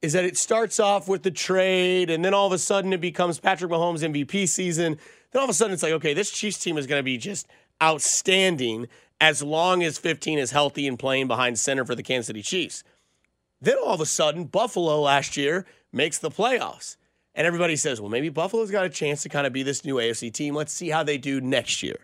is 0.01 0.13
that 0.13 0.25
it 0.25 0.35
starts 0.35 0.79
off 0.79 1.07
with 1.07 1.23
the 1.23 1.31
trade, 1.31 2.09
and 2.09 2.25
then 2.25 2.33
all 2.33 2.47
of 2.47 2.53
a 2.53 2.57
sudden 2.57 2.91
it 2.91 3.01
becomes 3.01 3.39
Patrick 3.39 3.71
Mahomes 3.71 4.01
MVP 4.01 4.49
season. 4.49 4.97
Then 5.31 5.39
all 5.39 5.43
of 5.43 5.49
a 5.49 5.53
sudden 5.53 5.73
it's 5.73 5.83
like, 5.83 5.93
okay, 5.93 6.13
this 6.13 6.31
Chiefs 6.31 6.57
team 6.57 6.77
is 6.77 6.87
going 6.87 6.99
to 6.99 7.03
be 7.03 7.17
just 7.17 7.47
outstanding 7.81 8.87
as 9.19 9.43
long 9.43 9.83
as 9.83 9.99
15 9.99 10.39
is 10.39 10.51
healthy 10.51 10.87
and 10.87 10.97
playing 10.97 11.27
behind 11.27 11.59
center 11.59 11.85
for 11.85 11.93
the 11.93 12.03
Kansas 12.03 12.27
City 12.27 12.41
Chiefs. 12.41 12.83
Then 13.61 13.77
all 13.77 13.93
of 13.93 14.01
a 14.01 14.05
sudden, 14.07 14.45
Buffalo 14.45 15.01
last 15.01 15.37
year 15.37 15.65
makes 15.93 16.17
the 16.17 16.31
playoffs. 16.31 16.97
And 17.35 17.45
everybody 17.45 17.75
says, 17.75 18.01
well, 18.01 18.09
maybe 18.09 18.29
Buffalo's 18.29 18.71
got 18.71 18.85
a 18.85 18.89
chance 18.89 19.21
to 19.23 19.29
kind 19.29 19.45
of 19.45 19.53
be 19.53 19.61
this 19.61 19.85
new 19.85 19.95
AFC 19.95 20.33
team. 20.33 20.55
Let's 20.55 20.73
see 20.73 20.89
how 20.89 21.03
they 21.03 21.19
do 21.19 21.39
next 21.39 21.83
year. 21.83 21.99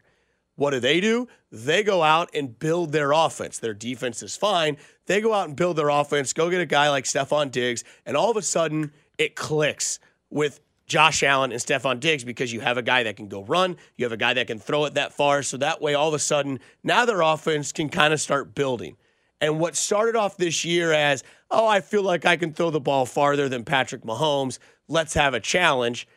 What 0.58 0.72
do 0.72 0.80
they 0.80 1.00
do? 1.00 1.28
They 1.52 1.84
go 1.84 2.02
out 2.04 2.32
and 2.34 2.58
build 2.58 2.92
their 2.92 3.12
offense. 3.12 3.60
Their 3.60 3.76
defense 3.76 4.22
is 4.24 4.36
fine. 4.36 4.78
They 5.06 5.22
go 5.22 5.32
out 5.34 5.48
and 5.48 5.56
build 5.56 5.78
their 5.78 5.90
offense, 5.90 6.34
go 6.34 6.50
get 6.50 6.60
a 6.60 6.66
guy 6.66 6.90
like 6.90 7.06
Stefon 7.06 7.52
Diggs, 7.52 7.84
and 8.06 8.18
all 8.18 8.32
of 8.32 8.38
a 8.38 8.42
sudden 8.42 8.92
it 9.18 9.36
clicks 9.36 10.00
with 10.32 10.60
Josh 10.88 11.22
Allen 11.22 11.52
and 11.52 11.62
Stefon 11.62 12.00
Diggs 12.00 12.24
because 12.24 12.52
you 12.52 12.60
have 12.62 12.78
a 12.78 12.82
guy 12.82 13.04
that 13.04 13.18
can 13.18 13.28
go 13.28 13.44
run, 13.44 13.78
you 13.98 14.06
have 14.06 14.12
a 14.12 14.18
guy 14.18 14.34
that 14.34 14.48
can 14.48 14.58
throw 14.58 14.86
it 14.86 14.96
that 14.96 15.14
far. 15.14 15.44
So 15.44 15.58
that 15.58 15.80
way, 15.80 15.94
all 15.94 16.08
of 16.08 16.16
a 16.16 16.20
sudden, 16.20 16.60
now 16.84 17.06
their 17.06 17.22
offense 17.22 17.72
can 17.72 17.88
kind 17.88 18.12
of 18.12 18.20
start 18.20 18.56
building. 18.56 18.98
And 19.40 19.60
what 19.60 19.76
started 19.76 20.16
off 20.16 20.38
this 20.38 20.66
year 20.66 20.92
as, 20.92 21.24
oh, 21.52 21.68
I 21.68 21.82
feel 21.82 22.02
like 22.02 22.26
I 22.26 22.36
can 22.36 22.52
throw 22.52 22.72
the 22.72 22.80
ball 22.80 23.06
farther 23.06 23.48
than 23.48 23.64
Patrick 23.64 24.02
Mahomes, 24.02 24.58
let's 24.88 25.14
have 25.14 25.36
a 25.36 25.40
challenge. 25.40 26.08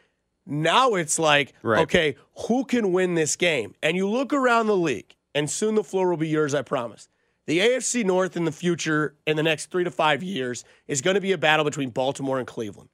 Now 0.50 0.94
it's 0.94 1.18
like, 1.18 1.54
Right. 1.62 1.82
okay, 1.82 2.16
who 2.48 2.64
can 2.64 2.92
win 2.92 3.14
this 3.14 3.36
game? 3.36 3.74
And 3.82 3.96
you 3.96 4.08
look 4.08 4.32
around 4.32 4.66
the 4.66 4.76
league, 4.76 5.14
and 5.34 5.48
soon 5.48 5.76
the 5.76 5.84
floor 5.84 6.10
will 6.10 6.16
be 6.16 6.28
yours, 6.28 6.54
I 6.54 6.62
promise. 6.62 7.08
The 7.46 7.60
AFC 7.60 8.04
North 8.04 8.36
in 8.36 8.44
the 8.44 8.52
future, 8.52 9.14
in 9.26 9.36
the 9.36 9.42
next 9.42 9.66
three 9.70 9.84
to 9.84 9.90
five 9.90 10.22
years, 10.22 10.64
is 10.86 11.00
going 11.00 11.14
to 11.14 11.20
be 11.20 11.32
a 11.32 11.38
battle 11.38 11.64
between 11.64 11.90
Baltimore 11.90 12.38
and 12.38 12.46
Cleveland. 12.46 12.90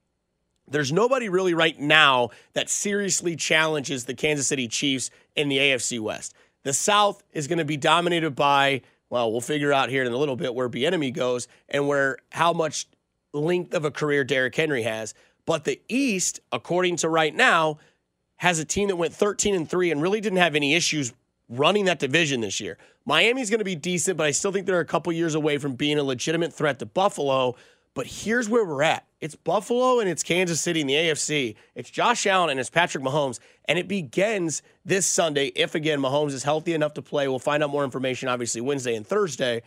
There's 0.68 0.92
nobody 0.92 1.28
really 1.28 1.54
right 1.54 1.78
now 1.78 2.30
that 2.54 2.68
seriously 2.68 3.36
challenges 3.36 4.04
the 4.04 4.14
Kansas 4.14 4.46
City 4.48 4.66
Chiefs 4.68 5.10
in 5.34 5.48
the 5.48 5.58
AFC 5.58 6.00
West. 6.00 6.34
The 6.64 6.72
South 6.72 7.22
is 7.32 7.46
going 7.46 7.58
to 7.58 7.64
be 7.64 7.76
dominated 7.76 8.34
by 8.34 8.82
Well, 9.08 9.30
we'll 9.30 9.40
figure 9.40 9.72
out 9.72 9.88
here 9.88 10.02
in 10.02 10.12
a 10.12 10.16
little 10.16 10.34
bit 10.34 10.54
where 10.54 10.68
Bieniemy 10.68 11.12
goes 11.14 11.46
and 11.68 11.86
where 11.86 12.18
how 12.32 12.52
much 12.52 12.88
length 13.32 13.72
of 13.72 13.84
a 13.84 13.90
career 13.92 14.24
Derrick 14.24 14.56
Henry 14.56 14.82
has. 14.82 15.14
But 15.46 15.64
the 15.64 15.80
East, 15.88 16.40
according 16.52 16.96
to 16.96 17.08
right 17.08 17.34
now, 17.34 17.78
has 18.36 18.58
a 18.58 18.64
team 18.64 18.88
that 18.88 18.96
went 18.96 19.14
13 19.14 19.54
and 19.54 19.68
3 19.68 19.90
and 19.90 20.02
really 20.02 20.20
didn't 20.20 20.38
have 20.38 20.54
any 20.54 20.74
issues 20.74 21.14
running 21.48 21.84
that 21.86 21.98
division 21.98 22.40
this 22.40 22.60
year. 22.60 22.76
Miami's 23.04 23.48
going 23.48 23.60
to 23.60 23.64
be 23.64 23.76
decent, 23.76 24.18
but 24.18 24.26
I 24.26 24.32
still 24.32 24.52
think 24.52 24.66
they're 24.66 24.80
a 24.80 24.84
couple 24.84 25.12
years 25.12 25.34
away 25.34 25.58
from 25.58 25.74
being 25.74 25.98
a 25.98 26.02
legitimate 26.02 26.52
threat 26.52 26.80
to 26.80 26.86
Buffalo. 26.86 27.54
But 27.94 28.06
here's 28.06 28.48
where 28.48 28.64
we're 28.64 28.82
at. 28.82 29.06
It's 29.20 29.36
Buffalo 29.36 30.00
and 30.00 30.08
it's 30.08 30.22
Kansas 30.22 30.60
City 30.60 30.82
in 30.82 30.86
the 30.86 30.94
AFC. 30.94 31.54
It's 31.74 31.88
Josh 31.88 32.26
Allen 32.26 32.50
and 32.50 32.60
it's 32.60 32.68
Patrick 32.68 33.02
Mahomes. 33.02 33.38
And 33.64 33.78
it 33.78 33.88
begins 33.88 34.60
this 34.84 35.06
Sunday 35.06 35.46
if, 35.54 35.74
again, 35.74 36.00
Mahomes 36.00 36.32
is 36.32 36.42
healthy 36.42 36.74
enough 36.74 36.94
to 36.94 37.02
play. 37.02 37.26
We'll 37.26 37.38
find 37.38 37.62
out 37.62 37.70
more 37.70 37.84
information, 37.84 38.28
obviously, 38.28 38.60
Wednesday 38.60 38.96
and 38.96 39.06
Thursday. 39.06 39.62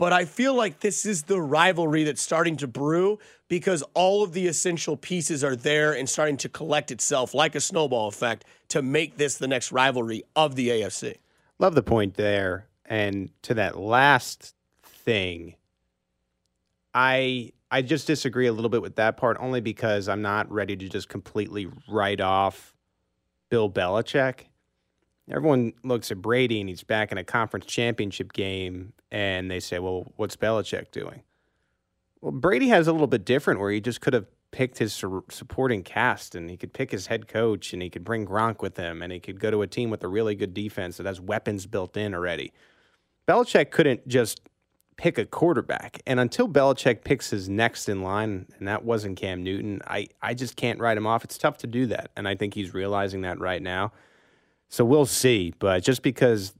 But 0.00 0.14
I 0.14 0.24
feel 0.24 0.54
like 0.54 0.80
this 0.80 1.04
is 1.04 1.24
the 1.24 1.38
rivalry 1.38 2.04
that's 2.04 2.22
starting 2.22 2.56
to 2.56 2.66
brew 2.66 3.18
because 3.48 3.84
all 3.92 4.22
of 4.22 4.32
the 4.32 4.46
essential 4.46 4.96
pieces 4.96 5.44
are 5.44 5.54
there 5.54 5.92
and 5.92 6.08
starting 6.08 6.38
to 6.38 6.48
collect 6.48 6.90
itself 6.90 7.34
like 7.34 7.54
a 7.54 7.60
snowball 7.60 8.08
effect 8.08 8.46
to 8.68 8.80
make 8.80 9.18
this 9.18 9.36
the 9.36 9.46
next 9.46 9.72
rivalry 9.72 10.22
of 10.34 10.54
the 10.54 10.70
AFC. 10.70 11.16
Love 11.58 11.74
the 11.74 11.82
point 11.82 12.14
there. 12.14 12.66
And 12.86 13.28
to 13.42 13.52
that 13.52 13.78
last 13.78 14.54
thing, 14.82 15.56
I 16.94 17.52
I 17.70 17.82
just 17.82 18.06
disagree 18.06 18.46
a 18.46 18.54
little 18.54 18.70
bit 18.70 18.80
with 18.80 18.96
that 18.96 19.18
part 19.18 19.36
only 19.38 19.60
because 19.60 20.08
I'm 20.08 20.22
not 20.22 20.50
ready 20.50 20.76
to 20.76 20.88
just 20.88 21.10
completely 21.10 21.68
write 21.90 22.22
off 22.22 22.74
Bill 23.50 23.70
Belichick. 23.70 24.46
Everyone 25.30 25.72
looks 25.84 26.10
at 26.10 26.20
Brady 26.20 26.60
and 26.60 26.68
he's 26.68 26.82
back 26.82 27.12
in 27.12 27.18
a 27.18 27.24
conference 27.24 27.66
championship 27.66 28.32
game 28.32 28.92
and 29.10 29.50
they 29.50 29.60
say, 29.60 29.78
"Well, 29.78 30.12
what's 30.16 30.36
Belichick 30.36 30.90
doing?" 30.90 31.22
Well, 32.20 32.32
Brady 32.32 32.68
has 32.68 32.86
a 32.88 32.92
little 32.92 33.06
bit 33.06 33.24
different 33.24 33.60
where 33.60 33.70
he 33.70 33.80
just 33.80 34.00
could 34.00 34.12
have 34.12 34.26
picked 34.50 34.78
his 34.78 34.92
supporting 34.92 35.82
cast 35.82 36.34
and 36.34 36.50
he 36.50 36.56
could 36.56 36.72
pick 36.72 36.90
his 36.90 37.06
head 37.06 37.28
coach 37.28 37.72
and 37.72 37.82
he 37.82 37.88
could 37.88 38.04
bring 38.04 38.26
Gronk 38.26 38.60
with 38.60 38.76
him 38.76 39.00
and 39.00 39.12
he 39.12 39.20
could 39.20 39.38
go 39.38 39.50
to 39.50 39.62
a 39.62 39.66
team 39.66 39.90
with 39.90 40.02
a 40.02 40.08
really 40.08 40.34
good 40.34 40.52
defense 40.52 40.96
that 40.96 41.06
has 41.06 41.20
weapons 41.20 41.66
built 41.66 41.96
in 41.96 42.14
already. 42.14 42.52
Belichick 43.28 43.70
couldn't 43.70 44.08
just 44.08 44.40
pick 44.96 45.18
a 45.18 45.24
quarterback. 45.24 46.02
And 46.06 46.18
until 46.18 46.48
Belichick 46.48 47.04
picks 47.04 47.30
his 47.30 47.48
next 47.48 47.88
in 47.88 48.02
line, 48.02 48.46
and 48.58 48.68
that 48.68 48.84
wasn't 48.84 49.16
Cam 49.18 49.42
Newton, 49.42 49.80
I, 49.86 50.08
I 50.20 50.34
just 50.34 50.56
can't 50.56 50.80
write 50.80 50.98
him 50.98 51.06
off. 51.06 51.24
It's 51.24 51.38
tough 51.38 51.56
to 51.58 51.66
do 51.66 51.86
that. 51.86 52.10
And 52.16 52.26
I 52.26 52.34
think 52.34 52.54
he's 52.54 52.74
realizing 52.74 53.22
that 53.22 53.38
right 53.38 53.62
now. 53.62 53.92
So 54.70 54.84
we'll 54.84 55.06
see. 55.06 55.52
But 55.58 55.82
just 55.82 56.02
because 56.02 56.54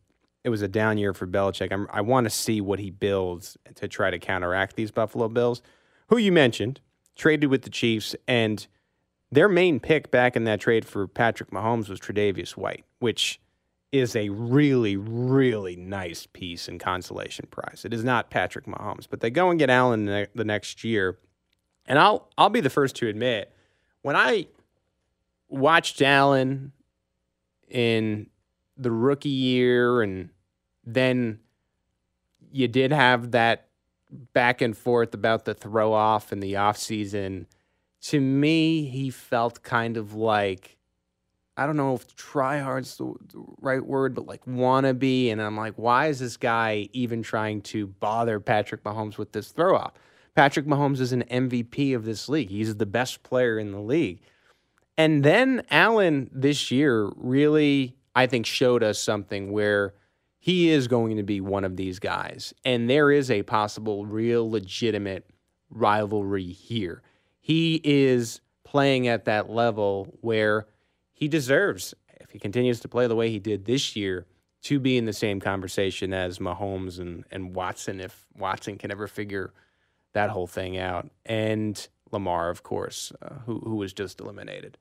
it 0.45 0.51
was 0.51 0.61
a 0.61 0.69
down 0.69 0.99
year 0.99 1.15
for 1.15 1.27
Belichick, 1.27 1.73
I'm, 1.73 1.89
i 1.91 2.03
want 2.03 2.25
to 2.25 2.31
see 2.31 2.61
what 2.61 2.79
he 2.79 2.91
builds 2.91 3.57
to 3.77 3.89
try 3.89 4.11
to 4.11 4.19
counteract 4.19 4.77
these 4.77 4.91
Buffalo 4.91 5.29
Bills, 5.29 5.63
who 6.09 6.19
you 6.19 6.33
mentioned, 6.33 6.81
traded 7.17 7.49
with 7.49 7.63
the 7.63 7.71
Chiefs. 7.71 8.15
And 8.29 8.67
their 9.33 9.49
main 9.49 9.81
pick 9.81 10.11
back 10.11 10.37
in 10.37 10.45
that 10.45 10.61
trade 10.61 10.85
for 10.85 11.07
Patrick 11.07 11.51
Mahomes 11.51 11.89
was 11.89 11.99
Tre'Davious 11.99 12.57
White, 12.57 12.85
which– 12.99 13.41
is 13.93 14.15
a 14.15 14.29
really, 14.29 14.97
really 14.97 15.75
nice 15.77 16.27
piece 16.27 16.69
and 16.69 16.79
consolation 16.79 17.47
prize. 17.51 17.83
It 17.85 17.93
is 17.93 18.05
not 18.05 18.31
Patrick 18.31 18.67
Mahomes, 18.67 19.07
but 19.09 19.21
they 19.21 19.31
go 19.31 19.51
and 19.51 19.59
get 19.59 19.69
Allen 19.69 20.05
the 20.05 20.45
next 20.45 20.85
year. 20.85 21.19
And 21.87 21.99
I'll 21.99 22.29
I'll 22.39 22.51
be 22.51 22.61
the 22.61 22.71
first 22.71 22.97
to 22.97 23.09
admit 23.09 23.53
when 24.03 24.15
I 24.15 24.47
watched 25.49 26.01
Allen 26.01 26.73
in 27.71 28.29
the 28.77 28.91
rookie 28.91 29.29
year 29.29 30.03
and 30.03 30.31
then 30.85 31.39
you 32.53 32.69
did 32.69 32.93
have 32.93 33.31
that 33.33 33.69
back 34.33 34.61
and 34.61 34.77
forth 34.77 35.15
about 35.15 35.45
the 35.45 35.55
throw 35.55 35.93
off 35.93 36.33
in 36.33 36.41
the 36.41 36.55
offseason. 36.55 37.47
To 38.03 38.21
me, 38.21 38.87
he 38.87 39.11
felt 39.11 39.63
kind 39.63 39.97
of 39.97 40.15
like 40.15 40.79
I 41.57 41.67
don't 41.67 41.77
know 41.77 41.95
if 41.95 42.17
try 42.17 42.59
hard's 42.59 42.97
the, 42.97 43.13
the 43.33 43.45
right 43.61 43.85
word, 43.85 44.15
but 44.15 44.27
like 44.27 44.45
wannabe. 44.47 45.31
And 45.31 45.43
I'm 45.43 45.59
like, 45.59 45.75
why 45.75 46.07
is 46.07 46.19
this 46.19 46.39
guy 46.39 46.89
even 46.95 47.23
trying 47.23 47.61
to 47.63 47.87
bother 47.87 48.41
Patrick 48.41 48.83
Mahomes 48.83 49.19
with 49.19 49.33
this 49.33 49.51
throw 49.51 49.77
off? 49.77 49.93
Patrick 50.35 50.65
Mahomes 50.65 51.01
is 51.01 51.13
an 51.13 51.25
MVP 51.25 51.95
of 51.95 52.07
this 52.07 52.31
league. 52.31 52.49
He's 52.49 52.75
the 52.77 52.87
best 52.87 53.23
player 53.23 53.59
in 53.59 53.73
the 53.73 53.81
league. 53.81 54.23
And 55.01 55.25
then 55.25 55.63
Allen 55.71 56.29
this 56.31 56.71
year 56.71 57.11
really, 57.17 57.97
I 58.15 58.27
think, 58.27 58.45
showed 58.45 58.83
us 58.83 58.99
something 58.99 59.51
where 59.51 59.95
he 60.37 60.69
is 60.69 60.89
going 60.89 61.17
to 61.17 61.23
be 61.23 61.41
one 61.41 61.65
of 61.65 61.75
these 61.75 61.99
guys. 61.99 62.53
And 62.67 62.91
there 62.91 63.11
is 63.11 63.31
a 63.31 63.43
possible, 63.43 64.05
real, 64.05 64.51
legitimate 64.51 65.25
rivalry 65.71 66.53
here. 66.53 67.01
He 67.39 67.81
is 67.83 68.43
playing 68.63 69.09
at 69.09 69.25
that 69.25 69.49
level 69.49 70.19
where 70.21 70.67
he 71.13 71.29
deserves, 71.29 71.95
if 72.21 72.29
he 72.29 72.39
continues 72.39 72.81
to 72.81 72.89
play 72.89 73.07
the 73.07 73.17
way 73.17 73.31
he 73.31 73.39
did 73.39 73.65
this 73.65 73.97
year, 73.97 74.27
to 74.65 74.79
be 74.79 74.99
in 74.99 75.07
the 75.07 75.15
same 75.15 75.41
conversation 75.41 76.13
as 76.13 76.41
Mahomes 76.41 77.01
and, 77.01 77.25
and 77.31 77.55
Watson, 77.55 78.01
if 78.01 78.27
Watson 78.37 78.77
can 78.77 78.91
ever 78.91 79.09
figure 79.09 79.55
that 80.13 80.29
whole 80.29 80.47
thing 80.47 80.77
out. 80.77 81.09
And 81.25 81.89
Lamar, 82.13 82.51
of 82.51 82.63
course, 82.63 83.15
uh, 83.23 83.37
who 83.47 83.61
who 83.61 83.77
was 83.77 83.95
just 83.95 84.21
eliminated. 84.21 84.77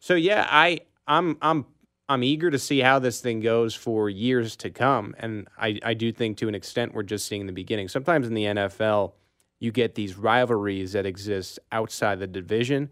So 0.00 0.14
yeah, 0.14 0.46
I 0.50 0.80
I'm 1.06 1.38
I'm 1.40 1.64
I'm 2.08 2.24
eager 2.24 2.50
to 2.50 2.58
see 2.58 2.80
how 2.80 2.98
this 2.98 3.20
thing 3.20 3.38
goes 3.40 3.74
for 3.74 4.10
years 4.10 4.56
to 4.56 4.70
come. 4.70 5.14
And 5.18 5.46
I, 5.56 5.78
I 5.84 5.94
do 5.94 6.10
think 6.10 6.38
to 6.38 6.48
an 6.48 6.56
extent 6.56 6.92
we're 6.92 7.04
just 7.04 7.28
seeing 7.28 7.46
the 7.46 7.52
beginning. 7.52 7.86
Sometimes 7.86 8.26
in 8.26 8.34
the 8.34 8.44
NFL, 8.44 9.12
you 9.60 9.70
get 9.70 9.94
these 9.94 10.16
rivalries 10.16 10.92
that 10.92 11.06
exist 11.06 11.60
outside 11.70 12.18
the 12.18 12.26
division 12.26 12.90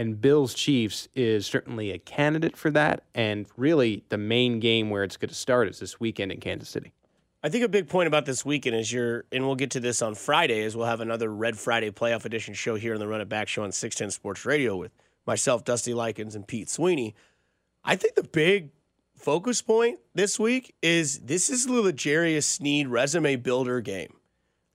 and 0.00 0.18
Bills 0.18 0.54
Chiefs 0.54 1.08
is 1.14 1.46
certainly 1.46 1.90
a 1.90 1.98
candidate 1.98 2.56
for 2.56 2.70
that. 2.70 3.04
And 3.14 3.46
really, 3.58 4.02
the 4.08 4.16
main 4.16 4.58
game 4.58 4.88
where 4.88 5.04
it's 5.04 5.18
going 5.18 5.28
to 5.28 5.34
start 5.34 5.68
is 5.68 5.78
this 5.78 6.00
weekend 6.00 6.32
in 6.32 6.40
Kansas 6.40 6.70
City. 6.70 6.92
I 7.42 7.50
think 7.50 7.64
a 7.64 7.68
big 7.68 7.86
point 7.86 8.06
about 8.06 8.24
this 8.24 8.42
weekend 8.42 8.76
is 8.76 8.90
you're, 8.90 9.24
and 9.30 9.44
we'll 9.44 9.56
get 9.56 9.70
to 9.72 9.80
this 9.80 10.00
on 10.00 10.14
Friday, 10.14 10.60
is 10.60 10.74
we'll 10.74 10.86
have 10.86 11.00
another 11.00 11.28
Red 11.30 11.58
Friday 11.58 11.90
playoff 11.90 12.24
edition 12.24 12.54
show 12.54 12.76
here 12.76 12.94
on 12.94 13.00
the 13.00 13.08
Run 13.08 13.20
It 13.20 13.28
Back 13.28 13.48
show 13.48 13.62
on 13.62 13.72
610 13.72 14.10
Sports 14.10 14.46
Radio 14.46 14.74
with 14.74 14.92
myself, 15.26 15.64
Dusty 15.64 15.94
Likens, 15.94 16.34
and 16.34 16.46
Pete 16.46 16.68
Sweeney. 16.68 17.14
I 17.84 17.96
think 17.96 18.14
the 18.14 18.22
big 18.22 18.70
focus 19.16 19.62
point 19.62 19.98
this 20.14 20.38
week 20.38 20.74
is 20.82 21.20
this 21.20 21.50
is 21.50 21.66
the 21.66 21.72
L'Jarius 21.72 22.44
Sneed 22.44 22.88
resume 22.88 23.36
builder 23.36 23.80
game. 23.80 24.14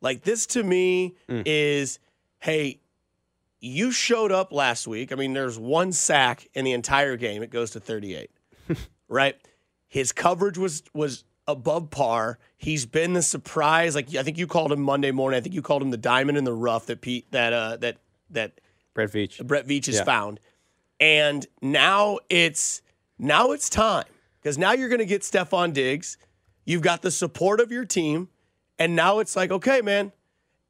Like 0.01 0.23
this 0.23 0.45
to 0.47 0.63
me 0.63 1.15
mm. 1.27 1.43
is, 1.45 1.99
hey, 2.39 2.79
you 3.60 3.91
showed 3.91 4.31
up 4.31 4.51
last 4.51 4.88
week. 4.88 5.12
I 5.12 5.15
mean, 5.15 5.34
there's 5.34 5.58
one 5.58 5.91
sack 5.91 6.47
in 6.53 6.65
the 6.65 6.73
entire 6.73 7.17
game. 7.17 7.41
It 7.41 7.49
goes 7.49 7.71
to 7.71 7.79
38. 7.79 8.29
right? 9.08 9.36
His 9.88 10.12
coverage 10.12 10.58
was 10.58 10.84
was 10.93 11.23
above 11.47 11.89
par. 11.89 12.38
He's 12.58 12.86
been 12.86 13.13
the 13.13 13.21
surprise. 13.21 13.95
Like 13.95 14.13
I 14.15 14.23
think 14.23 14.38
you 14.38 14.47
called 14.47 14.71
him 14.71 14.81
Monday 14.81 15.12
morning. 15.12 15.38
I 15.38 15.41
think 15.41 15.55
you 15.55 15.62
called 15.62 15.81
him 15.81 15.91
the 15.91 15.97
diamond 15.97 16.38
in 16.38 16.43
the 16.43 16.53
rough 16.53 16.88
that 16.88 17.01
Pete 17.01 17.31
that 17.31 17.53
uh 17.53 17.77
that 17.77 17.97
that 18.31 18.60
Brett 18.95 19.12
Veach 19.12 19.45
Brett 19.45 19.67
Veach 19.67 19.88
is 19.88 19.97
yeah. 19.97 20.03
found. 20.03 20.39
And 20.99 21.45
now 21.62 22.17
it's 22.29 22.81
now 23.19 23.51
it's 23.51 23.69
time 23.69 24.05
because 24.41 24.58
now 24.58 24.71
you're 24.71 24.89
going 24.89 24.99
to 24.99 25.05
get 25.05 25.21
Stefon 25.21 25.71
Diggs. 25.73 26.17
You've 26.65 26.81
got 26.81 27.03
the 27.03 27.12
support 27.12 27.60
of 27.60 27.71
your 27.71 27.86
team, 27.86 28.29
and 28.79 28.95
now 28.95 29.19
it's 29.19 29.36
like, 29.36 29.51
okay, 29.51 29.81
man, 29.81 30.12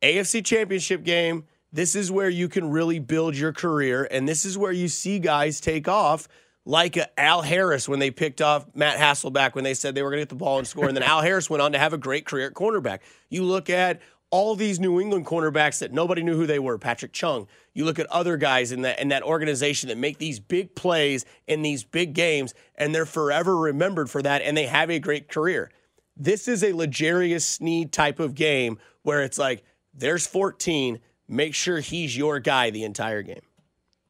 AFC 0.02 0.44
Championship 0.44 1.06
game 1.06 1.46
this 1.76 1.94
is 1.94 2.10
where 2.10 2.30
you 2.30 2.48
can 2.48 2.70
really 2.72 3.00
build 3.00 3.36
your 3.36 3.52
career. 3.52 4.08
And 4.10 4.28
this 4.28 4.46
is 4.46 4.58
where 4.58 4.72
you 4.72 4.88
see 4.88 5.20
guys 5.20 5.60
take 5.60 5.90
off, 5.90 6.30
like 6.64 6.98
uh, 6.98 7.06
Al 7.18 7.42
Harris 7.42 7.90
when 7.90 8.00
they 8.00 8.12
picked 8.12 8.42
off 8.42 8.66
Matt 8.74 8.98
Hasselbeck 8.98 9.56
when 9.56 9.66
they 9.66 9.74
said 9.74 9.94
they 9.94 10.02
were 10.02 10.10
going 10.10 10.20
to 10.20 10.22
get 10.22 10.30
the 10.30 10.36
ball 10.36 10.58
and 10.58 10.66
score. 10.66 10.88
And 10.88 10.96
then 10.96 11.04
Al 11.04 11.22
Harris 11.22 11.50
went 11.50 11.62
on 11.62 11.74
to 11.74 11.78
have 11.78 11.92
a 11.92 11.98
great 11.98 12.26
career 12.26 12.48
at 12.48 12.54
cornerback. 12.54 13.00
You 13.30 13.44
look 13.44 13.70
at 13.70 14.00
all 14.32 14.56
these 14.56 14.80
New 14.80 15.00
England 15.00 15.26
cornerbacks 15.26 15.80
that 15.80 15.94
nobody 15.94 16.24
knew 16.24 16.36
who 16.36 16.46
they 16.46 16.60
were, 16.60 16.78
Patrick 16.78 17.14
Chung. 17.14 17.48
You 17.74 17.86
look 17.86 18.00
at 18.00 18.06
other 18.08 18.38
guys 18.38 18.72
in 18.72 18.82
that 18.82 19.00
in 19.00 19.10
that 19.10 19.24
organization 19.24 19.90
that 19.90 19.98
make 19.98 20.18
these 20.18 20.40
big 20.40 20.76
plays 20.76 21.26
in 21.48 21.62
these 21.62 21.84
big 21.84 22.14
games, 22.14 22.54
and 22.76 22.94
they're 22.94 23.06
forever 23.06 23.56
remembered 23.56 24.10
for 24.10 24.22
that, 24.22 24.42
and 24.42 24.58
they 24.58 24.66
have 24.66 24.90
a 24.90 25.00
great 25.00 25.30
career. 25.30 25.72
This 26.18 26.48
is 26.48 26.64
a 26.64 26.74
L'Jarius 26.74 27.44
Sneed 27.44 27.92
type 27.92 28.20
of 28.20 28.36
game 28.36 28.78
where 29.04 29.22
it's 29.22 29.38
like, 29.38 29.64
there's 29.94 30.26
14, 30.26 31.00
make 31.28 31.54
sure 31.54 31.80
he's 31.80 32.16
your 32.16 32.40
guy 32.40 32.70
the 32.70 32.84
entire 32.84 33.22
game. 33.22 33.42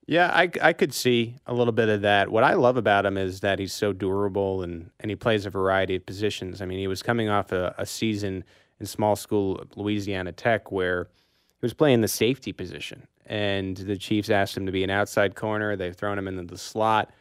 Yeah, 0.08 0.30
I, 0.32 0.52
I 0.62 0.74
could 0.74 0.94
see 0.94 1.38
a 1.48 1.54
little 1.54 1.74
bit 1.74 1.90
of 1.90 2.02
that. 2.02 2.30
What 2.30 2.44
I 2.44 2.54
love 2.54 2.78
about 2.78 3.08
him 3.08 3.18
is 3.18 3.40
that 3.40 3.58
he's 3.58 3.74
so 3.74 3.92
durable 3.92 4.62
and, 4.62 4.92
and 5.00 5.10
he 5.10 5.16
plays 5.16 5.48
a 5.48 5.50
variety 5.50 5.96
of 5.96 6.06
positions. 6.06 6.62
I 6.62 6.66
mean, 6.66 6.78
he 6.78 6.88
was 6.88 7.02
coming 7.02 7.28
off 7.28 7.52
a, 7.52 7.74
a 7.78 7.88
season 7.88 8.44
in 8.80 8.86
small 8.86 9.16
school 9.16 9.64
Louisiana 9.76 10.32
Tech 10.32 10.72
where 10.72 11.06
he 11.06 11.66
was 11.66 11.74
playing 11.74 12.02
the 12.02 12.08
safety 12.08 12.52
position. 12.52 13.08
And 13.26 13.76
the 13.78 13.98
Chiefs 13.98 14.30
asked 14.30 14.56
him 14.56 14.66
to 14.66 14.72
be 14.72 14.84
an 14.84 14.90
outside 14.90 15.36
corner. 15.36 15.76
They've 15.76 15.96
thrown 15.96 16.18
him 16.18 16.28
into 16.28 16.44
the 16.44 16.58
slot. 16.58 17.12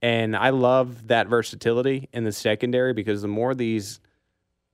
And 0.00 0.36
I 0.36 0.50
love 0.50 1.06
that 1.06 1.28
versatility 1.28 2.08
in 2.12 2.24
the 2.24 2.32
secondary 2.32 2.92
because 2.92 3.22
the 3.22 3.28
more 3.28 3.54
these 3.54 4.00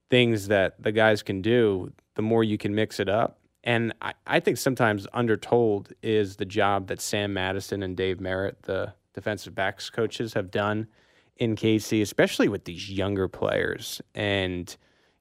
things 0.08 0.48
that 0.48 0.82
the 0.82 0.92
guys 0.92 1.22
can 1.22 1.42
do, 1.42 1.92
the 2.14 2.22
more 2.22 2.42
you 2.42 2.56
can 2.56 2.74
mix 2.74 2.98
it 2.98 3.08
up. 3.08 3.38
And 3.62 3.92
I, 4.00 4.14
I 4.26 4.40
think 4.40 4.56
sometimes 4.56 5.06
undertold 5.12 5.92
is 6.02 6.36
the 6.36 6.46
job 6.46 6.86
that 6.86 7.02
Sam 7.02 7.34
Madison 7.34 7.82
and 7.82 7.96
Dave 7.96 8.20
Merritt, 8.20 8.62
the 8.62 8.94
defensive 9.12 9.54
backs 9.54 9.90
coaches, 9.90 10.32
have 10.32 10.50
done 10.50 10.86
in 11.36 11.56
KC, 11.56 12.00
especially 12.00 12.48
with 12.48 12.64
these 12.64 12.90
younger 12.90 13.28
players. 13.28 14.00
And 14.14 14.74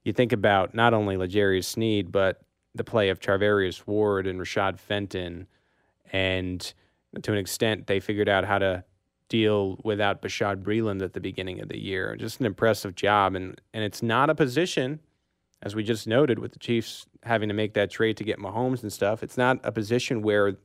you 0.08 0.14
think 0.14 0.32
about 0.32 0.74
not 0.74 0.94
only 0.94 1.18
L'Jarius 1.18 1.66
Sneed, 1.66 2.12
but 2.12 2.42
the 2.74 2.84
play 2.84 3.10
of 3.10 3.20
Charvarius 3.20 3.86
Ward 3.86 4.26
and 4.26 4.40
Rashad 4.40 4.80
Fenton. 4.80 5.48
And 6.12 6.74
to 7.22 7.32
an 7.34 7.38
extent, 7.38 7.88
they 7.88 8.00
figured 8.00 8.30
out 8.30 8.46
how 8.46 8.58
to 8.60 8.84
deal 9.30 9.78
without 9.84 10.22
Bashaud 10.22 10.64
Breeland 10.64 11.02
at 11.02 11.14
the 11.14 11.20
beginning 11.20 11.60
of 11.60 11.68
the 11.68 11.78
year. 11.78 12.16
Just 12.16 12.40
an 12.40 12.46
impressive 12.46 12.96
job. 12.96 13.36
And, 13.36 13.60
and 13.74 13.84
it's 13.84 14.02
not 14.02 14.30
a 14.30 14.36
position, 14.36 15.02
as 15.62 15.76
we 15.76 15.84
just 15.84 16.08
noted, 16.08 16.40
with 16.40 16.54
the 16.54 16.60
Chiefs 16.60 17.06
having 17.24 17.50
to 17.50 17.54
make 17.54 17.74
that 17.74 17.92
trade 17.92 18.16
to 18.18 18.24
get 18.24 18.40
Mahomes 18.40 18.84
and 18.84 18.94
stuff. 18.94 19.24
It's 19.24 19.38
not 19.38 19.60
a 19.64 19.72
position 19.72 20.22
where 20.22 20.56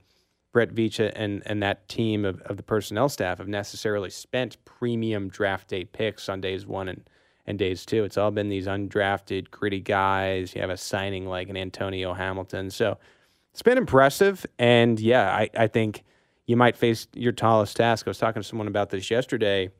Brett 0.52 0.72
Veach 0.72 1.00
and, 1.16 1.42
and 1.46 1.62
that 1.62 1.88
team 1.88 2.24
of, 2.24 2.40
of 2.42 2.56
the 2.56 2.62
personnel 2.62 3.08
staff 3.08 3.38
have 3.38 3.48
necessarily 3.48 4.10
spent 4.10 4.64
premium 4.64 5.28
draft 5.28 5.66
day 5.66 5.84
picks 5.84 6.28
on 6.28 6.40
days 6.40 6.64
one 6.66 6.88
and, 6.88 7.02
and 7.46 7.58
days 7.58 7.84
two. 7.84 8.04
It's 8.04 8.16
all 8.16 8.30
been 8.30 8.48
these 8.48 8.66
undrafted, 8.66 9.50
gritty 9.50 9.80
guys. 9.80 10.54
You 10.54 10.60
have 10.60 10.70
a 10.70 10.76
signing 10.76 11.26
like 11.26 11.48
an 11.48 11.56
Antonio 11.56 12.12
Hamilton. 12.14 12.70
So 12.70 12.98
it's 13.52 13.62
been 13.62 13.78
impressive. 13.78 14.46
And 14.58 14.98
yeah, 15.00 15.34
I, 15.34 15.50
I 15.56 15.66
think 15.66 16.04
you 16.46 16.56
might 16.56 16.76
face 16.76 17.06
your 17.14 17.32
tallest 17.32 17.76
task. 17.76 18.06
I 18.06 18.10
was 18.10 18.18
talking 18.18 18.42
to 18.42 18.48
someone 18.48 18.68
about 18.68 18.90
this 18.90 19.10
yesterday, 19.10 19.70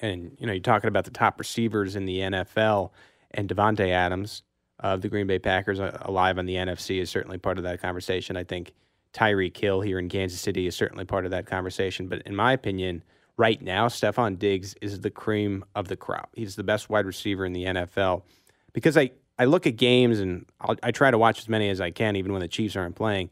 and 0.00 0.36
you 0.38 0.46
know, 0.46 0.52
you're 0.52 0.60
talking 0.60 0.88
about 0.88 1.04
the 1.04 1.10
top 1.10 1.38
receivers 1.38 1.96
in 1.96 2.06
the 2.06 2.20
NFL, 2.20 2.90
and 3.32 3.48
Davante 3.48 3.88
Adams 3.88 4.42
of 4.80 5.00
the 5.00 5.08
Green 5.08 5.26
Bay 5.26 5.38
Packers 5.38 5.80
uh, 5.80 5.96
alive 6.02 6.38
on 6.38 6.46
the 6.46 6.56
NFC 6.56 7.00
is 7.00 7.10
certainly 7.10 7.38
part 7.38 7.56
of 7.58 7.64
that 7.64 7.80
conversation. 7.80 8.36
I 8.36 8.44
think 8.44 8.72
Tyreek 9.12 9.56
Hill 9.56 9.80
here 9.80 9.98
in 9.98 10.08
Kansas 10.08 10.40
City 10.40 10.66
is 10.66 10.74
certainly 10.74 11.04
part 11.04 11.24
of 11.24 11.30
that 11.30 11.46
conversation. 11.46 12.08
But 12.08 12.22
in 12.22 12.34
my 12.34 12.52
opinion, 12.52 13.02
right 13.36 13.60
now, 13.60 13.88
Stefon 13.88 14.38
Diggs 14.38 14.74
is 14.80 15.00
the 15.00 15.10
cream 15.10 15.64
of 15.74 15.88
the 15.88 15.96
crop. 15.96 16.30
He's 16.34 16.56
the 16.56 16.64
best 16.64 16.90
wide 16.90 17.06
receiver 17.06 17.44
in 17.44 17.52
the 17.52 17.64
NFL 17.64 18.22
because 18.72 18.96
I, 18.96 19.10
I 19.38 19.46
look 19.46 19.66
at 19.66 19.76
games 19.76 20.20
and 20.20 20.46
I'll, 20.60 20.76
i 20.82 20.90
try 20.90 21.10
to 21.10 21.18
watch 21.18 21.38
as 21.40 21.48
many 21.48 21.68
as 21.68 21.80
I 21.80 21.90
can, 21.90 22.16
even 22.16 22.32
when 22.32 22.40
the 22.40 22.48
Chiefs 22.48 22.76
aren't 22.76 22.96
playing. 22.96 23.30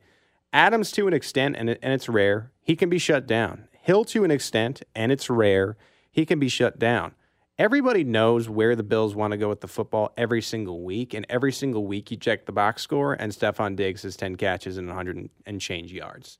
Adams, 0.52 0.90
to 0.92 1.06
an 1.06 1.12
extent, 1.12 1.56
and, 1.56 1.70
and 1.70 1.92
it's 1.92 2.08
rare, 2.08 2.50
he 2.60 2.74
can 2.74 2.88
be 2.88 2.98
shut 2.98 3.26
down. 3.26 3.68
Hill, 3.72 4.04
to 4.06 4.24
an 4.24 4.30
extent, 4.30 4.82
and 4.94 5.12
it's 5.12 5.30
rare, 5.30 5.76
he 6.10 6.26
can 6.26 6.38
be 6.38 6.48
shut 6.48 6.78
down 6.78 7.14
everybody 7.60 8.02
knows 8.02 8.48
where 8.48 8.74
the 8.74 8.82
Bills 8.82 9.14
want 9.14 9.32
to 9.32 9.36
go 9.36 9.50
with 9.50 9.60
the 9.60 9.68
football 9.68 10.14
every 10.16 10.40
single 10.40 10.82
week. 10.82 11.12
And 11.12 11.26
every 11.28 11.52
single 11.52 11.86
week 11.86 12.10
you 12.10 12.16
check 12.16 12.46
the 12.46 12.52
box 12.52 12.80
score, 12.80 13.12
and 13.12 13.30
Stefon 13.30 13.76
Diggs 13.76 14.02
has 14.02 14.16
10 14.16 14.36
catches 14.36 14.78
and 14.78 14.88
100 14.88 15.28
and 15.44 15.60
change 15.60 15.92
yards. 15.92 16.38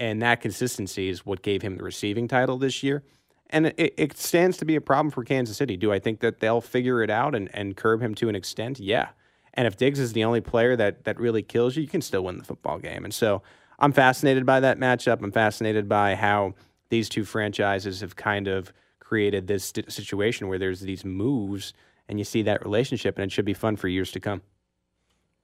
And 0.00 0.20
that 0.22 0.40
consistency 0.40 1.08
is 1.08 1.24
what 1.24 1.42
gave 1.42 1.62
him 1.62 1.76
the 1.76 1.84
receiving 1.84 2.26
title 2.26 2.58
this 2.58 2.82
year. 2.82 3.04
And 3.50 3.66
it, 3.66 3.94
it 3.96 4.18
stands 4.18 4.56
to 4.56 4.64
be 4.64 4.74
a 4.74 4.80
problem 4.80 5.10
for 5.10 5.22
Kansas 5.22 5.56
City. 5.56 5.76
Do 5.76 5.92
I 5.92 6.00
think 6.00 6.20
that 6.20 6.40
they'll 6.40 6.60
figure 6.60 7.02
it 7.02 7.10
out 7.10 7.36
and, 7.36 7.48
and 7.54 7.76
curb 7.76 8.02
him 8.02 8.16
to 8.16 8.28
an 8.28 8.34
extent? 8.34 8.80
Yeah. 8.80 9.10
And 9.54 9.66
if 9.68 9.76
Diggs 9.76 10.00
is 10.00 10.12
the 10.12 10.24
only 10.24 10.40
player 10.40 10.74
that, 10.74 11.04
that 11.04 11.20
really 11.20 11.42
kills 11.42 11.76
you, 11.76 11.82
you 11.82 11.88
can 11.88 12.00
still 12.00 12.24
win 12.24 12.38
the 12.38 12.44
football 12.44 12.78
game. 12.78 13.04
And 13.04 13.14
so 13.14 13.42
I'm 13.78 13.92
fascinated 13.92 14.44
by 14.44 14.58
that 14.60 14.78
matchup. 14.78 15.22
I'm 15.22 15.32
fascinated 15.32 15.88
by 15.88 16.16
how 16.16 16.54
these 16.88 17.08
two 17.08 17.24
franchises 17.24 18.00
have 18.00 18.16
kind 18.16 18.48
of– 18.48 18.72
created 19.10 19.48
this 19.48 19.72
situation 19.88 20.46
where 20.46 20.56
there's 20.56 20.82
these 20.82 21.04
moves 21.04 21.72
and 22.08 22.20
you 22.20 22.24
see 22.24 22.42
that 22.42 22.62
relationship 22.62 23.18
and 23.18 23.24
it 23.24 23.32
should 23.32 23.44
be 23.44 23.52
fun 23.52 23.74
for 23.74 23.88
years 23.88 24.12
to 24.12 24.20
come. 24.20 24.40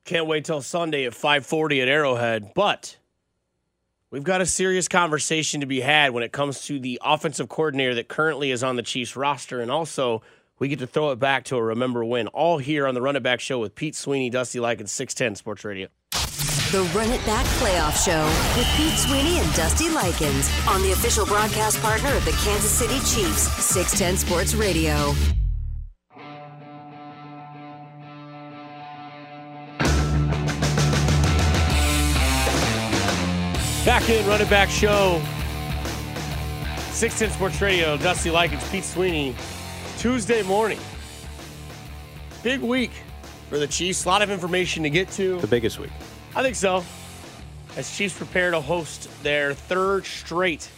Can't 0.05 0.29
wait 0.29 0.45
till 0.45 0.63
Sunday 0.63 1.05
at 1.05 1.15
5:40 1.15 1.83
at 1.83 1.89
Arrowhead, 1.89 2.53
but 2.55 2.97
we've 4.17 4.25
got 4.25 4.41
a 4.41 4.47
serious 4.47 4.89
conversation 4.89 5.61
to 5.61 5.67
be 5.67 5.79
had 5.79 6.11
when 6.13 6.23
it 6.23 6.33
comes 6.33 6.63
to 6.63 6.81
the 6.81 6.99
offensive 7.05 7.51
coordinator 7.51 7.95
that 7.97 8.09
currently 8.09 8.51
is 8.51 8.65
on 8.65 8.77
the 8.77 8.83
Chiefs 8.83 9.15
roster 9.15 9.61
and 9.61 9.71
also 9.71 10.23
we 10.59 10.69
get 10.69 10.79
to 10.79 10.87
throw 10.87 11.11
it 11.11 11.19
back 11.19 11.45
to 11.45 11.57
a 11.57 11.63
remember 11.63 12.03
win 12.03 12.27
all 12.29 12.57
here 12.57 12.87
on 12.87 12.95
the 12.95 13.03
Run 13.03 13.17
It 13.17 13.23
Back 13.23 13.41
show 13.41 13.59
with 13.59 13.75
Pete 13.75 13.95
Sweeney, 13.95 14.31
Dusty 14.31 14.59
Likens 14.59 14.91
610 14.91 15.37
Sports 15.37 15.67
Radio. 15.67 15.89
The 16.73 16.91
Run 16.95 17.11
It 17.11 17.25
Back 17.27 17.45
Playoff 17.61 18.03
Show 18.03 18.25
with 18.59 18.67
Pete 18.79 18.99
Sweeney 18.99 19.39
and 19.39 19.55
Dusty 19.55 19.91
Likens 19.91 20.51
on 20.67 20.81
the 20.81 20.93
official 20.93 21.27
broadcast 21.27 21.79
partner 21.83 22.15
of 22.17 22.25
the 22.25 22.33
Kansas 22.43 22.71
City 22.71 22.97
Chiefs, 23.01 23.43
610 23.63 24.17
Sports 24.17 24.55
Radio. 24.55 25.15
Back 33.87 34.11
in 34.11 34.27
Run 34.27 34.41
It 34.41 34.51
Back 34.51 34.69
Show, 34.69 35.23
610 36.91 37.31
Sports 37.31 37.63
Radio, 37.63 37.97
Dusty 37.97 38.33
Likens, 38.33 38.69
Pete 38.69 38.83
Sweeney, 38.83 39.33
Tuesday 39.99 40.43
morning. 40.43 40.81
Big 42.43 42.63
week 42.63 42.91
for 43.49 43.61
the 43.61 43.67
Chiefs. 43.69 44.05
A 44.05 44.09
lot 44.09 44.23
of 44.23 44.31
information 44.31 44.83
to 44.83 44.91
get 44.91 45.09
to. 45.13 45.41
The 45.41 45.47
biggest 45.47 45.79
week. 45.79 45.93
I 46.35 46.43
think 46.43 46.57
so. 46.57 46.85
As 47.77 47.97
Chiefs 47.97 48.19
prepare 48.19 48.51
to 48.51 48.61
host 48.61 49.09
their 49.23 49.55
third 49.55 50.05
straight 50.05 50.69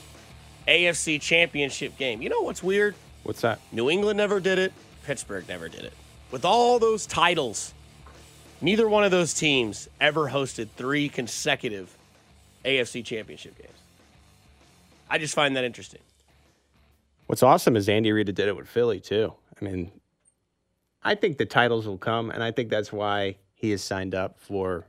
AFC 0.68 1.18
championship 1.18 1.96
game. 1.96 2.20
You 2.20 2.28
know 2.28 2.42
what's 2.42 2.62
weird? 2.62 2.94
What's 3.22 3.40
that? 3.40 3.58
New 3.72 3.88
England 3.88 4.18
never 4.18 4.38
did 4.38 4.58
it. 4.58 4.74
Pittsburgh 5.04 5.48
never 5.48 5.70
did 5.70 5.84
it. 5.84 5.94
With 6.30 6.44
all 6.44 6.78
those 6.78 7.06
titles, 7.06 7.72
neither 8.60 8.86
one 8.86 9.02
of 9.02 9.10
those 9.10 9.32
teams 9.32 9.88
ever 9.98 10.28
hosted 10.28 10.68
three 10.76 11.08
consecutive 11.08 11.97
AFC 12.68 13.04
championship 13.04 13.56
games. 13.56 13.78
I 15.08 15.16
just 15.18 15.34
find 15.34 15.56
that 15.56 15.64
interesting. 15.64 16.00
What's 17.26 17.42
awesome 17.42 17.76
is 17.76 17.88
Andy 17.88 18.12
Reid 18.12 18.26
did 18.26 18.40
it 18.40 18.56
with 18.56 18.68
Philly 18.68 19.00
too. 19.00 19.32
I 19.60 19.64
mean, 19.64 19.90
I 21.02 21.14
think 21.14 21.38
the 21.38 21.46
titles 21.46 21.86
will 21.86 21.98
come, 21.98 22.30
and 22.30 22.42
I 22.42 22.52
think 22.52 22.68
that's 22.68 22.92
why 22.92 23.36
he 23.54 23.70
has 23.70 23.82
signed 23.82 24.14
up 24.14 24.38
for 24.38 24.86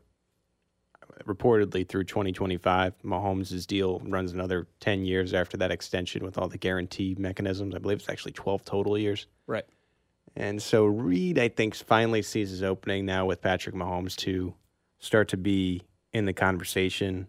reportedly 1.25 1.87
through 1.87 2.03
2025. 2.03 2.93
Mahomes' 3.03 3.65
deal 3.65 3.99
runs 4.05 4.33
another 4.33 4.67
10 4.79 5.05
years 5.05 5.33
after 5.33 5.57
that 5.57 5.71
extension 5.71 6.23
with 6.23 6.37
all 6.37 6.47
the 6.47 6.57
guarantee 6.57 7.15
mechanisms. 7.17 7.75
I 7.75 7.79
believe 7.79 7.99
it's 7.99 8.09
actually 8.09 8.33
12 8.33 8.65
total 8.65 8.97
years. 8.97 9.27
Right. 9.47 9.65
And 10.35 10.61
so 10.61 10.85
Reid, 10.85 11.39
I 11.39 11.47
think, 11.47 11.75
finally 11.75 12.21
sees 12.21 12.49
his 12.49 12.63
opening 12.63 13.05
now 13.05 13.25
with 13.25 13.41
Patrick 13.41 13.75
Mahomes 13.75 14.15
to 14.17 14.53
start 14.99 15.29
to 15.29 15.37
be 15.37 15.83
in 16.13 16.25
the 16.25 16.33
conversation 16.33 17.27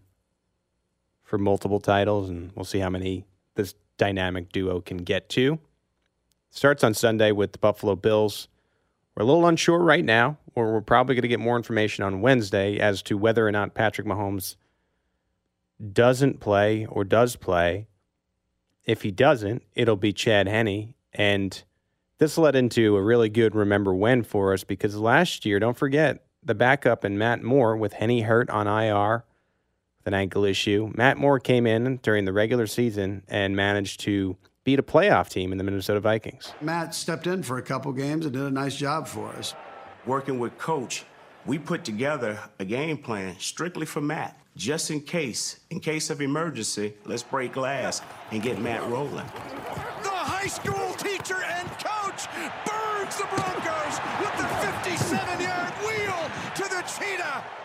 for 1.31 1.37
multiple 1.37 1.79
titles, 1.79 2.29
and 2.29 2.51
we'll 2.55 2.65
see 2.65 2.79
how 2.79 2.89
many 2.89 3.23
this 3.55 3.73
dynamic 3.97 4.51
duo 4.51 4.81
can 4.81 4.97
get 4.97 5.29
to. 5.29 5.57
Starts 6.49 6.83
on 6.83 6.93
Sunday 6.93 7.31
with 7.31 7.53
the 7.53 7.57
Buffalo 7.57 7.95
Bills. 7.95 8.49
We're 9.15 9.23
a 9.23 9.25
little 9.25 9.47
unsure 9.47 9.79
right 9.79 10.03
now 10.03 10.37
or 10.55 10.73
we're 10.73 10.81
probably 10.81 11.15
going 11.15 11.21
to 11.21 11.29
get 11.29 11.39
more 11.39 11.55
information 11.55 12.03
on 12.03 12.19
Wednesday 12.19 12.77
as 12.79 13.01
to 13.03 13.17
whether 13.17 13.47
or 13.47 13.51
not 13.53 13.73
Patrick 13.73 14.05
Mahomes 14.05 14.57
doesn't 15.93 16.41
play 16.41 16.85
or 16.85 17.05
does 17.05 17.37
play. 17.37 17.87
If 18.83 19.03
he 19.03 19.11
doesn't, 19.11 19.63
it'll 19.73 19.95
be 19.95 20.11
Chad 20.11 20.49
Henne. 20.49 20.95
And 21.13 21.63
this 22.17 22.37
led 22.37 22.57
into 22.57 22.97
a 22.97 23.01
really 23.01 23.29
good 23.29 23.55
remember 23.55 23.95
when 23.95 24.23
for 24.23 24.51
us 24.51 24.65
because 24.65 24.97
last 24.97 25.45
year, 25.45 25.59
don't 25.59 25.77
forget, 25.77 26.25
the 26.43 26.55
backup 26.55 27.05
and 27.05 27.17
Matt 27.17 27.41
Moore 27.41 27.77
with 27.77 27.93
Henne 27.93 28.23
hurt 28.23 28.49
on 28.49 28.67
IR 28.67 29.23
with 30.01 30.07
an 30.07 30.13
ankle 30.13 30.43
issue. 30.43 30.91
Matt 30.95 31.17
Moore 31.17 31.39
came 31.39 31.67
in 31.67 31.97
during 31.97 32.25
the 32.25 32.33
regular 32.33 32.67
season 32.67 33.23
and 33.27 33.55
managed 33.55 33.99
to 34.01 34.35
beat 34.63 34.79
a 34.79 34.83
playoff 34.83 35.29
team 35.29 35.51
in 35.51 35.57
the 35.57 35.63
Minnesota 35.63 35.99
Vikings. 35.99 36.53
Matt 36.61 36.95
stepped 36.95 37.27
in 37.27 37.43
for 37.43 37.57
a 37.57 37.61
couple 37.61 37.91
games 37.93 38.25
and 38.25 38.33
did 38.33 38.43
a 38.43 38.51
nice 38.51 38.75
job 38.75 39.07
for 39.07 39.29
us 39.29 39.53
working 40.05 40.39
with 40.39 40.57
coach, 40.57 41.05
we 41.45 41.57
put 41.57 41.83
together 41.83 42.39
a 42.59 42.65
game 42.65 42.97
plan 42.97 43.35
strictly 43.39 43.85
for 43.85 44.01
Matt. 44.01 44.37
Just 44.57 44.91
in 44.91 45.01
case, 45.01 45.59
in 45.69 45.79
case 45.79 46.09
of 46.09 46.21
emergency, 46.21 46.93
let's 47.05 47.23
break 47.23 47.53
glass 47.53 48.01
and 48.31 48.41
get 48.41 48.59
Matt 48.59 48.83
rolling. 48.89 49.25
The 50.03 50.09
high 50.09 50.47
school 50.47 50.93
teacher 50.97 51.41
and 51.41 51.69
coach 51.69 52.27
burns 52.65 53.15
the 53.15 53.27
Broncos 53.29 53.99
with 54.19 54.35
the 54.37 54.47
57-yard 54.65 55.73
wheel 55.85 56.29
to 56.55 56.63
the 56.63 56.81
cheetah. 56.81 57.60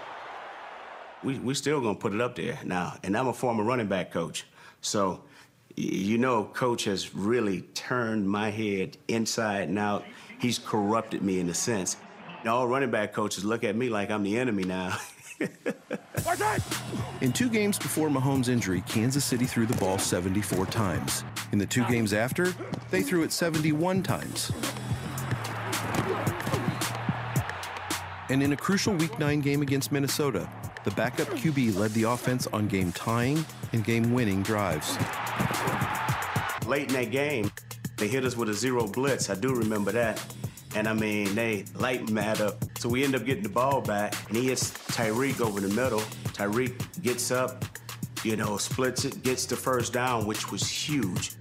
We 1.26 1.38
we 1.40 1.54
still 1.54 1.80
gonna 1.80 1.98
put 1.98 2.14
it 2.14 2.20
up 2.20 2.36
there 2.36 2.58
now, 2.64 2.96
and 3.02 3.16
I'm 3.16 3.28
a 3.28 3.32
former 3.32 3.64
running 3.64 3.88
back 3.88 4.10
coach, 4.10 4.46
so 4.80 5.22
you 5.78 6.16
know, 6.16 6.44
coach 6.54 6.84
has 6.84 7.14
really 7.14 7.60
turned 7.74 8.26
my 8.26 8.48
head 8.50 8.96
inside 9.08 9.68
and 9.68 9.78
out. 9.78 10.04
He's 10.38 10.58
corrupted 10.58 11.22
me 11.22 11.38
in 11.38 11.50
a 11.50 11.54
sense 11.54 11.96
all 12.46 12.66
running 12.68 12.90
back 12.90 13.12
coaches 13.12 13.44
look 13.44 13.64
at 13.64 13.76
me 13.76 13.88
like 13.88 14.10
I'm 14.10 14.22
the 14.22 14.38
enemy 14.38 14.64
now. 14.64 14.96
In 17.20 17.32
two 17.32 17.48
games 17.48 17.78
before 17.78 18.08
Mahomes' 18.08 18.48
injury, 18.48 18.82
Kansas 18.86 19.24
City 19.24 19.44
threw 19.44 19.66
the 19.66 19.76
ball 19.76 19.98
74 19.98 20.66
times. 20.66 21.24
In 21.52 21.58
the 21.58 21.66
two 21.66 21.84
games 21.86 22.12
after, 22.12 22.54
they 22.90 23.02
threw 23.02 23.22
it 23.22 23.32
71 23.32 24.02
times. 24.02 24.52
And 28.28 28.42
in 28.42 28.52
a 28.52 28.56
crucial 28.56 28.94
Week 28.94 29.18
9 29.18 29.40
game 29.40 29.62
against 29.62 29.92
Minnesota, 29.92 30.48
the 30.86 30.92
backup 30.92 31.26
QB 31.30 31.76
led 31.76 31.90
the 31.94 32.04
offense 32.04 32.46
on 32.46 32.68
game 32.68 32.92
tying 32.92 33.44
and 33.72 33.84
game 33.84 34.14
winning 34.14 34.40
drives. 34.44 34.96
Late 36.64 36.86
in 36.86 36.94
that 36.94 37.10
game, 37.10 37.50
they 37.96 38.06
hit 38.06 38.24
us 38.24 38.36
with 38.36 38.48
a 38.50 38.54
zero 38.54 38.86
blitz. 38.86 39.28
I 39.28 39.34
do 39.34 39.52
remember 39.52 39.90
that. 39.90 40.24
And 40.76 40.88
I 40.88 40.92
mean, 40.92 41.34
they 41.34 41.64
lightened 41.74 42.12
Matt 42.12 42.40
up. 42.40 42.64
So 42.78 42.88
we 42.88 43.02
end 43.02 43.16
up 43.16 43.24
getting 43.24 43.42
the 43.42 43.48
ball 43.48 43.80
back, 43.80 44.14
and 44.28 44.36
he 44.36 44.46
hits 44.46 44.70
Tyreek 44.70 45.40
over 45.40 45.60
the 45.60 45.74
middle. 45.74 46.02
Tyreek 46.34 47.02
gets 47.02 47.32
up, 47.32 47.64
you 48.22 48.36
know, 48.36 48.56
splits 48.56 49.04
it, 49.04 49.24
gets 49.24 49.44
the 49.44 49.56
first 49.56 49.92
down, 49.92 50.24
which 50.24 50.52
was 50.52 50.68
huge. 50.68 51.32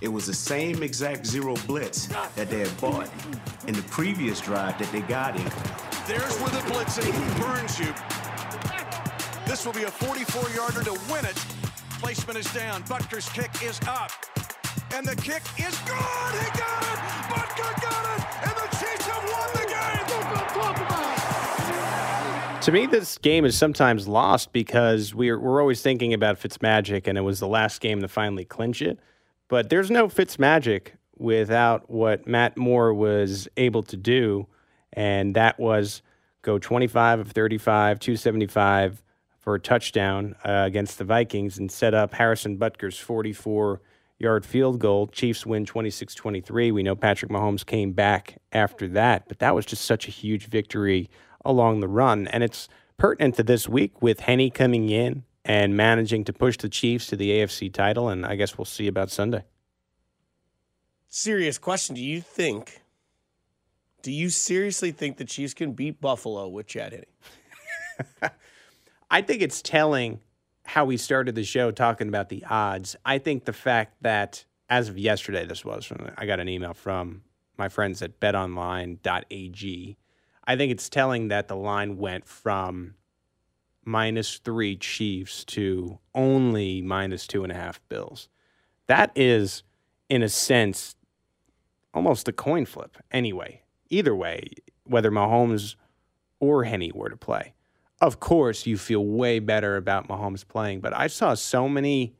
It 0.00 0.08
was 0.08 0.24
the 0.24 0.32
same 0.32 0.82
exact 0.82 1.26
zero 1.26 1.54
blitz 1.66 2.06
that 2.34 2.48
they 2.48 2.60
had 2.60 2.80
bought 2.80 3.10
in 3.66 3.74
the 3.74 3.82
previous 3.90 4.40
drive 4.40 4.78
that 4.78 4.90
they 4.90 5.02
got 5.02 5.36
in. 5.36 5.44
There's 6.06 6.34
where 6.38 6.48
the 6.48 6.62
blitzing 6.70 7.12
burns 7.38 7.78
you. 7.78 7.92
This 9.50 9.66
will 9.66 9.72
be 9.72 9.82
a 9.82 9.90
44-yarder 9.90 10.84
to 10.84 10.92
win 11.12 11.24
it. 11.24 11.34
Placement 11.98 12.38
is 12.38 12.46
down. 12.54 12.84
Butker's 12.84 13.28
kick 13.30 13.50
is 13.64 13.80
up. 13.88 14.12
And 14.94 15.04
the 15.04 15.16
kick 15.16 15.42
is 15.58 15.76
good. 15.78 16.34
He 16.38 16.50
got 16.56 16.82
it. 16.84 16.98
Butker 17.26 17.82
got 17.82 18.04
it. 18.16 18.22
And 18.42 18.52
the 18.52 18.68
Chiefs 18.78 19.06
have 19.08 19.24
won 19.26 19.50
the 19.54 19.66
game. 22.54 22.60
To 22.60 22.70
me, 22.70 22.86
this 22.86 23.18
game 23.18 23.44
is 23.44 23.58
sometimes 23.58 24.06
lost 24.06 24.52
because 24.52 25.16
we're 25.16 25.40
we're 25.40 25.60
always 25.60 25.82
thinking 25.82 26.14
about 26.14 26.38
Fitzmagic, 26.38 27.08
and 27.08 27.18
it 27.18 27.22
was 27.22 27.40
the 27.40 27.48
last 27.48 27.80
game 27.80 28.00
to 28.02 28.08
finally 28.08 28.44
clinch 28.44 28.80
it. 28.80 29.00
But 29.48 29.68
there's 29.68 29.90
no 29.90 30.06
Fitzmagic 30.06 30.92
without 31.18 31.90
what 31.90 32.24
Matt 32.24 32.56
Moore 32.56 32.94
was 32.94 33.48
able 33.56 33.82
to 33.82 33.96
do, 33.96 34.46
and 34.92 35.34
that 35.34 35.58
was 35.58 36.02
go 36.42 36.60
25 36.60 37.18
of 37.18 37.32
35, 37.32 37.98
275 37.98 39.02
for 39.40 39.54
a 39.54 39.60
touchdown 39.60 40.36
uh, 40.44 40.64
against 40.66 40.98
the 40.98 41.04
Vikings 41.04 41.58
and 41.58 41.72
set 41.72 41.94
up 41.94 42.14
Harrison 42.14 42.56
Butker's 42.56 42.98
44 42.98 43.80
yard 44.18 44.44
field 44.44 44.78
goal. 44.78 45.08
Chiefs 45.08 45.44
win 45.44 45.64
26 45.64 46.14
23. 46.14 46.70
We 46.70 46.82
know 46.82 46.94
Patrick 46.94 47.32
Mahomes 47.32 47.64
came 47.64 47.92
back 47.92 48.36
after 48.52 48.86
that, 48.88 49.26
but 49.26 49.38
that 49.40 49.54
was 49.54 49.66
just 49.66 49.84
such 49.84 50.06
a 50.06 50.10
huge 50.10 50.46
victory 50.46 51.10
along 51.44 51.80
the 51.80 51.88
run. 51.88 52.28
And 52.28 52.44
it's 52.44 52.68
pertinent 52.98 53.34
to 53.36 53.42
this 53.42 53.68
week 53.68 54.02
with 54.02 54.20
Henne 54.20 54.50
coming 54.50 54.90
in 54.90 55.24
and 55.44 55.76
managing 55.76 56.24
to 56.24 56.32
push 56.32 56.58
the 56.58 56.68
Chiefs 56.68 57.06
to 57.08 57.16
the 57.16 57.30
AFC 57.30 57.72
title. 57.72 58.08
And 58.08 58.26
I 58.26 58.36
guess 58.36 58.58
we'll 58.58 58.66
see 58.66 58.86
about 58.86 59.10
Sunday. 59.10 59.44
Serious 61.08 61.58
question. 61.58 61.96
Do 61.96 62.02
you 62.02 62.20
think, 62.20 62.82
do 64.02 64.12
you 64.12 64.28
seriously 64.28 64.92
think 64.92 65.16
the 65.16 65.24
Chiefs 65.24 65.54
can 65.54 65.72
beat 65.72 66.00
Buffalo 66.00 66.46
with 66.46 66.66
Chad 66.66 66.92
Henne? 66.92 68.30
I 69.10 69.22
think 69.22 69.42
it's 69.42 69.60
telling 69.60 70.20
how 70.64 70.84
we 70.84 70.96
started 70.96 71.34
the 71.34 71.44
show 71.44 71.70
talking 71.70 72.08
about 72.08 72.28
the 72.28 72.44
odds. 72.48 72.94
I 73.04 73.18
think 73.18 73.44
the 73.44 73.52
fact 73.52 73.96
that 74.02 74.44
as 74.68 74.88
of 74.88 74.96
yesterday, 74.96 75.44
this 75.44 75.64
was, 75.64 75.90
I 76.16 76.26
got 76.26 76.38
an 76.38 76.48
email 76.48 76.74
from 76.74 77.22
my 77.58 77.68
friends 77.68 78.02
at 78.02 78.20
betonline.ag. 78.20 79.96
I 80.44 80.56
think 80.56 80.72
it's 80.72 80.88
telling 80.88 81.28
that 81.28 81.48
the 81.48 81.56
line 81.56 81.96
went 81.96 82.26
from 82.26 82.94
minus 83.84 84.38
three 84.38 84.76
Chiefs 84.76 85.44
to 85.44 85.98
only 86.14 86.80
minus 86.80 87.26
two 87.26 87.42
and 87.42 87.50
a 87.50 87.56
half 87.56 87.80
Bills. 87.88 88.28
That 88.86 89.10
is, 89.16 89.64
in 90.08 90.22
a 90.22 90.28
sense, 90.28 90.94
almost 91.92 92.28
a 92.28 92.32
coin 92.32 92.64
flip 92.64 92.96
anyway. 93.10 93.62
Either 93.88 94.14
way, 94.14 94.50
whether 94.84 95.10
Mahomes 95.10 95.74
or 96.38 96.64
Henne 96.64 96.92
were 96.94 97.08
to 97.08 97.16
play. 97.16 97.54
Of 98.00 98.18
course, 98.20 98.66
you 98.66 98.78
feel 98.78 99.04
way 99.04 99.40
better 99.40 99.76
about 99.76 100.08
Mahomes 100.08 100.46
playing, 100.46 100.80
but 100.80 100.96
I 100.96 101.06
saw 101.06 101.34
so 101.34 101.68
many 101.68 102.14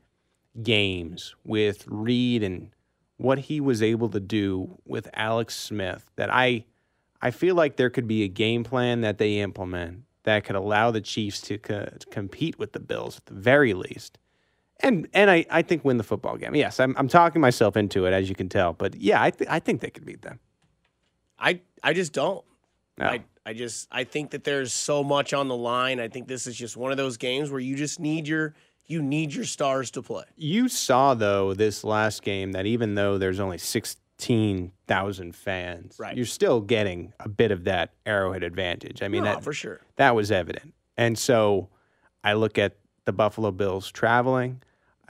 games 0.61 1.35
with 1.43 1.85
Reid 1.87 2.43
and 2.43 2.69
what 3.17 3.39
he 3.39 3.59
was 3.59 3.81
able 3.81 4.09
to 4.09 4.19
do 4.19 4.77
with 4.85 5.09
Alex 5.13 5.55
Smith 5.55 6.05
that 6.17 6.31
I 6.31 6.65
I 7.21 7.31
feel 7.31 7.55
like 7.55 7.75
there 7.75 7.89
could 7.89 8.07
be 8.07 8.23
a 8.23 8.27
game 8.27 8.63
plan 8.63 9.01
that 9.01 9.17
they 9.17 9.39
implement 9.39 10.03
that 10.23 10.43
could 10.43 10.55
allow 10.55 10.91
the 10.91 11.01
Chiefs 11.01 11.41
to, 11.41 11.57
co- 11.57 11.89
compete 12.09 12.57
with 12.57 12.73
the 12.73 12.79
Bills 12.79 13.17
at 13.17 13.25
the 13.25 13.33
very 13.33 13.73
least. 13.73 14.17
And 14.79 15.07
and 15.13 15.29
I, 15.29 15.45
I 15.49 15.61
think 15.61 15.85
win 15.85 15.97
the 15.97 16.03
football 16.03 16.37
game. 16.37 16.55
Yes, 16.55 16.79
I'm, 16.79 16.95
I'm 16.97 17.07
talking 17.07 17.41
myself 17.41 17.77
into 17.77 18.05
it, 18.05 18.13
as 18.13 18.27
you 18.29 18.35
can 18.35 18.49
tell. 18.49 18.73
But 18.73 18.95
yeah, 18.95 19.21
I, 19.21 19.29
th- 19.29 19.49
I 19.49 19.59
think 19.59 19.81
they 19.81 19.91
could 19.91 20.05
beat 20.05 20.23
them. 20.23 20.39
I 21.37 21.61
I 21.83 21.93
just 21.93 22.13
don't. 22.13 22.43
No. 22.97 23.05
I 23.07 23.23
I 23.45 23.53
just 23.53 23.87
I 23.91 24.03
think 24.03 24.31
that 24.31 24.43
there's 24.43 24.71
so 24.73 25.03
much 25.03 25.33
on 25.33 25.47
the 25.47 25.55
line. 25.55 25.99
I 25.99 26.07
think 26.07 26.27
this 26.27 26.45
is 26.47 26.55
just 26.55 26.77
one 26.77 26.91
of 26.91 26.97
those 26.97 27.17
games 27.17 27.49
where 27.49 27.59
you 27.59 27.75
just 27.75 27.99
need 27.99 28.27
your 28.27 28.53
you 28.85 29.01
need 29.01 29.33
your 29.33 29.45
stars 29.45 29.89
to 29.91 30.01
play. 30.01 30.23
You 30.35 30.67
saw 30.67 31.13
though 31.13 31.53
this 31.53 31.83
last 31.83 32.21
game 32.23 32.51
that 32.51 32.65
even 32.65 32.95
though 32.95 33.17
there's 33.17 33.39
only 33.39 33.57
sixteen 33.57 34.71
thousand 34.87 35.35
fans, 35.35 35.95
Right. 35.99 36.15
you're 36.15 36.25
still 36.25 36.61
getting 36.61 37.13
a 37.19 37.29
bit 37.29 37.51
of 37.51 37.63
that 37.63 37.93
Arrowhead 38.05 38.43
advantage. 38.43 39.01
I 39.01 39.07
mean, 39.07 39.23
No, 39.23 39.33
that 39.35 39.43
for 39.43 39.53
sure. 39.53 39.81
that 39.95 40.13
was 40.15 40.31
evident. 40.31 40.73
And 40.97 41.17
so 41.17 41.69
I 42.23 42.33
look 42.33 42.57
at 42.59 42.75
the 43.05 43.13
Buffalo 43.13 43.49
Bills 43.51 43.89
traveling. 43.91 44.61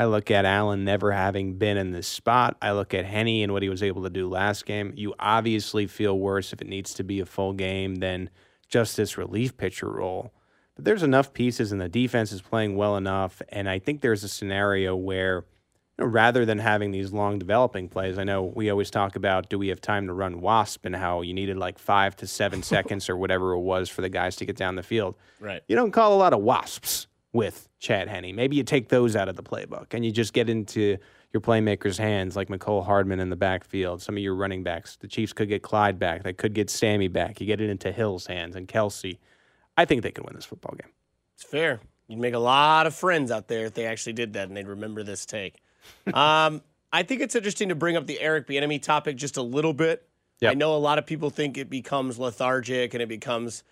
I 0.02 0.06
look 0.06 0.32
at 0.32 0.46
Allen 0.46 0.84
never 0.84 1.12
having 1.12 1.60
been 1.60 1.78
in 1.78 1.92
this 1.92 2.08
spot. 2.08 2.58
I 2.60 2.72
look 2.72 2.96
at 2.96 3.06
Henne 3.06 3.44
and 3.44 3.54
what 3.54 3.62
he 3.62 3.70
was 3.70 3.84
able 3.84 4.02
to 4.02 4.10
do 4.10 4.28
last 4.28 4.66
game. 4.66 4.94
You 4.96 5.14
obviously 5.20 5.86
feel 5.86 6.18
worse 6.18 6.54
if 6.54 6.60
it 6.60 6.68
needs 6.68 6.96
to 6.96 7.04
be 7.04 7.20
a 7.20 7.26
full 7.28 7.54
game 7.54 7.98
than 7.98 8.32
just 8.68 8.98
this 8.98 9.16
relief 9.16 9.56
pitcher 9.58 9.88
role. 9.88 10.34
But 10.74 10.86
there's 10.86 11.04
enough 11.04 11.34
pieces, 11.34 11.72
and 11.72 11.80
the 11.80 11.88
defense 11.88 12.32
is 12.32 12.42
playing 12.42 12.78
well 12.78 12.98
enough. 12.98 13.44
And 13.50 13.70
I 13.70 13.78
think 13.78 14.02
there's 14.02 14.24
a 14.24 14.28
scenario 14.28 14.96
where, 14.96 15.46
you 16.00 16.06
know, 16.06 16.08
rather 16.08 16.46
than 16.46 16.58
having 16.58 16.90
these 16.90 17.14
long 17.14 17.38
developing 17.38 17.88
plays, 17.88 18.18
I 18.18 18.24
know 18.24 18.42
we 18.42 18.72
always 18.72 18.90
talk 18.90 19.16
about 19.16 19.52
do 19.52 19.60
we 19.60 19.68
have 19.68 19.82
time 19.82 20.08
to 20.08 20.14
run 20.14 20.42
wasp 20.42 20.84
and 20.84 20.96
how 20.96 21.22
you 21.22 21.36
needed 21.36 21.58
like 21.58 21.78
five 21.78 22.16
to 22.16 22.26
seven 22.26 22.64
seconds 22.74 23.08
or 23.08 23.18
whatever 23.18 23.52
it 23.52 23.60
was 23.60 23.88
for 23.88 24.02
the 24.02 24.10
guys 24.10 24.36
to 24.38 24.48
get 24.48 24.58
down 24.58 24.78
the 24.78 24.82
field. 24.82 25.14
Right. 25.40 25.62
You 25.68 25.76
don't 25.76 25.92
call 25.92 26.16
a 26.16 26.18
lot 26.18 26.34
of 26.34 26.42
wasps 26.42 27.06
with 27.34 27.70
Chad 27.80 28.08
Henne. 28.08 28.36
Maybe 28.36 28.56
you 28.56 28.64
take 28.64 28.90
those 28.90 29.16
out 29.16 29.30
of 29.30 29.36
the 29.36 29.44
playbook 29.44 29.94
and 29.94 30.06
you 30.06 30.12
just 30.12 30.34
get 30.34 30.50
into 30.50 30.98
your 31.32 31.42
playmakers' 31.42 31.98
hands 31.98 32.36
like 32.36 32.50
Mecole 32.50 32.86
Hardman 32.86 33.20
in 33.20 33.30
the 33.30 33.36
backfield. 33.36 34.02
Some 34.02 34.18
of 34.18 34.24
your 34.24 34.36
running 34.36 34.64
backs. 34.64 34.98
The 34.98 35.08
Chiefs 35.08 35.32
could 35.32 35.48
get 35.48 35.62
Clyde 35.62 35.98
back. 35.98 36.24
They 36.24 36.34
could 36.34 36.54
get 36.54 36.70
Sammy 36.70 37.08
back. 37.08 37.40
You 37.40 37.48
get 37.48 37.62
it 37.62 37.70
into 37.70 37.92
Hill's 37.92 38.28
hands 38.28 38.56
and 38.56 38.68
Kelce. 38.68 39.18
I 39.78 39.86
think 39.86 40.04
they 40.04 40.12
could 40.12 40.26
win 40.26 40.36
this 40.36 40.46
football 40.46 40.76
game. 40.76 40.92
It's 41.36 41.44
fair. 41.44 41.80
You'd 42.08 42.20
make 42.20 42.34
a 42.34 42.40
lot 42.40 42.88
of 42.88 42.94
friends 42.94 43.32
out 43.32 43.48
there 43.48 43.68
if 43.68 43.74
they 43.74 43.86
actually 43.86 44.14
did 44.14 44.34
that 44.34 44.50
and 44.50 44.58
they'd 44.58 44.68
remember 44.68 45.04
this 45.04 45.26
take. 45.26 45.62
um, 46.14 46.62
I 46.92 47.04
think 47.04 47.22
it's 47.22 47.36
interesting 47.36 47.70
to 47.70 47.76
bring 47.76 47.96
up 47.96 48.06
the 48.06 48.20
Eric 48.20 48.48
Bieniemy 48.48 48.82
topic 48.82 49.16
just 49.16 49.38
a 49.38 49.42
little 49.42 49.74
bit. 49.74 50.06
Yep. 50.42 50.52
I 50.52 50.54
know 50.56 50.76
a 50.76 50.78
lot 50.78 50.98
of 50.98 51.06
people 51.06 51.30
think 51.30 51.58
it 51.58 51.70
becomes 51.70 52.20
lethargic 52.20 52.94
and 52.94 53.02
it 53.02 53.08
becomes 53.08 53.64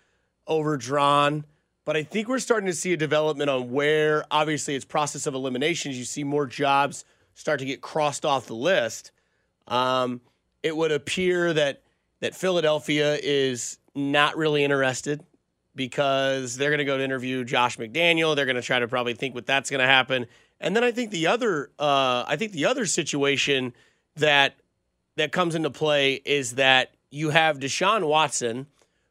overdrawn, 0.48 1.44
but 1.84 1.96
I 1.96 2.02
think 2.02 2.28
we're 2.28 2.38
starting 2.38 2.66
to 2.66 2.72
see 2.72 2.92
a 2.92 2.96
development 2.96 3.50
on 3.50 3.70
where 3.70 4.24
obviously 4.30 4.74
it's 4.74 4.84
process 4.84 5.26
of 5.26 5.34
eliminations. 5.34 5.98
You 5.98 6.04
see 6.04 6.24
more 6.24 6.46
jobs 6.46 7.04
start 7.34 7.60
to 7.60 7.64
get 7.64 7.80
crossed 7.80 8.24
off 8.24 8.46
the 8.46 8.54
list. 8.54 9.12
Um, 9.66 10.20
it 10.62 10.76
would 10.76 10.92
appear 10.92 11.52
that 11.52 11.82
that 12.20 12.34
Philadelphia 12.34 13.18
is 13.22 13.78
not 13.94 14.36
really 14.36 14.62
interested 14.62 15.24
because 15.74 16.56
they're 16.56 16.70
going 16.70 16.78
to 16.78 16.84
go 16.84 16.98
to 16.98 17.04
interview 17.04 17.44
Josh 17.44 17.78
McDaniel. 17.78 18.36
They're 18.36 18.44
going 18.44 18.56
to 18.56 18.62
try 18.62 18.78
to 18.78 18.88
probably 18.88 19.14
think 19.14 19.34
what 19.34 19.46
that's 19.46 19.70
going 19.70 19.80
to 19.80 19.86
happen. 19.86 20.26
And 20.60 20.76
then 20.76 20.84
I 20.84 20.92
think 20.92 21.10
the 21.10 21.28
other, 21.28 21.70
uh, 21.78 22.24
I 22.26 22.36
think 22.36 22.52
the 22.52 22.66
other 22.66 22.84
situation 22.84 23.72
that 24.16 24.56
that 25.16 25.32
comes 25.32 25.54
into 25.54 25.70
play 25.70 26.14
is 26.24 26.56
that 26.56 26.92
you 27.10 27.30
have 27.30 27.58
Deshaun 27.58 28.06
Watson, 28.06 28.66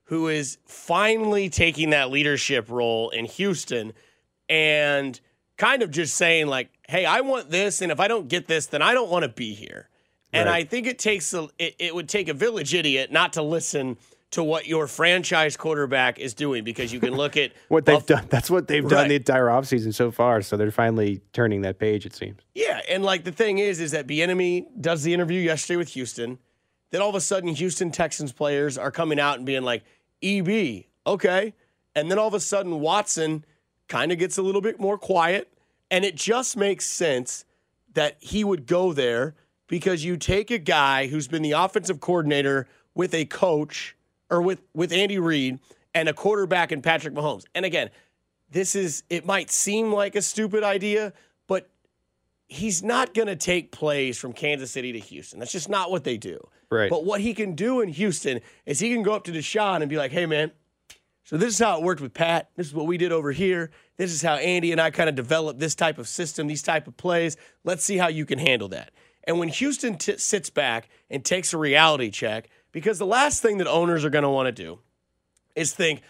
who 0.09 0.27
is 0.27 0.57
finally 0.65 1.49
taking 1.49 1.91
that 1.91 2.09
leadership 2.11 2.69
role 2.69 3.09
in 3.11 3.25
Houston, 3.25 3.93
and 4.47 5.19
kind 5.57 5.81
of 5.83 5.91
just 5.91 6.15
saying 6.15 6.47
like, 6.47 6.69
"Hey, 6.87 7.05
I 7.05 7.21
want 7.21 7.49
this, 7.49 7.81
and 7.81 7.91
if 7.91 7.99
I 7.99 8.07
don't 8.07 8.27
get 8.27 8.47
this, 8.47 8.65
then 8.67 8.81
I 8.81 8.93
don't 8.93 9.09
want 9.09 9.23
to 9.23 9.29
be 9.29 9.53
here." 9.53 9.87
And 10.33 10.47
Right. 10.47 10.63
I 10.65 10.67
think 10.67 10.85
it 10.87 10.99
takes 10.99 11.33
a, 11.33 11.47
it, 11.57 11.75
it 11.79 11.95
would 11.95 12.07
take 12.07 12.27
a 12.27 12.33
village 12.33 12.73
idiot 12.75 13.11
not 13.11 13.33
to 13.33 13.41
listen 13.41 13.97
to 14.31 14.43
what 14.43 14.67
your 14.67 14.85
franchise 14.85 15.57
quarterback 15.57 16.19
is 16.19 16.35
doing 16.35 16.63
because 16.63 16.93
you 16.93 16.99
can 16.99 17.15
look 17.15 17.35
at 17.35 17.51
What 17.67 17.85
they've 17.85 17.95
Buff- 17.95 18.05
done. 18.05 18.25
That's 18.29 18.49
what 18.49 18.67
they've 18.67 18.87
done 18.87 19.07
the 19.07 19.15
entire 19.15 19.45
offseason 19.47 19.91
so 19.91 20.11
far. 20.11 20.43
So 20.43 20.55
they're 20.55 20.69
finally 20.69 21.21
turning 21.33 21.61
that 21.63 21.79
page, 21.79 22.05
it 22.05 22.15
seems. 22.15 22.39
Yeah, 22.53 22.79
and 22.87 23.03
like 23.03 23.23
the 23.23 23.31
thing 23.31 23.57
is, 23.57 23.79
is 23.79 23.89
that 23.91 24.05
Bieniemy 24.07 24.67
does 24.79 25.01
the 25.01 25.15
interview 25.15 25.39
yesterday 25.41 25.77
with 25.77 25.89
Houston. 25.89 26.37
Then 26.91 27.01
all 27.01 27.09
of 27.09 27.15
a 27.15 27.21
sudden, 27.21 27.49
Houston 27.55 27.89
Texans 27.91 28.31
players 28.31 28.77
are 28.77 28.91
coming 28.91 29.19
out 29.19 29.37
and 29.37 29.45
being 29.47 29.63
like, 29.63 29.83
"EB, 30.21 30.85
okay," 31.05 31.53
and 31.95 32.09
then 32.09 32.19
all 32.19 32.27
of 32.27 32.33
a 32.33 32.39
sudden, 32.39 32.79
Watson 32.79 33.45
kind 33.87 34.11
of 34.11 34.19
gets 34.19 34.37
a 34.37 34.41
little 34.41 34.61
bit 34.61 34.79
more 34.79 34.97
quiet, 34.97 35.51
and 35.89 36.05
it 36.05 36.15
just 36.15 36.55
makes 36.55 36.85
sense 36.85 37.45
that 37.93 38.17
he 38.19 38.43
would 38.43 38.67
go 38.67 38.93
there 38.93 39.35
because 39.67 40.03
you 40.03 40.17
take 40.17 40.51
a 40.51 40.57
guy 40.57 41.07
who's 41.07 41.27
been 41.27 41.41
the 41.41 41.51
offensive 41.51 41.99
coordinator 41.99 42.67
with 42.93 43.13
a 43.13 43.25
coach 43.25 43.95
or 44.29 44.41
with 44.41 44.61
with 44.73 44.91
Andy 44.91 45.19
Reid 45.19 45.59
and 45.93 46.07
a 46.09 46.13
quarterback 46.13 46.71
in 46.71 46.81
Patrick 46.81 47.13
Mahomes. 47.13 47.45
And 47.55 47.65
again, 47.65 47.89
this 48.51 48.75
is, 48.75 49.03
it 49.09 49.25
might 49.25 49.51
seem 49.51 49.91
like 49.91 50.15
a 50.15 50.21
stupid 50.21 50.63
idea, 50.63 51.13
but 51.47 51.69
he's 52.47 52.83
not 52.83 53.13
going 53.13 53.27
to 53.27 53.35
take 53.35 53.71
plays 53.71 54.17
from 54.17 54.33
Kansas 54.33 54.71
City 54.71 54.91
to 54.93 54.99
Houston. 54.99 55.39
That's 55.39 55.51
just 55.51 55.69
not 55.69 55.91
what 55.91 56.03
they 56.03 56.17
do. 56.17 56.39
Right. 56.71 56.89
But 56.89 57.03
what 57.03 57.21
he 57.21 57.33
can 57.33 57.55
do 57.55 57.81
in 57.81 57.89
Houston 57.89 58.41
is 58.65 58.79
he 58.79 58.93
can 58.93 59.03
go 59.03 59.13
up 59.13 59.23
to 59.25 59.31
Deshaun 59.31 59.81
and 59.81 59.89
be 59.89 59.97
like, 59.97 60.11
hey, 60.11 60.25
man, 60.25 60.51
so 61.23 61.37
this 61.37 61.53
is 61.53 61.59
how 61.59 61.77
it 61.77 61.83
worked 61.83 62.01
with 62.01 62.13
Pat. 62.13 62.49
This 62.55 62.67
is 62.67 62.73
what 62.73 62.87
we 62.87 62.97
did 62.97 63.11
over 63.11 63.31
here. 63.31 63.71
This 63.97 64.11
is 64.11 64.21
how 64.21 64.35
Andy 64.35 64.71
and 64.71 64.81
I 64.81 64.89
kind 64.91 65.09
of 65.09 65.15
developed 65.15 65.59
this 65.59 65.75
type 65.75 65.97
of 65.97 66.07
system, 66.07 66.47
these 66.47 66.63
type 66.63 66.87
of 66.87 66.97
plays. 66.97 67.37
Let's 67.63 67.83
see 67.83 67.97
how 67.97 68.07
you 68.07 68.25
can 68.25 68.39
handle 68.39 68.67
that. 68.69 68.91
And 69.25 69.37
when 69.37 69.49
Houston 69.49 69.97
t- 69.97 70.17
sits 70.17 70.49
back 70.49 70.89
and 71.09 71.23
takes 71.23 71.53
a 71.53 71.57
reality 71.57 72.09
check, 72.09 72.49
because 72.71 72.97
the 72.97 73.05
last 73.05 73.41
thing 73.41 73.57
that 73.59 73.67
owners 73.67 74.05
are 74.05 74.09
going 74.09 74.23
to 74.23 74.29
want 74.29 74.47
to 74.47 74.51
do 74.51 74.79
is 75.55 75.73
think, 75.73 76.01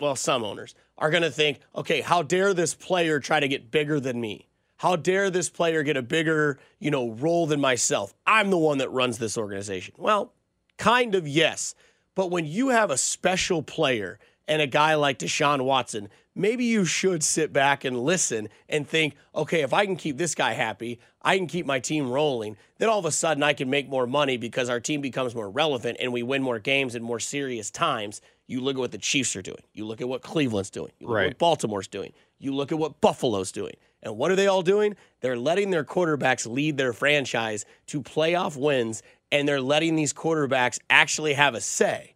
well, 0.00 0.16
some 0.16 0.42
owners 0.42 0.74
are 0.98 1.10
going 1.10 1.22
to 1.22 1.30
think, 1.30 1.60
okay, 1.76 2.00
how 2.00 2.22
dare 2.22 2.54
this 2.54 2.74
player 2.74 3.20
try 3.20 3.40
to 3.40 3.48
get 3.48 3.70
bigger 3.70 4.00
than 4.00 4.20
me? 4.20 4.48
How 4.78 4.96
dare 4.96 5.30
this 5.30 5.48
player 5.50 5.82
get 5.82 5.96
a 5.96 6.02
bigger, 6.02 6.58
you 6.78 6.90
know, 6.90 7.10
role 7.10 7.46
than 7.46 7.60
myself? 7.60 8.12
I'm 8.26 8.50
the 8.50 8.58
one 8.58 8.78
that 8.78 8.90
runs 8.90 9.18
this 9.18 9.38
organization. 9.38 9.94
Well, 9.96 10.32
kind 10.78 11.14
of 11.14 11.26
yes. 11.28 11.74
But 12.14 12.30
when 12.30 12.44
you 12.46 12.68
have 12.68 12.90
a 12.90 12.96
special 12.98 13.62
player 13.62 14.18
and 14.46 14.60
a 14.60 14.66
guy 14.66 14.94
like 14.94 15.18
Deshaun 15.18 15.62
Watson, 15.64 16.08
maybe 16.34 16.64
you 16.64 16.84
should 16.84 17.22
sit 17.22 17.52
back 17.52 17.84
and 17.84 17.98
listen 18.02 18.48
and 18.68 18.86
think, 18.86 19.14
okay, 19.34 19.62
if 19.62 19.72
I 19.72 19.86
can 19.86 19.96
keep 19.96 20.18
this 20.18 20.34
guy 20.34 20.52
happy, 20.52 20.98
I 21.22 21.38
can 21.38 21.46
keep 21.46 21.64
my 21.66 21.80
team 21.80 22.10
rolling, 22.10 22.56
then 22.78 22.88
all 22.88 22.98
of 22.98 23.04
a 23.04 23.10
sudden 23.12 23.42
I 23.42 23.52
can 23.54 23.70
make 23.70 23.88
more 23.88 24.06
money 24.06 24.36
because 24.36 24.68
our 24.68 24.80
team 24.80 25.00
becomes 25.00 25.34
more 25.34 25.48
relevant 25.48 25.96
and 26.00 26.12
we 26.12 26.22
win 26.22 26.42
more 26.42 26.58
games 26.58 26.94
in 26.94 27.02
more 27.02 27.20
serious 27.20 27.70
times. 27.70 28.20
You 28.46 28.60
look 28.60 28.76
at 28.76 28.80
what 28.80 28.92
the 28.92 28.98
Chiefs 28.98 29.34
are 29.36 29.42
doing. 29.42 29.62
You 29.72 29.86
look 29.86 30.00
at 30.02 30.08
what 30.08 30.20
Cleveland's 30.22 30.70
doing. 30.70 30.92
You 30.98 31.06
look 31.06 31.16
Right. 31.16 31.24
at 31.24 31.28
what 31.30 31.38
Baltimore's 31.38 31.88
doing. 31.88 32.12
You 32.38 32.54
look 32.54 32.70
at 32.72 32.78
what 32.78 33.00
Buffalo's 33.00 33.50
doing. 33.52 33.74
And 34.04 34.16
what 34.16 34.30
are 34.30 34.36
they 34.36 34.46
all 34.46 34.62
doing? 34.62 34.94
They're 35.20 35.38
letting 35.38 35.70
their 35.70 35.84
quarterbacks 35.84 36.46
lead 36.46 36.76
their 36.76 36.92
franchise 36.92 37.64
to 37.86 38.02
playoff 38.02 38.56
wins, 38.56 39.02
and 39.32 39.48
they're 39.48 39.60
letting 39.60 39.96
these 39.96 40.12
quarterbacks 40.12 40.78
actually 40.90 41.32
have 41.32 41.54
a 41.54 41.60
say. 41.60 42.14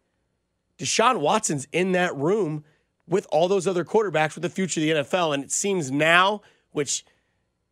Deshaun 0.77 1.19
Watson's 1.19 1.67
in 1.73 1.91
that 1.93 2.15
room 2.15 2.63
with 3.07 3.27
all 3.31 3.47
those 3.47 3.67
other 3.67 3.83
quarterbacks 3.83 4.35
with 4.35 4.43
the 4.43 4.49
future 4.49 4.79
of 4.79 4.83
the 4.83 4.91
NFL. 4.91 5.33
And 5.33 5.43
it 5.43 5.51
seems 5.51 5.91
now, 5.91 6.41
which 6.71 7.03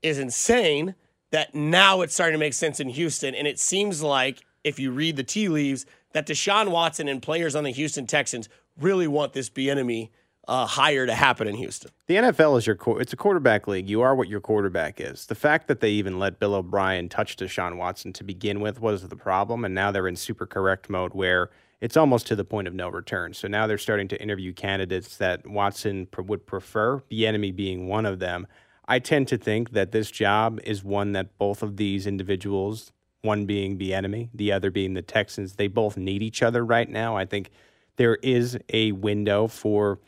is 0.02 0.18
insane, 0.18 0.96
that 1.32 1.54
now 1.54 2.02
it's 2.02 2.14
starting 2.14 2.34
to 2.34 2.40
make 2.40 2.54
sense 2.54 2.80
in 2.80 2.90
Houston. 2.90 3.36
And 3.36 3.48
it 3.48 3.60
seems 3.60 4.02
like, 4.02 4.42
if 4.64 4.80
you 4.80 4.92
read 4.92 5.16
the 5.16 5.24
tea 5.24 5.48
leaves, 5.48 5.86
that 6.14 6.28
Deshaun 6.28 6.70
Watson 6.70 7.08
and 7.08 7.22
players 7.22 7.56
on 7.56 7.64
the 7.64 7.72
Houston 7.72 8.08
Texans 8.08 8.50
really 8.80 9.08
want 9.08 9.34
this 9.34 9.50
Bieniemy 9.50 10.10
uh, 10.48 10.66
hire 10.66 11.06
to 11.06 11.14
happen 11.14 11.48
in 11.48 11.56
Houston. 11.56 11.92
The 12.08 12.16
NFL 12.16 12.58
is 12.58 12.66
your 12.66 12.78
it's 13.00 13.14
a 13.14 13.18
quarterback 13.18 13.68
league. 13.68 13.90
You 13.90 14.02
are 14.02 14.16
what 14.16 14.30
your 14.30 14.40
quarterback 14.40 15.02
is. 15.02 15.26
The 15.26 15.36
fact 15.36 15.68
that 15.68 15.82
they 15.82 15.92
even 15.92 16.20
let 16.20 16.40
Bill 16.40 16.56
O'Brien 16.56 17.10
touch 17.10 17.36
Deshaun 17.36 17.78
Watson 17.78 18.14
to 18.14 18.24
begin 18.24 18.62
with 18.62 18.80
was 18.80 19.08
the 19.08 19.16
problem, 19.16 19.66
and 19.66 19.76
now 19.76 19.92
they're 19.92 20.08
in 20.08 20.16
super 20.16 20.46
correct 20.46 20.90
mode 20.90 21.14
where 21.14 21.50
it's 21.82 21.98
almost 21.98 22.26
to 22.28 22.36
the 22.36 22.46
point 22.46 22.68
of 22.68 22.74
no 22.74 22.90
return. 22.90 23.34
So 23.34 23.48
now 23.48 23.68
they're 23.68 23.78
starting 23.78 24.08
to 24.08 24.22
interview 24.22 24.54
candidates 24.54 25.18
that 25.18 25.46
Watson 25.46 26.08
pr- 26.08 26.22
would 26.22 26.46
prefer, 26.46 27.02
Bieniemy 27.12 27.56
being 27.56 27.88
one 27.88 28.06
of 28.06 28.20
them. 28.20 28.48
I 28.88 29.00
tend 29.00 29.28
to 29.28 29.38
think 29.38 29.72
that 29.72 29.92
this 29.92 30.10
job 30.10 30.60
is 30.64 30.84
one 30.84 31.12
that 31.12 31.38
both 31.38 31.62
of 31.62 31.76
these 31.78 32.08
individuals, 32.08 32.94
one 33.22 33.46
being 33.46 33.78
Bieniemy, 33.78 34.30
the 34.34 34.54
other 34.54 34.72
being 34.72 34.94
the 34.94 35.02
Texans, 35.02 35.56
they 35.56 35.68
both 35.68 35.98
need 35.98 36.24
each 36.24 36.42
other 36.42 36.66
right 36.66 36.90
now. 36.90 37.18
I 37.18 37.26
think 37.26 37.52
there 37.98 38.16
is 38.24 38.58
a 38.70 38.94
window 38.94 39.48
for 39.48 40.00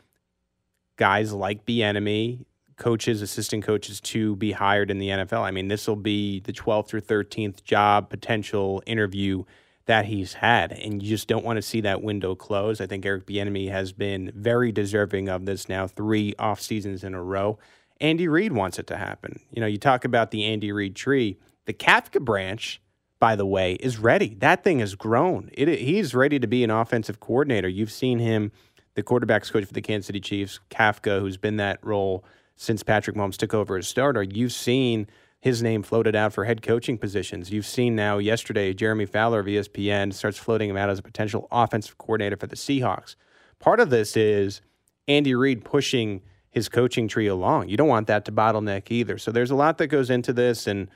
guys 1.00 1.32
like 1.32 1.64
Bieniemy, 1.64 2.44
coaches, 2.76 3.22
assistant 3.22 3.64
coaches 3.64 4.02
to 4.02 4.36
be 4.36 4.52
hired 4.52 4.90
in 4.90 4.98
the 4.98 5.08
NFL. 5.08 5.40
I 5.40 5.50
mean, 5.50 5.68
this 5.68 5.88
will 5.88 5.96
be 5.96 6.40
the 6.40 6.52
12th 6.52 6.92
or 6.92 7.00
13th 7.00 7.64
job 7.64 8.10
potential 8.10 8.82
interview 8.86 9.44
that 9.86 10.04
he's 10.04 10.34
had, 10.34 10.72
and 10.72 11.02
you 11.02 11.08
just 11.08 11.26
don't 11.26 11.44
want 11.44 11.56
to 11.56 11.62
see 11.62 11.80
that 11.80 12.02
window 12.02 12.34
close. 12.34 12.82
I 12.82 12.86
think 12.86 13.06
Eric 13.06 13.26
Bieniemy 13.26 13.70
has 13.70 13.92
been 13.92 14.30
very 14.36 14.72
deserving 14.72 15.30
of 15.30 15.46
this 15.46 15.70
now 15.70 15.86
three 15.86 16.34
off 16.38 16.60
seasons 16.60 17.02
in 17.02 17.14
a 17.14 17.22
row. 17.22 17.58
Andy 17.98 18.28
Reid 18.28 18.52
wants 18.52 18.78
it 18.78 18.86
to 18.88 18.96
happen. 18.98 19.40
You 19.50 19.62
know, 19.62 19.66
you 19.66 19.78
talk 19.78 20.04
about 20.04 20.32
the 20.32 20.44
Andy 20.44 20.70
Reid 20.70 20.94
tree. 20.94 21.38
The 21.64 21.72
Kafka 21.72 22.22
branch, 22.22 22.82
by 23.18 23.36
the 23.36 23.46
way, 23.46 23.72
is 23.74 23.98
ready. 23.98 24.34
That 24.40 24.62
thing 24.62 24.80
has 24.80 24.94
grown. 24.94 25.48
It, 25.54 25.68
he's 25.78 26.14
ready 26.14 26.38
to 26.38 26.46
be 26.46 26.62
an 26.62 26.70
offensive 26.70 27.20
coordinator. 27.20 27.68
You've 27.68 27.90
seen 27.90 28.18
him, 28.18 28.52
the 29.00 29.04
quarterbacks 29.04 29.50
coach 29.50 29.64
for 29.64 29.72
the 29.72 29.80
Kansas 29.80 30.06
City 30.06 30.20
Chiefs, 30.20 30.60
Kafka, 30.70 31.20
who's 31.20 31.38
been 31.38 31.56
that 31.56 31.78
role 31.82 32.22
since 32.56 32.82
Patrick 32.82 33.16
Mahomes 33.16 33.36
took 33.36 33.54
over 33.54 33.78
as 33.78 33.88
starter. 33.88 34.22
You've 34.22 34.52
seen 34.52 35.06
his 35.40 35.62
name 35.62 35.82
floated 35.82 36.14
out 36.14 36.34
for 36.34 36.44
head 36.44 36.60
coaching 36.60 36.98
positions. 36.98 37.50
You've 37.50 37.64
seen 37.64 37.96
now 37.96 38.18
yesterday 38.18 38.74
Jeremy 38.74 39.06
Fowler 39.06 39.40
of 39.40 39.46
ESPN 39.46 40.12
starts 40.12 40.36
floating 40.36 40.68
him 40.68 40.76
out 40.76 40.90
as 40.90 40.98
a 40.98 41.02
potential 41.02 41.48
offensive 41.50 41.96
coordinator 41.96 42.36
for 42.36 42.46
the 42.46 42.56
Seahawks. 42.56 43.16
Part 43.58 43.80
of 43.80 43.88
this 43.88 44.18
is 44.18 44.60
Andy 45.08 45.34
Reid 45.34 45.64
pushing 45.64 46.20
his 46.50 46.68
coaching 46.68 47.08
tree 47.08 47.26
along. 47.26 47.70
You 47.70 47.78
don't 47.78 47.88
want 47.88 48.06
that 48.08 48.26
to 48.26 48.32
bottleneck 48.32 48.90
either. 48.90 49.16
So 49.16 49.30
there's 49.30 49.50
a 49.50 49.56
lot 49.56 49.78
that 49.78 49.86
goes 49.86 50.10
into 50.10 50.34
this, 50.34 50.66
and 50.66 50.90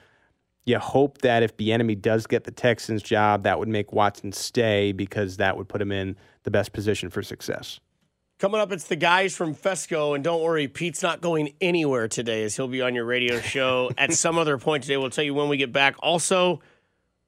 you 0.66 0.78
hope 0.78 1.18
that 1.18 1.42
if 1.42 1.56
Bieniemy 1.56 2.02
does 2.02 2.26
get 2.26 2.44
the 2.44 2.50
Texans 2.50 3.02
job, 3.02 3.44
that 3.44 3.58
would 3.58 3.68
make 3.68 3.92
Watson 3.92 4.32
stay 4.32 4.92
because 4.92 5.38
that 5.38 5.56
would 5.56 5.68
put 5.68 5.80
him 5.80 5.92
in 5.92 6.16
the 6.42 6.50
best 6.50 6.74
position 6.74 7.08
for 7.08 7.22
success. 7.22 7.80
Coming 8.44 8.60
up, 8.60 8.72
it's 8.72 8.84
the 8.84 8.94
guys 8.94 9.34
from 9.34 9.54
Fescoe, 9.54 10.12
and 10.12 10.22
don't 10.22 10.42
worry, 10.42 10.68
Pete's 10.68 11.02
not 11.02 11.22
going 11.22 11.54
anywhere 11.62 12.08
today, 12.08 12.44
as 12.44 12.54
he'll 12.54 12.68
be 12.68 12.82
on 12.82 12.94
your 12.94 13.06
radio 13.06 13.40
show 13.40 13.90
at 13.96 14.12
some 14.12 14.36
other 14.36 14.58
point 14.58 14.82
today. 14.82 14.98
We'll 14.98 15.08
tell 15.08 15.24
you 15.24 15.32
when 15.32 15.48
we 15.48 15.56
get 15.56 15.72
back. 15.72 15.94
Also, 16.00 16.60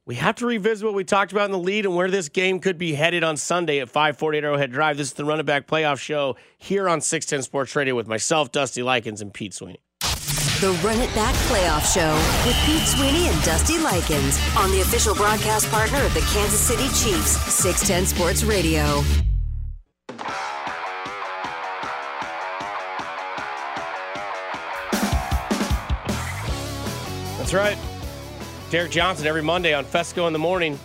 we 0.05 0.17
have 0.17 0.35
to 0.35 0.47
revisit 0.47 0.85
what 0.85 0.93
we 0.93 1.05
talked 1.05 1.33
about 1.33 1.47
in 1.47 1.53
the 1.53 1.59
lead 1.59 1.87
and 1.87 1.97
where 1.97 2.11
this 2.11 2.29
game 2.29 2.61
could 2.61 2.77
be 2.77 2.93
headed 2.93 3.25
on 3.25 3.39
Sunday 3.39 3.79
at 3.79 3.89
548 3.89 4.45
Arrowhead 4.45 4.73
Drive. 4.73 4.99
This 4.99 5.07
is 5.09 5.15
the 5.15 5.25
Run 5.25 5.41
It 5.41 5.47
Back 5.47 5.67
Playoff 5.67 5.99
Show 5.99 6.37
here 6.59 6.87
on 6.87 7.01
610 7.01 7.45
Sports 7.45 7.75
Radio 7.75 7.95
with 7.95 8.07
myself, 8.07 8.53
Dusty 8.53 8.83
Likens, 8.83 9.23
and 9.23 9.33
Pete 9.33 9.55
Sweeney. 9.55 9.81
The 10.61 10.79
Run 10.85 11.01
It 11.01 11.15
Back 11.15 11.35
Playoff 11.47 11.95
Show 11.95 12.13
with 12.47 12.57
Pete 12.67 12.87
Sweeney 12.87 13.27
and 13.29 13.43
Dusty 13.43 13.79
Likens 13.79 14.39
on 14.59 14.71
the 14.71 14.83
official 14.83 15.15
broadcast 15.15 15.71
partner 15.71 16.03
of 16.03 16.13
the 16.13 16.21
Kansas 16.35 16.61
City 16.61 16.89
Chiefs, 16.89 17.31
610 17.55 18.05
Sports 18.05 18.45
Radio. 18.45 19.03
That's 27.47 27.55
right. 27.55 27.79
Derek 28.73 28.91
Johnson 28.91 29.25
every 29.25 29.41
Monday 29.41 29.73
on 29.73 29.85
Fescoe 29.85 30.27
in 30.27 30.33
the 30.33 30.39
morning. 30.39 30.81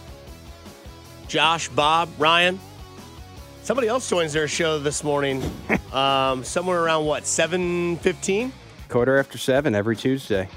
Josh, 1.27 1.69
Bob, 1.69 2.07
Ryan. 2.19 2.59
Somebody 3.63 3.87
else 3.87 4.07
joins 4.07 4.31
their 4.31 4.47
show 4.47 4.77
this 4.77 5.03
morning. 5.03 5.41
um, 5.91 6.43
somewhere 6.43 6.83
around 6.83 7.05
what, 7.05 7.25
715? 7.25 8.53
Quarter 8.89 9.17
after 9.17 9.39
seven 9.39 9.73
every 9.73 9.95
Tuesday. 9.95 10.47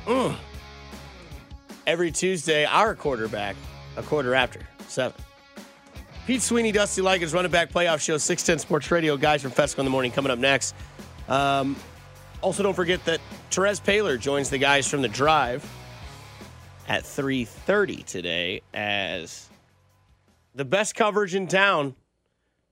Every 1.86 2.11
Tuesday, 2.11 2.66
our 2.66 2.94
quarterback, 2.94 3.57
a 3.96 4.02
quarter 4.02 4.34
after, 4.34 4.61
seven. 4.88 5.18
Pete 6.26 6.42
Sweeney, 6.42 6.70
Dusty 6.70 7.00
Likens, 7.00 7.32
running 7.32 7.50
back 7.50 7.72
playoff 7.72 8.00
show, 8.00 8.18
610 8.18 8.59
Sports 8.59 8.90
Radio. 8.90 9.16
Guys 9.16 9.40
from 9.40 9.52
Fescoe 9.52 9.78
in 9.78 9.86
the 9.86 9.90
morning 9.90 10.12
coming 10.12 10.30
up 10.30 10.38
next. 10.38 10.74
Um, 11.30 11.76
also, 12.42 12.62
don't 12.62 12.74
forget 12.74 13.02
that 13.07 13.20
Therese 13.50 13.80
Paler 13.80 14.18
joins 14.18 14.50
the 14.50 14.59
guys 14.59 14.86
from 14.86 15.00
the 15.00 15.09
drive 15.09 15.66
at 16.89 17.03
3.30 17.03 18.05
today 18.05 18.62
as 18.72 19.49
the 20.55 20.64
best 20.64 20.95
coverage 20.95 21.35
in 21.35 21.47
town 21.47 21.95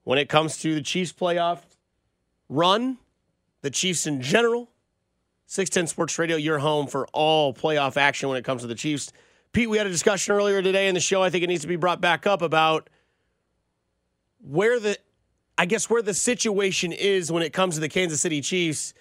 when 0.04 0.18
it 0.18 0.28
comes 0.28 0.58
to 0.58 0.74
the 0.74 0.82
Chiefs 0.82 1.12
playoff 1.12 1.60
run, 2.48 2.98
the 3.62 3.70
Chiefs 3.70 4.06
in 4.06 4.20
general. 4.20 4.68
610 5.46 5.86
Sports 5.88 6.18
Radio, 6.18 6.36
your 6.36 6.60
home 6.60 6.86
for 6.86 7.06
all 7.12 7.52
playoff 7.52 7.98
action 7.98 8.30
when 8.30 8.38
it 8.38 8.44
comes 8.44 8.62
to 8.62 8.66
the 8.66 8.74
Chiefs. 8.74 9.12
Pete, 9.52 9.68
we 9.68 9.76
had 9.76 9.86
a 9.86 9.90
discussion 9.90 10.34
earlier 10.34 10.62
today 10.62 10.88
in 10.88 10.94
the 10.94 11.00
show. 11.00 11.22
I 11.22 11.28
think 11.28 11.44
it 11.44 11.48
needs 11.48 11.60
to 11.60 11.68
be 11.68 11.76
brought 11.76 12.00
back 12.00 12.26
up 12.26 12.40
about 12.40 12.88
where 14.40 14.80
the, 14.80 14.96
I 15.58 15.66
guess, 15.66 15.90
where 15.90 16.00
the 16.00 16.14
situation 16.14 16.90
is 16.90 17.30
when 17.30 17.42
it 17.42 17.52
comes 17.52 17.74
to 17.74 17.82
the 17.82 17.90
Kansas 17.90 18.22
City 18.22 18.40
Chiefs. 18.40 18.94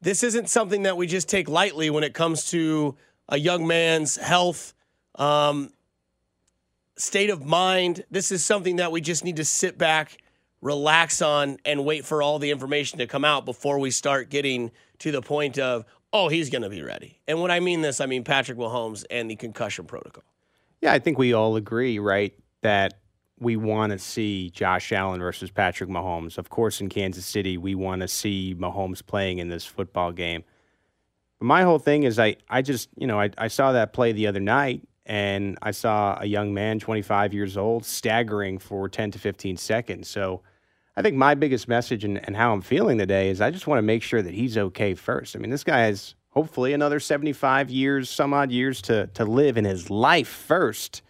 This 0.00 0.22
isn't 0.22 0.48
something 0.48 0.84
that 0.84 0.96
we 0.96 1.06
just 1.06 1.28
take 1.28 1.46
lightly 1.46 1.90
when 1.90 2.04
it 2.04 2.14
comes 2.14 2.50
to 2.52 2.96
a 3.32 3.38
young 3.38 3.66
man's 3.66 4.16
health, 4.16 4.74
um, 5.14 5.72
state 6.96 7.30
of 7.30 7.44
mind. 7.44 8.04
This 8.10 8.30
is 8.30 8.44
something 8.44 8.76
that 8.76 8.92
we 8.92 9.00
just 9.00 9.24
need 9.24 9.36
to 9.36 9.44
sit 9.44 9.78
back, 9.78 10.18
relax 10.60 11.22
on, 11.22 11.56
and 11.64 11.86
wait 11.86 12.04
for 12.04 12.22
all 12.22 12.38
the 12.38 12.50
information 12.50 12.98
to 12.98 13.06
come 13.06 13.24
out 13.24 13.46
before 13.46 13.78
we 13.78 13.90
start 13.90 14.28
getting 14.28 14.70
to 14.98 15.10
the 15.10 15.22
point 15.22 15.58
of, 15.58 15.86
oh, 16.12 16.28
he's 16.28 16.50
going 16.50 16.60
to 16.60 16.68
be 16.68 16.82
ready. 16.82 17.18
And 17.26 17.40
when 17.40 17.50
I 17.50 17.58
mean 17.58 17.80
this, 17.80 18.02
I 18.02 18.06
mean 18.06 18.22
Patrick 18.22 18.58
Mahomes 18.58 19.06
and 19.10 19.30
the 19.30 19.36
concussion 19.36 19.86
protocol. 19.86 20.24
Yeah, 20.82 20.92
I 20.92 20.98
think 20.98 21.16
we 21.16 21.32
all 21.32 21.56
agree, 21.56 21.98
right, 21.98 22.34
that 22.60 22.98
we 23.40 23.56
want 23.56 23.92
to 23.92 23.98
see 23.98 24.50
Josh 24.50 24.92
Allen 24.92 25.20
versus 25.20 25.50
Patrick 25.50 25.88
Mahomes. 25.88 26.36
Of 26.36 26.50
course, 26.50 26.82
in 26.82 26.90
Kansas 26.90 27.24
City, 27.24 27.56
we 27.56 27.74
want 27.74 28.02
to 28.02 28.08
see 28.08 28.54
Mahomes 28.54 29.04
playing 29.04 29.38
in 29.38 29.48
this 29.48 29.64
football 29.64 30.12
game. 30.12 30.44
My 31.42 31.62
whole 31.62 31.78
thing 31.78 32.04
is, 32.04 32.18
I, 32.18 32.36
I 32.48 32.62
just, 32.62 32.88
you 32.96 33.06
know, 33.06 33.20
I, 33.20 33.30
I 33.36 33.48
saw 33.48 33.72
that 33.72 33.92
play 33.92 34.12
the 34.12 34.26
other 34.26 34.40
night, 34.40 34.86
and 35.06 35.58
I 35.62 35.72
saw 35.72 36.16
a 36.20 36.26
young 36.26 36.54
man, 36.54 36.78
25 36.78 37.34
years 37.34 37.56
old, 37.56 37.84
staggering 37.84 38.58
for 38.58 38.88
10 38.88 39.10
to 39.12 39.18
15 39.18 39.56
seconds. 39.56 40.08
So 40.08 40.42
I 40.96 41.02
think 41.02 41.16
my 41.16 41.34
biggest 41.34 41.68
message 41.68 42.04
and, 42.04 42.24
and 42.24 42.36
how 42.36 42.52
I'm 42.52 42.60
feeling 42.60 42.98
today 42.98 43.28
is 43.28 43.40
I 43.40 43.50
just 43.50 43.66
want 43.66 43.78
to 43.78 43.82
make 43.82 44.02
sure 44.02 44.22
that 44.22 44.34
he's 44.34 44.56
okay 44.56 44.94
first. 44.94 45.34
I 45.34 45.38
mean, 45.38 45.50
this 45.50 45.64
guy 45.64 45.80
has 45.80 46.14
hopefully 46.30 46.72
another 46.72 47.00
75 47.00 47.70
years, 47.70 48.08
some 48.10 48.32
odd 48.32 48.50
years 48.50 48.80
to, 48.82 49.08
to 49.08 49.24
live 49.24 49.56
in 49.56 49.64
his 49.64 49.90
life 49.90 50.28
first 50.28 51.02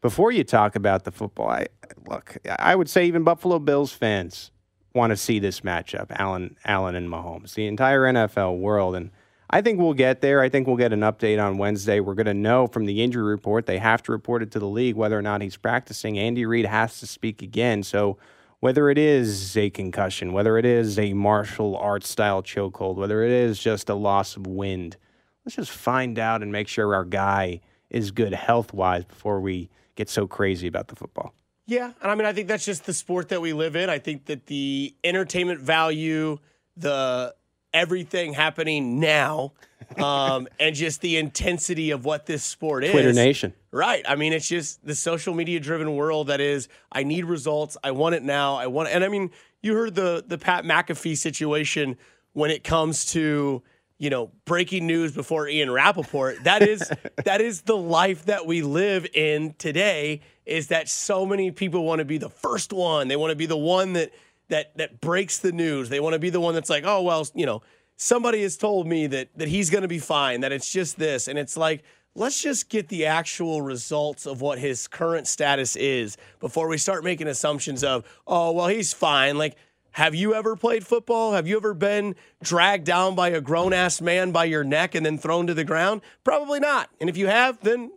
before 0.00 0.32
you 0.32 0.44
talk 0.44 0.76
about 0.76 1.04
the 1.04 1.12
football. 1.12 1.50
I, 1.50 1.66
look, 2.08 2.38
I 2.58 2.74
would 2.74 2.88
say 2.88 3.06
even 3.06 3.22
Buffalo 3.22 3.58
Bills 3.58 3.92
fans 3.92 4.50
want 4.94 5.10
to 5.10 5.16
see 5.16 5.38
this 5.38 5.60
matchup, 5.60 6.06
Allen, 6.10 6.56
Allen 6.64 6.94
and 6.94 7.08
Mahomes, 7.08 7.54
the 7.54 7.66
entire 7.66 8.02
NFL 8.02 8.58
world. 8.58 8.94
And 8.94 9.10
I 9.50 9.62
think 9.62 9.78
we'll 9.78 9.94
get 9.94 10.20
there. 10.20 10.42
I 10.42 10.48
think 10.48 10.66
we'll 10.66 10.76
get 10.76 10.92
an 10.92 11.00
update 11.00 11.42
on 11.42 11.56
Wednesday. 11.56 12.00
We're 12.00 12.14
going 12.14 12.26
to 12.26 12.34
know 12.34 12.66
from 12.66 12.84
the 12.84 13.02
injury 13.02 13.22
report. 13.22 13.66
They 13.66 13.78
have 13.78 14.02
to 14.04 14.12
report 14.12 14.42
it 14.42 14.50
to 14.52 14.58
the 14.58 14.66
league 14.66 14.94
whether 14.94 15.18
or 15.18 15.22
not 15.22 15.40
he's 15.40 15.56
practicing. 15.56 16.18
Andy 16.18 16.44
Reid 16.44 16.66
has 16.66 17.00
to 17.00 17.06
speak 17.06 17.40
again. 17.40 17.82
So 17.82 18.18
whether 18.60 18.90
it 18.90 18.98
is 18.98 19.56
a 19.56 19.70
concussion, 19.70 20.32
whether 20.32 20.58
it 20.58 20.66
is 20.66 20.98
a 20.98 21.14
martial 21.14 21.76
arts 21.76 22.08
style 22.10 22.42
chokehold, 22.42 22.96
whether 22.96 23.22
it 23.22 23.30
is 23.30 23.58
just 23.58 23.88
a 23.88 23.94
loss 23.94 24.36
of 24.36 24.46
wind, 24.46 24.96
let's 25.44 25.56
just 25.56 25.70
find 25.70 26.18
out 26.18 26.42
and 26.42 26.52
make 26.52 26.68
sure 26.68 26.94
our 26.94 27.04
guy 27.04 27.60
is 27.88 28.10
good 28.10 28.34
health 28.34 28.74
wise 28.74 29.04
before 29.04 29.40
we 29.40 29.70
get 29.94 30.10
so 30.10 30.26
crazy 30.26 30.66
about 30.66 30.88
the 30.88 30.96
football. 30.96 31.32
Yeah, 31.66 31.92
and 32.02 32.10
I 32.10 32.14
mean, 32.14 32.26
I 32.26 32.32
think 32.32 32.48
that's 32.48 32.64
just 32.64 32.86
the 32.86 32.94
sport 32.94 33.28
that 33.28 33.40
we 33.40 33.52
live 33.52 33.76
in. 33.76 33.88
I 33.90 33.98
think 33.98 34.26
that 34.26 34.46
the 34.46 34.94
entertainment 35.04 35.60
value, 35.60 36.38
the 36.76 37.34
everything 37.72 38.32
happening 38.32 39.00
now, 39.00 39.52
um, 39.96 40.48
and 40.60 40.74
just 40.74 41.00
the 41.00 41.16
intensity 41.16 41.90
of 41.90 42.04
what 42.04 42.26
this 42.26 42.44
sport 42.44 42.84
is. 42.84 42.90
Twitter 42.90 43.12
Nation. 43.12 43.52
Right. 43.70 44.04
I 44.08 44.16
mean, 44.16 44.32
it's 44.32 44.48
just 44.48 44.84
the 44.84 44.94
social 44.94 45.34
media 45.34 45.60
driven 45.60 45.94
world 45.94 46.28
that 46.28 46.40
is. 46.40 46.68
I 46.90 47.02
need 47.02 47.24
results. 47.24 47.76
I 47.82 47.90
want 47.90 48.14
it 48.14 48.22
now. 48.22 48.56
I 48.56 48.66
want. 48.66 48.88
It. 48.88 48.92
And 48.92 49.04
I 49.04 49.08
mean, 49.08 49.30
you 49.62 49.74
heard 49.74 49.94
the 49.94 50.24
the 50.26 50.38
Pat 50.38 50.64
McAfee 50.64 51.16
situation 51.16 51.96
when 52.32 52.50
it 52.50 52.64
comes 52.64 53.06
to 53.12 53.62
you 53.98 54.10
know 54.10 54.30
breaking 54.44 54.86
news 54.86 55.12
before 55.12 55.48
Ian 55.48 55.70
Rapoport. 55.70 56.44
That 56.44 56.62
is 56.62 56.90
that 57.24 57.40
is 57.40 57.62
the 57.62 57.76
life 57.76 58.26
that 58.26 58.46
we 58.46 58.62
live 58.62 59.06
in 59.14 59.54
today. 59.58 60.20
Is 60.46 60.68
that 60.68 60.88
so 60.88 61.26
many 61.26 61.50
people 61.50 61.84
want 61.84 61.98
to 61.98 62.04
be 62.04 62.16
the 62.16 62.30
first 62.30 62.72
one? 62.72 63.08
They 63.08 63.16
want 63.16 63.32
to 63.32 63.36
be 63.36 63.46
the 63.46 63.56
one 63.56 63.92
that 63.94 64.12
that 64.48 64.76
that 64.76 65.00
breaks 65.00 65.38
the 65.38 65.52
news. 65.52 65.88
They 65.88 66.00
want 66.00 66.14
to 66.14 66.18
be 66.18 66.30
the 66.30 66.40
one 66.40 66.54
that's 66.54 66.70
like, 66.70 66.84
oh 66.86 67.02
well, 67.02 67.26
you 67.34 67.46
know, 67.46 67.62
somebody 67.96 68.42
has 68.42 68.56
told 68.56 68.86
me 68.86 69.06
that 69.08 69.28
that 69.36 69.48
he's 69.48 69.70
going 69.70 69.82
to 69.82 69.88
be 69.88 69.98
fine. 69.98 70.40
That 70.40 70.52
it's 70.52 70.72
just 70.72 70.98
this, 70.98 71.28
and 71.28 71.38
it's 71.38 71.56
like. 71.56 71.82
Let's 72.14 72.42
just 72.42 72.68
get 72.68 72.88
the 72.88 73.06
actual 73.06 73.62
results 73.62 74.26
of 74.26 74.40
what 74.40 74.58
his 74.58 74.88
current 74.88 75.28
status 75.28 75.76
is 75.76 76.16
before 76.40 76.66
we 76.66 76.76
start 76.76 77.04
making 77.04 77.28
assumptions 77.28 77.84
of, 77.84 78.04
oh, 78.26 78.50
well, 78.50 78.66
he's 78.66 78.92
fine. 78.92 79.38
Like, 79.38 79.54
have 79.92 80.16
you 80.16 80.34
ever 80.34 80.56
played 80.56 80.84
football? 80.84 81.32
Have 81.32 81.46
you 81.46 81.56
ever 81.56 81.74
been 81.74 82.16
dragged 82.42 82.86
down 82.86 83.14
by 83.14 83.28
a 83.28 83.40
grown 83.40 83.72
ass 83.72 84.00
man 84.00 84.32
by 84.32 84.46
your 84.46 84.64
neck 84.64 84.96
and 84.96 85.06
then 85.06 85.16
thrown 85.16 85.46
to 85.46 85.54
the 85.54 85.62
ground? 85.62 86.00
Probably 86.24 86.58
not. 86.58 86.90
And 87.00 87.08
if 87.08 87.16
you 87.16 87.28
have, 87.28 87.60
then 87.60 87.92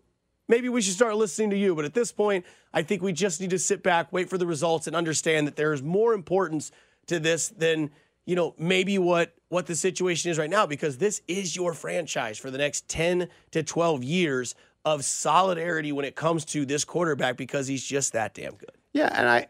maybe 0.51 0.69
we 0.69 0.81
should 0.81 0.93
start 0.93 1.15
listening 1.15 1.49
to 1.49 1.57
you. 1.57 1.73
But 1.73 1.85
at 1.85 1.93
this 1.95 2.11
point, 2.11 2.45
I 2.73 2.83
think 2.83 3.01
we 3.01 3.13
just 3.13 3.39
need 3.41 3.49
to 3.51 3.57
sit 3.57 3.81
back, 3.81 4.11
wait 4.11 4.29
for 4.29 4.37
the 4.37 4.45
results, 4.45 4.85
and 4.85 4.95
understand 4.95 5.47
that 5.47 5.55
there's 5.55 5.81
more 5.81 6.13
importance 6.13 6.71
to 7.07 7.19
this 7.19 7.47
than 7.49 7.89
you 8.25 8.35
know 8.35 8.53
maybe 8.59 8.99
what 8.99 9.33
what 9.49 9.65
the 9.65 9.75
situation 9.75 10.29
is 10.29 10.37
right 10.37 10.49
now 10.49 10.67
because 10.67 10.99
this 10.99 11.21
is 11.27 11.55
your 11.55 11.73
franchise 11.73 12.37
for 12.37 12.51
the 12.51 12.57
next 12.57 12.87
10 12.87 13.27
to 13.51 13.63
12 13.63 14.03
years 14.03 14.53
of 14.85 15.03
solidarity 15.03 15.91
when 15.91 16.05
it 16.05 16.15
comes 16.15 16.45
to 16.45 16.65
this 16.65 16.85
quarterback 16.85 17.37
because 17.37 17.67
he's 17.67 17.83
just 17.83 18.13
that 18.13 18.33
damn 18.33 18.53
good. 18.53 18.71
Yeah, 18.93 19.09
and 19.11 19.27
I 19.27 19.47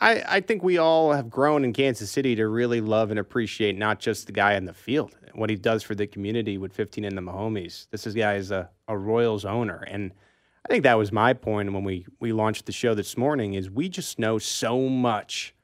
I, 0.00 0.22
I 0.28 0.40
think 0.40 0.62
we 0.62 0.78
all 0.78 1.12
have 1.12 1.28
grown 1.28 1.64
in 1.64 1.72
Kansas 1.72 2.10
City 2.10 2.36
to 2.36 2.46
really 2.46 2.80
love 2.80 3.10
and 3.10 3.18
appreciate 3.18 3.76
not 3.76 3.98
just 3.98 4.26
the 4.26 4.32
guy 4.32 4.54
on 4.54 4.64
the 4.64 4.72
field, 4.72 5.16
what 5.34 5.50
he 5.50 5.56
does 5.56 5.82
for 5.82 5.96
the 5.96 6.06
community 6.06 6.56
with 6.56 6.72
15 6.72 7.04
in 7.04 7.16
the 7.16 7.22
Mahomes. 7.22 7.88
This 7.90 8.06
is 8.06 8.14
guy 8.14 8.36
is 8.36 8.52
a, 8.52 8.70
a 8.86 8.96
Royals 8.96 9.44
owner. 9.44 9.84
And 9.88 10.12
I 10.68 10.70
think 10.70 10.84
that 10.84 10.98
was 10.98 11.10
my 11.10 11.32
point 11.32 11.72
when 11.72 11.82
we, 11.82 12.04
we 12.20 12.30
launched 12.30 12.66
the 12.66 12.72
show 12.72 12.94
this 12.94 13.16
morning 13.16 13.54
is 13.54 13.70
we 13.70 13.88
just 13.88 14.18
know 14.18 14.36
so 14.38 14.80
much 14.82 15.54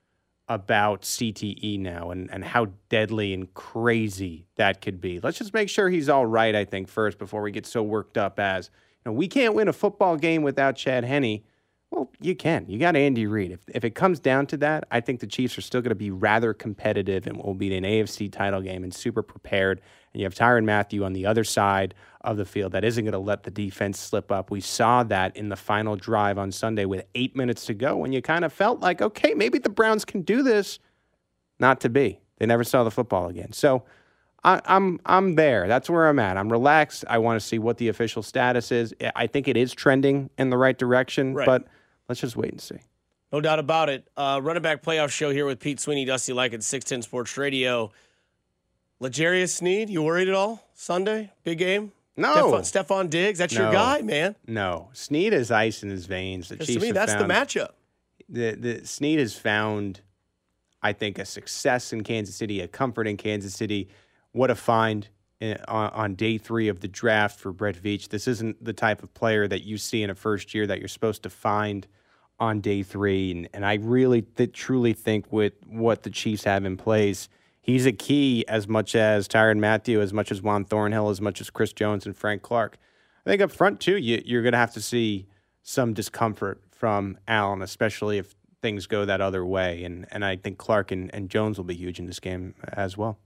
about 0.49 1.03
CTE 1.03 1.79
now 1.79 2.11
and, 2.11 2.31
and 2.33 2.43
how 2.43 2.69
deadly 2.89 3.35
and 3.35 3.53
crazy 3.53 4.47
that 4.57 4.81
could 4.81 5.03
be. 5.03 5.21
Let's 5.21 5.37
just 5.37 5.53
make 5.53 5.69
sure 5.69 5.91
he's 5.91 6.09
all 6.09 6.25
right, 6.25 6.55
I 6.55 6.65
think, 6.65 6.89
first 6.89 7.19
before 7.19 7.43
we 7.43 7.51
get 7.51 7.67
so 7.67 7.83
worked 7.83 8.17
up 8.17 8.41
as 8.41 8.71
you 9.05 9.11
know, 9.11 9.15
we 9.15 9.29
can't 9.29 9.55
win 9.55 9.69
a 9.69 9.75
football 9.75 10.17
game 10.17 10.43
without 10.43 10.75
Chad 10.75 11.05
Henne. 11.05 11.43
Well, 11.91 12.11
you 12.19 12.35
can. 12.35 12.65
You 12.67 12.79
got 12.79 12.97
Andy 12.97 13.27
Reid. 13.27 13.53
If, 13.53 13.61
if 13.69 13.85
it 13.85 13.95
comes 13.95 14.21
down 14.21 14.47
to 14.47 14.57
that, 14.57 14.85
I 14.91 15.03
think 15.03 15.21
the 15.21 15.27
Chiefs 15.27 15.59
are 15.59 15.63
still 15.63 15.83
going 15.83 15.91
to 15.91 15.95
be 15.95 16.11
rather 16.11 16.55
competitive 16.55 17.27
and 17.27 17.37
will 17.37 17.53
be 17.53 17.75
in 17.75 17.85
an 17.85 17.91
AFC 17.91 18.33
title 18.33 18.63
game 18.63 18.85
and 18.85 18.95
super 18.95 19.23
prepared. 19.23 19.83
And 20.15 20.21
you 20.21 20.25
have 20.27 20.35
Tyrann 20.35 20.65
Mathieu 20.65 21.05
on 21.05 21.12
the 21.12 21.27
other 21.27 21.45
side 21.45 21.93
of 22.23 22.37
the 22.39 22.45
field 22.47 22.73
that 22.73 22.85
isn't 22.85 23.05
going 23.05 23.12
to 23.12 23.19
let 23.19 23.43
the 23.43 23.51
defense 23.51 23.99
slip 23.99 24.33
up. 24.33 24.51
We 24.51 24.61
saw 24.62 25.03
that 25.05 25.37
in 25.37 25.51
the 25.51 25.57
final 25.57 25.97
drive 25.97 26.39
on 26.39 26.51
Sunday 26.53 26.87
with 26.87 27.05
eight 27.15 27.37
minutes 27.37 27.67
to 27.67 27.75
go 27.75 27.97
when 27.97 28.12
you 28.12 28.23
kind 28.23 28.45
of 28.45 28.53
felt 28.53 28.81
like, 28.81 29.03
okay, 29.03 29.35
maybe 29.35 29.59
the 29.59 29.69
Browns 29.69 30.05
can 30.05 30.23
do 30.23 30.43
this. 30.43 30.79
Not 31.59 31.81
to 31.81 31.89
be. 31.91 32.21
They 32.39 32.47
never 32.47 32.65
saw 32.65 32.83
the 32.85 32.91
football 32.91 33.29
again. 33.29 33.53
So 33.53 33.85
I, 34.43 34.61
I'm 34.65 35.01
I'm 35.07 35.35
there. 35.35 35.69
That's 35.69 35.89
where 35.91 36.09
I'm 36.09 36.19
at. 36.19 36.37
I'm 36.37 36.51
relaxed. 36.51 37.05
I 37.09 37.19
want 37.19 37.41
to 37.41 37.47
see 37.47 37.59
what 37.59 37.79
the 37.79 37.89
official 37.89 38.23
status 38.23 38.73
is. 38.73 38.95
I 39.15 39.27
think 39.27 39.47
it 39.49 39.57
is 39.57 39.73
trending 39.73 40.31
in 40.39 40.51
the 40.51 40.57
right 40.57 40.77
direction, 40.77 41.35
Right. 41.35 41.47
but 41.47 41.67
let's 42.09 42.21
just 42.21 42.37
wait 42.37 42.53
and 42.53 42.61
see. 42.61 42.79
No 43.33 43.41
doubt 43.41 43.59
about 43.59 43.89
it. 43.89 44.09
Uh, 44.17 44.41
running 44.43 44.62
back 44.62 44.83
playoff 44.83 45.11
show 45.11 45.31
here 45.31 45.45
with 45.47 45.59
Pete 45.61 45.81
Sweeney, 45.81 46.05
Dusty 46.05 46.33
Like 46.33 46.53
at 46.55 46.62
610 46.62 47.03
Sports 47.03 47.37
Radio. 47.37 47.91
L'Jarius 49.01 49.51
Sneed, 49.51 49.91
you 49.91 50.03
worried 50.03 50.29
at 50.29 50.35
all 50.35 50.67
Sunday? 50.75 51.33
Big 51.43 51.59
game? 51.59 51.93
No. 52.17 52.35
Stefon, 52.35 52.61
Stefon 52.61 53.11
Diggs, 53.11 53.39
that's 53.39 53.55
your 53.55 53.73
guy, 53.73 54.01
man. 54.03 54.37
No, 54.47 54.91
Sneed 54.93 55.33
has 55.33 55.51
ice 55.51 55.83
in 55.83 55.91
his 55.91 56.07
veins. 56.07 56.49
The 56.49 56.57
Chiefs 56.59 56.75
to 56.75 56.81
me, 56.81 56.93
that's 56.93 57.13
found, 57.13 57.29
the 57.29 57.35
matchup. 57.35 57.71
The 58.29 58.53
the 58.53 58.87
Sneed 58.87 59.19
has 59.19 59.37
found, 59.37 60.01
I 60.81 60.93
think, 60.93 61.19
a 61.19 61.25
success 61.25 61.93
in 61.93 62.05
Kansas 62.05 62.37
City, 62.37 62.61
a 62.61 62.69
comfort 62.69 63.09
in 63.09 63.17
Kansas 63.17 63.55
City. 63.55 63.89
What 64.31 64.51
a 64.51 64.55
find 64.55 65.09
in, 65.41 65.59
on, 65.67 65.91
on 65.91 66.15
day 66.15 66.39
three 66.39 66.69
of 66.69 66.81
the 66.81 66.89
draft 66.89 67.41
for 67.41 67.53
Brett 67.53 67.77
Veach. 67.77 68.09
This 68.09 68.29
isn't 68.29 68.65
the 68.65 68.73
type 68.73 69.03
of 69.03 69.13
player 69.13 69.49
that 69.49 69.65
you 69.65 69.77
see 69.77 70.03
in 70.03 70.11
a 70.11 70.15
first 70.15 70.55
year 70.55 70.69
that 70.69 70.79
you're 70.79 70.89
supposed 70.89 71.25
to 71.25 71.31
find 71.31 71.87
on 72.39 72.61
day 72.61 72.85
three. 72.85 73.33
And, 73.33 73.49
and 73.53 73.67
I 73.67 73.75
really 73.75 74.23
th- 74.23 74.53
truly 74.53 74.93
think 74.93 75.33
with 75.33 75.55
what 75.67 76.05
the 76.05 76.11
Chiefs 76.11 76.45
have 76.45 76.65
in 76.65 76.77
place, 76.77 77.29
he's 77.65 77.87
a 77.87 77.93
key 77.93 78.45
as 78.47 78.69
much 78.69 78.95
as 78.95 79.27
Tyrann 79.27 79.59
Mathieu, 79.59 80.01
as 80.01 80.12
much 80.12 80.31
as 80.31 80.41
Juan 80.41 80.65
Thornhill, 80.65 81.09
as 81.11 81.21
much 81.21 81.41
as 81.41 81.51
Chris 81.51 81.73
Jones 81.73 82.07
and 82.07 82.17
Frank 82.17 82.43
Clark. 82.43 82.79
I 83.27 83.31
think 83.31 83.43
up 83.43 83.51
front 83.51 83.81
too, 83.81 83.97
you, 83.97 84.23
you're 84.25 84.43
going 84.43 84.53
to 84.53 84.59
have 84.59 84.75
to 84.75 84.81
see 84.83 85.27
some 85.62 85.95
discomfort 85.95 86.61
from 86.71 87.19
Allen, 87.27 87.62
especially 87.62 88.19
if 88.19 88.35
things 88.61 88.87
go 88.87 89.05
that 89.07 89.21
other 89.21 89.45
way. 89.45 89.83
And 89.83 90.07
and 90.11 90.25
I 90.25 90.37
think 90.37 90.59
Clark 90.59 90.93
and, 90.93 91.11
and 91.15 91.29
Jones 91.31 91.57
will 91.57 91.65
be 91.65 91.75
huge 91.75 91.99
in 91.99 92.07
this 92.07 92.21
game 92.21 92.55
as 92.73 92.97
well. 92.97 93.19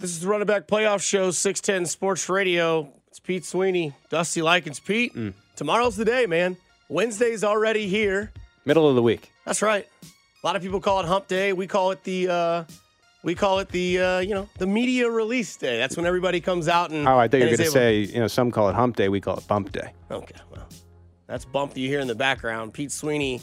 This 0.00 0.10
is 0.10 0.20
the 0.20 0.28
running 0.28 0.46
back 0.46 0.66
playoff 0.68 1.00
show, 1.00 1.30
610 1.30 1.86
Sports 1.86 2.28
Radio. 2.28 2.88
It's 3.08 3.18
Pete 3.18 3.44
Sweeney, 3.44 3.94
Dusty 4.10 4.42
Likens. 4.42 4.78
Pete, 4.80 5.14
Mm. 5.14 5.32
tomorrow's 5.56 5.96
the 5.96 6.04
day, 6.04 6.26
man. 6.26 6.56
Wednesday's 6.88 7.42
already 7.42 7.88
here. 7.88 8.32
Middle 8.64 8.88
of 8.88 8.94
the 8.94 9.02
week. 9.02 9.32
That's 9.44 9.60
right. 9.62 9.88
A 10.42 10.46
lot 10.46 10.54
of 10.54 10.62
people 10.62 10.80
call 10.80 11.00
it 11.00 11.06
Hump 11.06 11.26
Day. 11.26 11.52
We 11.52 11.66
call 11.66 11.90
it 11.90 12.04
the 12.04 12.28
uh, 12.28 12.64
we 13.24 13.34
call 13.34 13.58
it 13.58 13.68
the 13.70 13.98
uh, 13.98 14.18
you 14.20 14.34
know 14.34 14.48
the 14.58 14.66
media 14.66 15.10
release 15.10 15.56
day. 15.56 15.78
That's 15.78 15.96
when 15.96 16.06
everybody 16.06 16.40
comes 16.40 16.68
out 16.68 16.90
and. 16.90 17.08
Oh, 17.08 17.18
I 17.18 17.26
thought 17.26 17.38
you 17.38 17.44
were 17.44 17.56
going 17.56 17.58
to 17.58 17.70
say, 17.70 17.98
you 18.00 18.20
know, 18.20 18.28
some 18.28 18.52
call 18.52 18.68
it 18.68 18.74
hump 18.74 18.94
day, 18.94 19.08
we 19.08 19.20
call 19.20 19.36
it 19.36 19.46
bump 19.48 19.72
day. 19.72 19.92
Okay, 20.10 20.36
well, 20.50 20.68
that's 21.26 21.44
bump 21.44 21.74
that 21.74 21.80
you 21.80 21.88
hear 21.88 22.00
in 22.00 22.06
the 22.06 22.14
background. 22.14 22.72
Pete 22.72 22.92
Sweeney, 22.92 23.40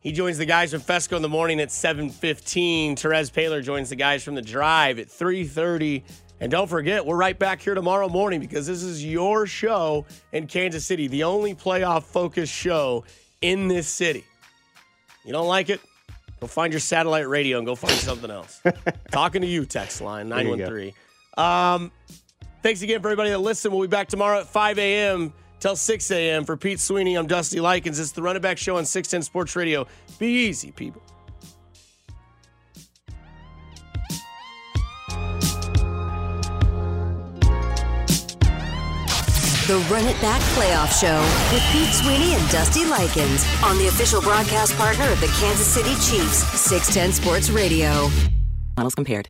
he 0.00 0.12
joins 0.12 0.36
the 0.36 0.44
guys 0.44 0.72
from 0.72 0.82
Fescoe 0.82 1.16
in 1.16 1.22
the 1.22 1.30
morning 1.30 1.60
at 1.60 1.70
7.15. 1.70 2.98
Therese 2.98 3.30
Paler 3.30 3.62
joins 3.62 3.88
the 3.88 3.96
guys 3.96 4.22
from 4.22 4.34
The 4.34 4.42
Drive 4.42 4.98
at 4.98 5.08
3.30. 5.08 6.02
And 6.40 6.50
don't 6.50 6.68
forget, 6.68 7.06
we're 7.06 7.16
right 7.16 7.38
back 7.38 7.62
here 7.62 7.74
tomorrow 7.74 8.08
morning 8.08 8.38
because 8.38 8.66
this 8.66 8.82
is 8.82 9.02
your 9.02 9.46
show 9.46 10.04
in 10.32 10.46
Kansas 10.46 10.84
City, 10.84 11.08
the 11.08 11.24
only 11.24 11.54
playoff-focused 11.54 12.52
show 12.52 13.04
in 13.40 13.66
this 13.66 13.88
city. 13.88 14.24
You 15.24 15.32
don't 15.32 15.48
like 15.48 15.70
it? 15.70 15.80
Go 16.40 16.46
find 16.46 16.72
your 16.72 16.80
satellite 16.80 17.28
radio 17.28 17.58
and 17.58 17.66
go 17.66 17.74
find 17.74 17.94
something 17.94 18.30
else. 18.30 18.60
Talking 19.12 19.42
to 19.42 19.48
you, 19.48 19.64
text 19.64 20.00
line 20.00 20.28
There 20.28 20.42
you 20.42 20.56
go. 20.56 20.56
913. 20.56 20.92
Um, 21.36 21.92
Thanks 22.62 22.80
again 22.80 23.02
for 23.02 23.08
everybody 23.08 23.28
that 23.28 23.40
listened. 23.40 23.74
We'll 23.74 23.82
be 23.82 23.90
back 23.90 24.08
tomorrow 24.08 24.40
at 24.40 24.46
5 24.46 24.78
a.m. 24.78 25.34
till 25.60 25.76
6 25.76 26.10
a.m. 26.12 26.46
For 26.46 26.56
Pete 26.56 26.80
Sweeney, 26.80 27.14
I'm 27.14 27.26
Dusty 27.26 27.60
Likens. 27.60 27.98
It's 27.98 28.12
the 28.12 28.22
Running 28.22 28.40
Back 28.40 28.56
Show 28.56 28.78
on 28.78 28.86
610 28.86 29.20
Sports 29.22 29.54
Radio. 29.54 29.86
Be 30.18 30.46
easy, 30.46 30.70
people. 30.70 31.02
The 39.66 39.78
Run 39.90 40.06
It 40.06 40.20
Back 40.20 40.42
Playoff 40.52 40.92
Show 41.00 41.20
with 41.50 41.62
Pete 41.72 41.88
Sweeney 41.94 42.34
and 42.34 42.50
Dusty 42.50 42.84
Likens 42.84 43.46
on 43.64 43.78
the 43.78 43.86
official 43.86 44.20
broadcast 44.20 44.76
partner 44.76 45.10
of 45.10 45.18
the 45.22 45.26
Kansas 45.40 45.66
City 45.66 45.94
Chiefs, 45.94 46.44
610 46.60 47.12
Sports 47.12 47.48
Radio. 47.48 48.10
Models 48.76 48.94
compared. 48.94 49.26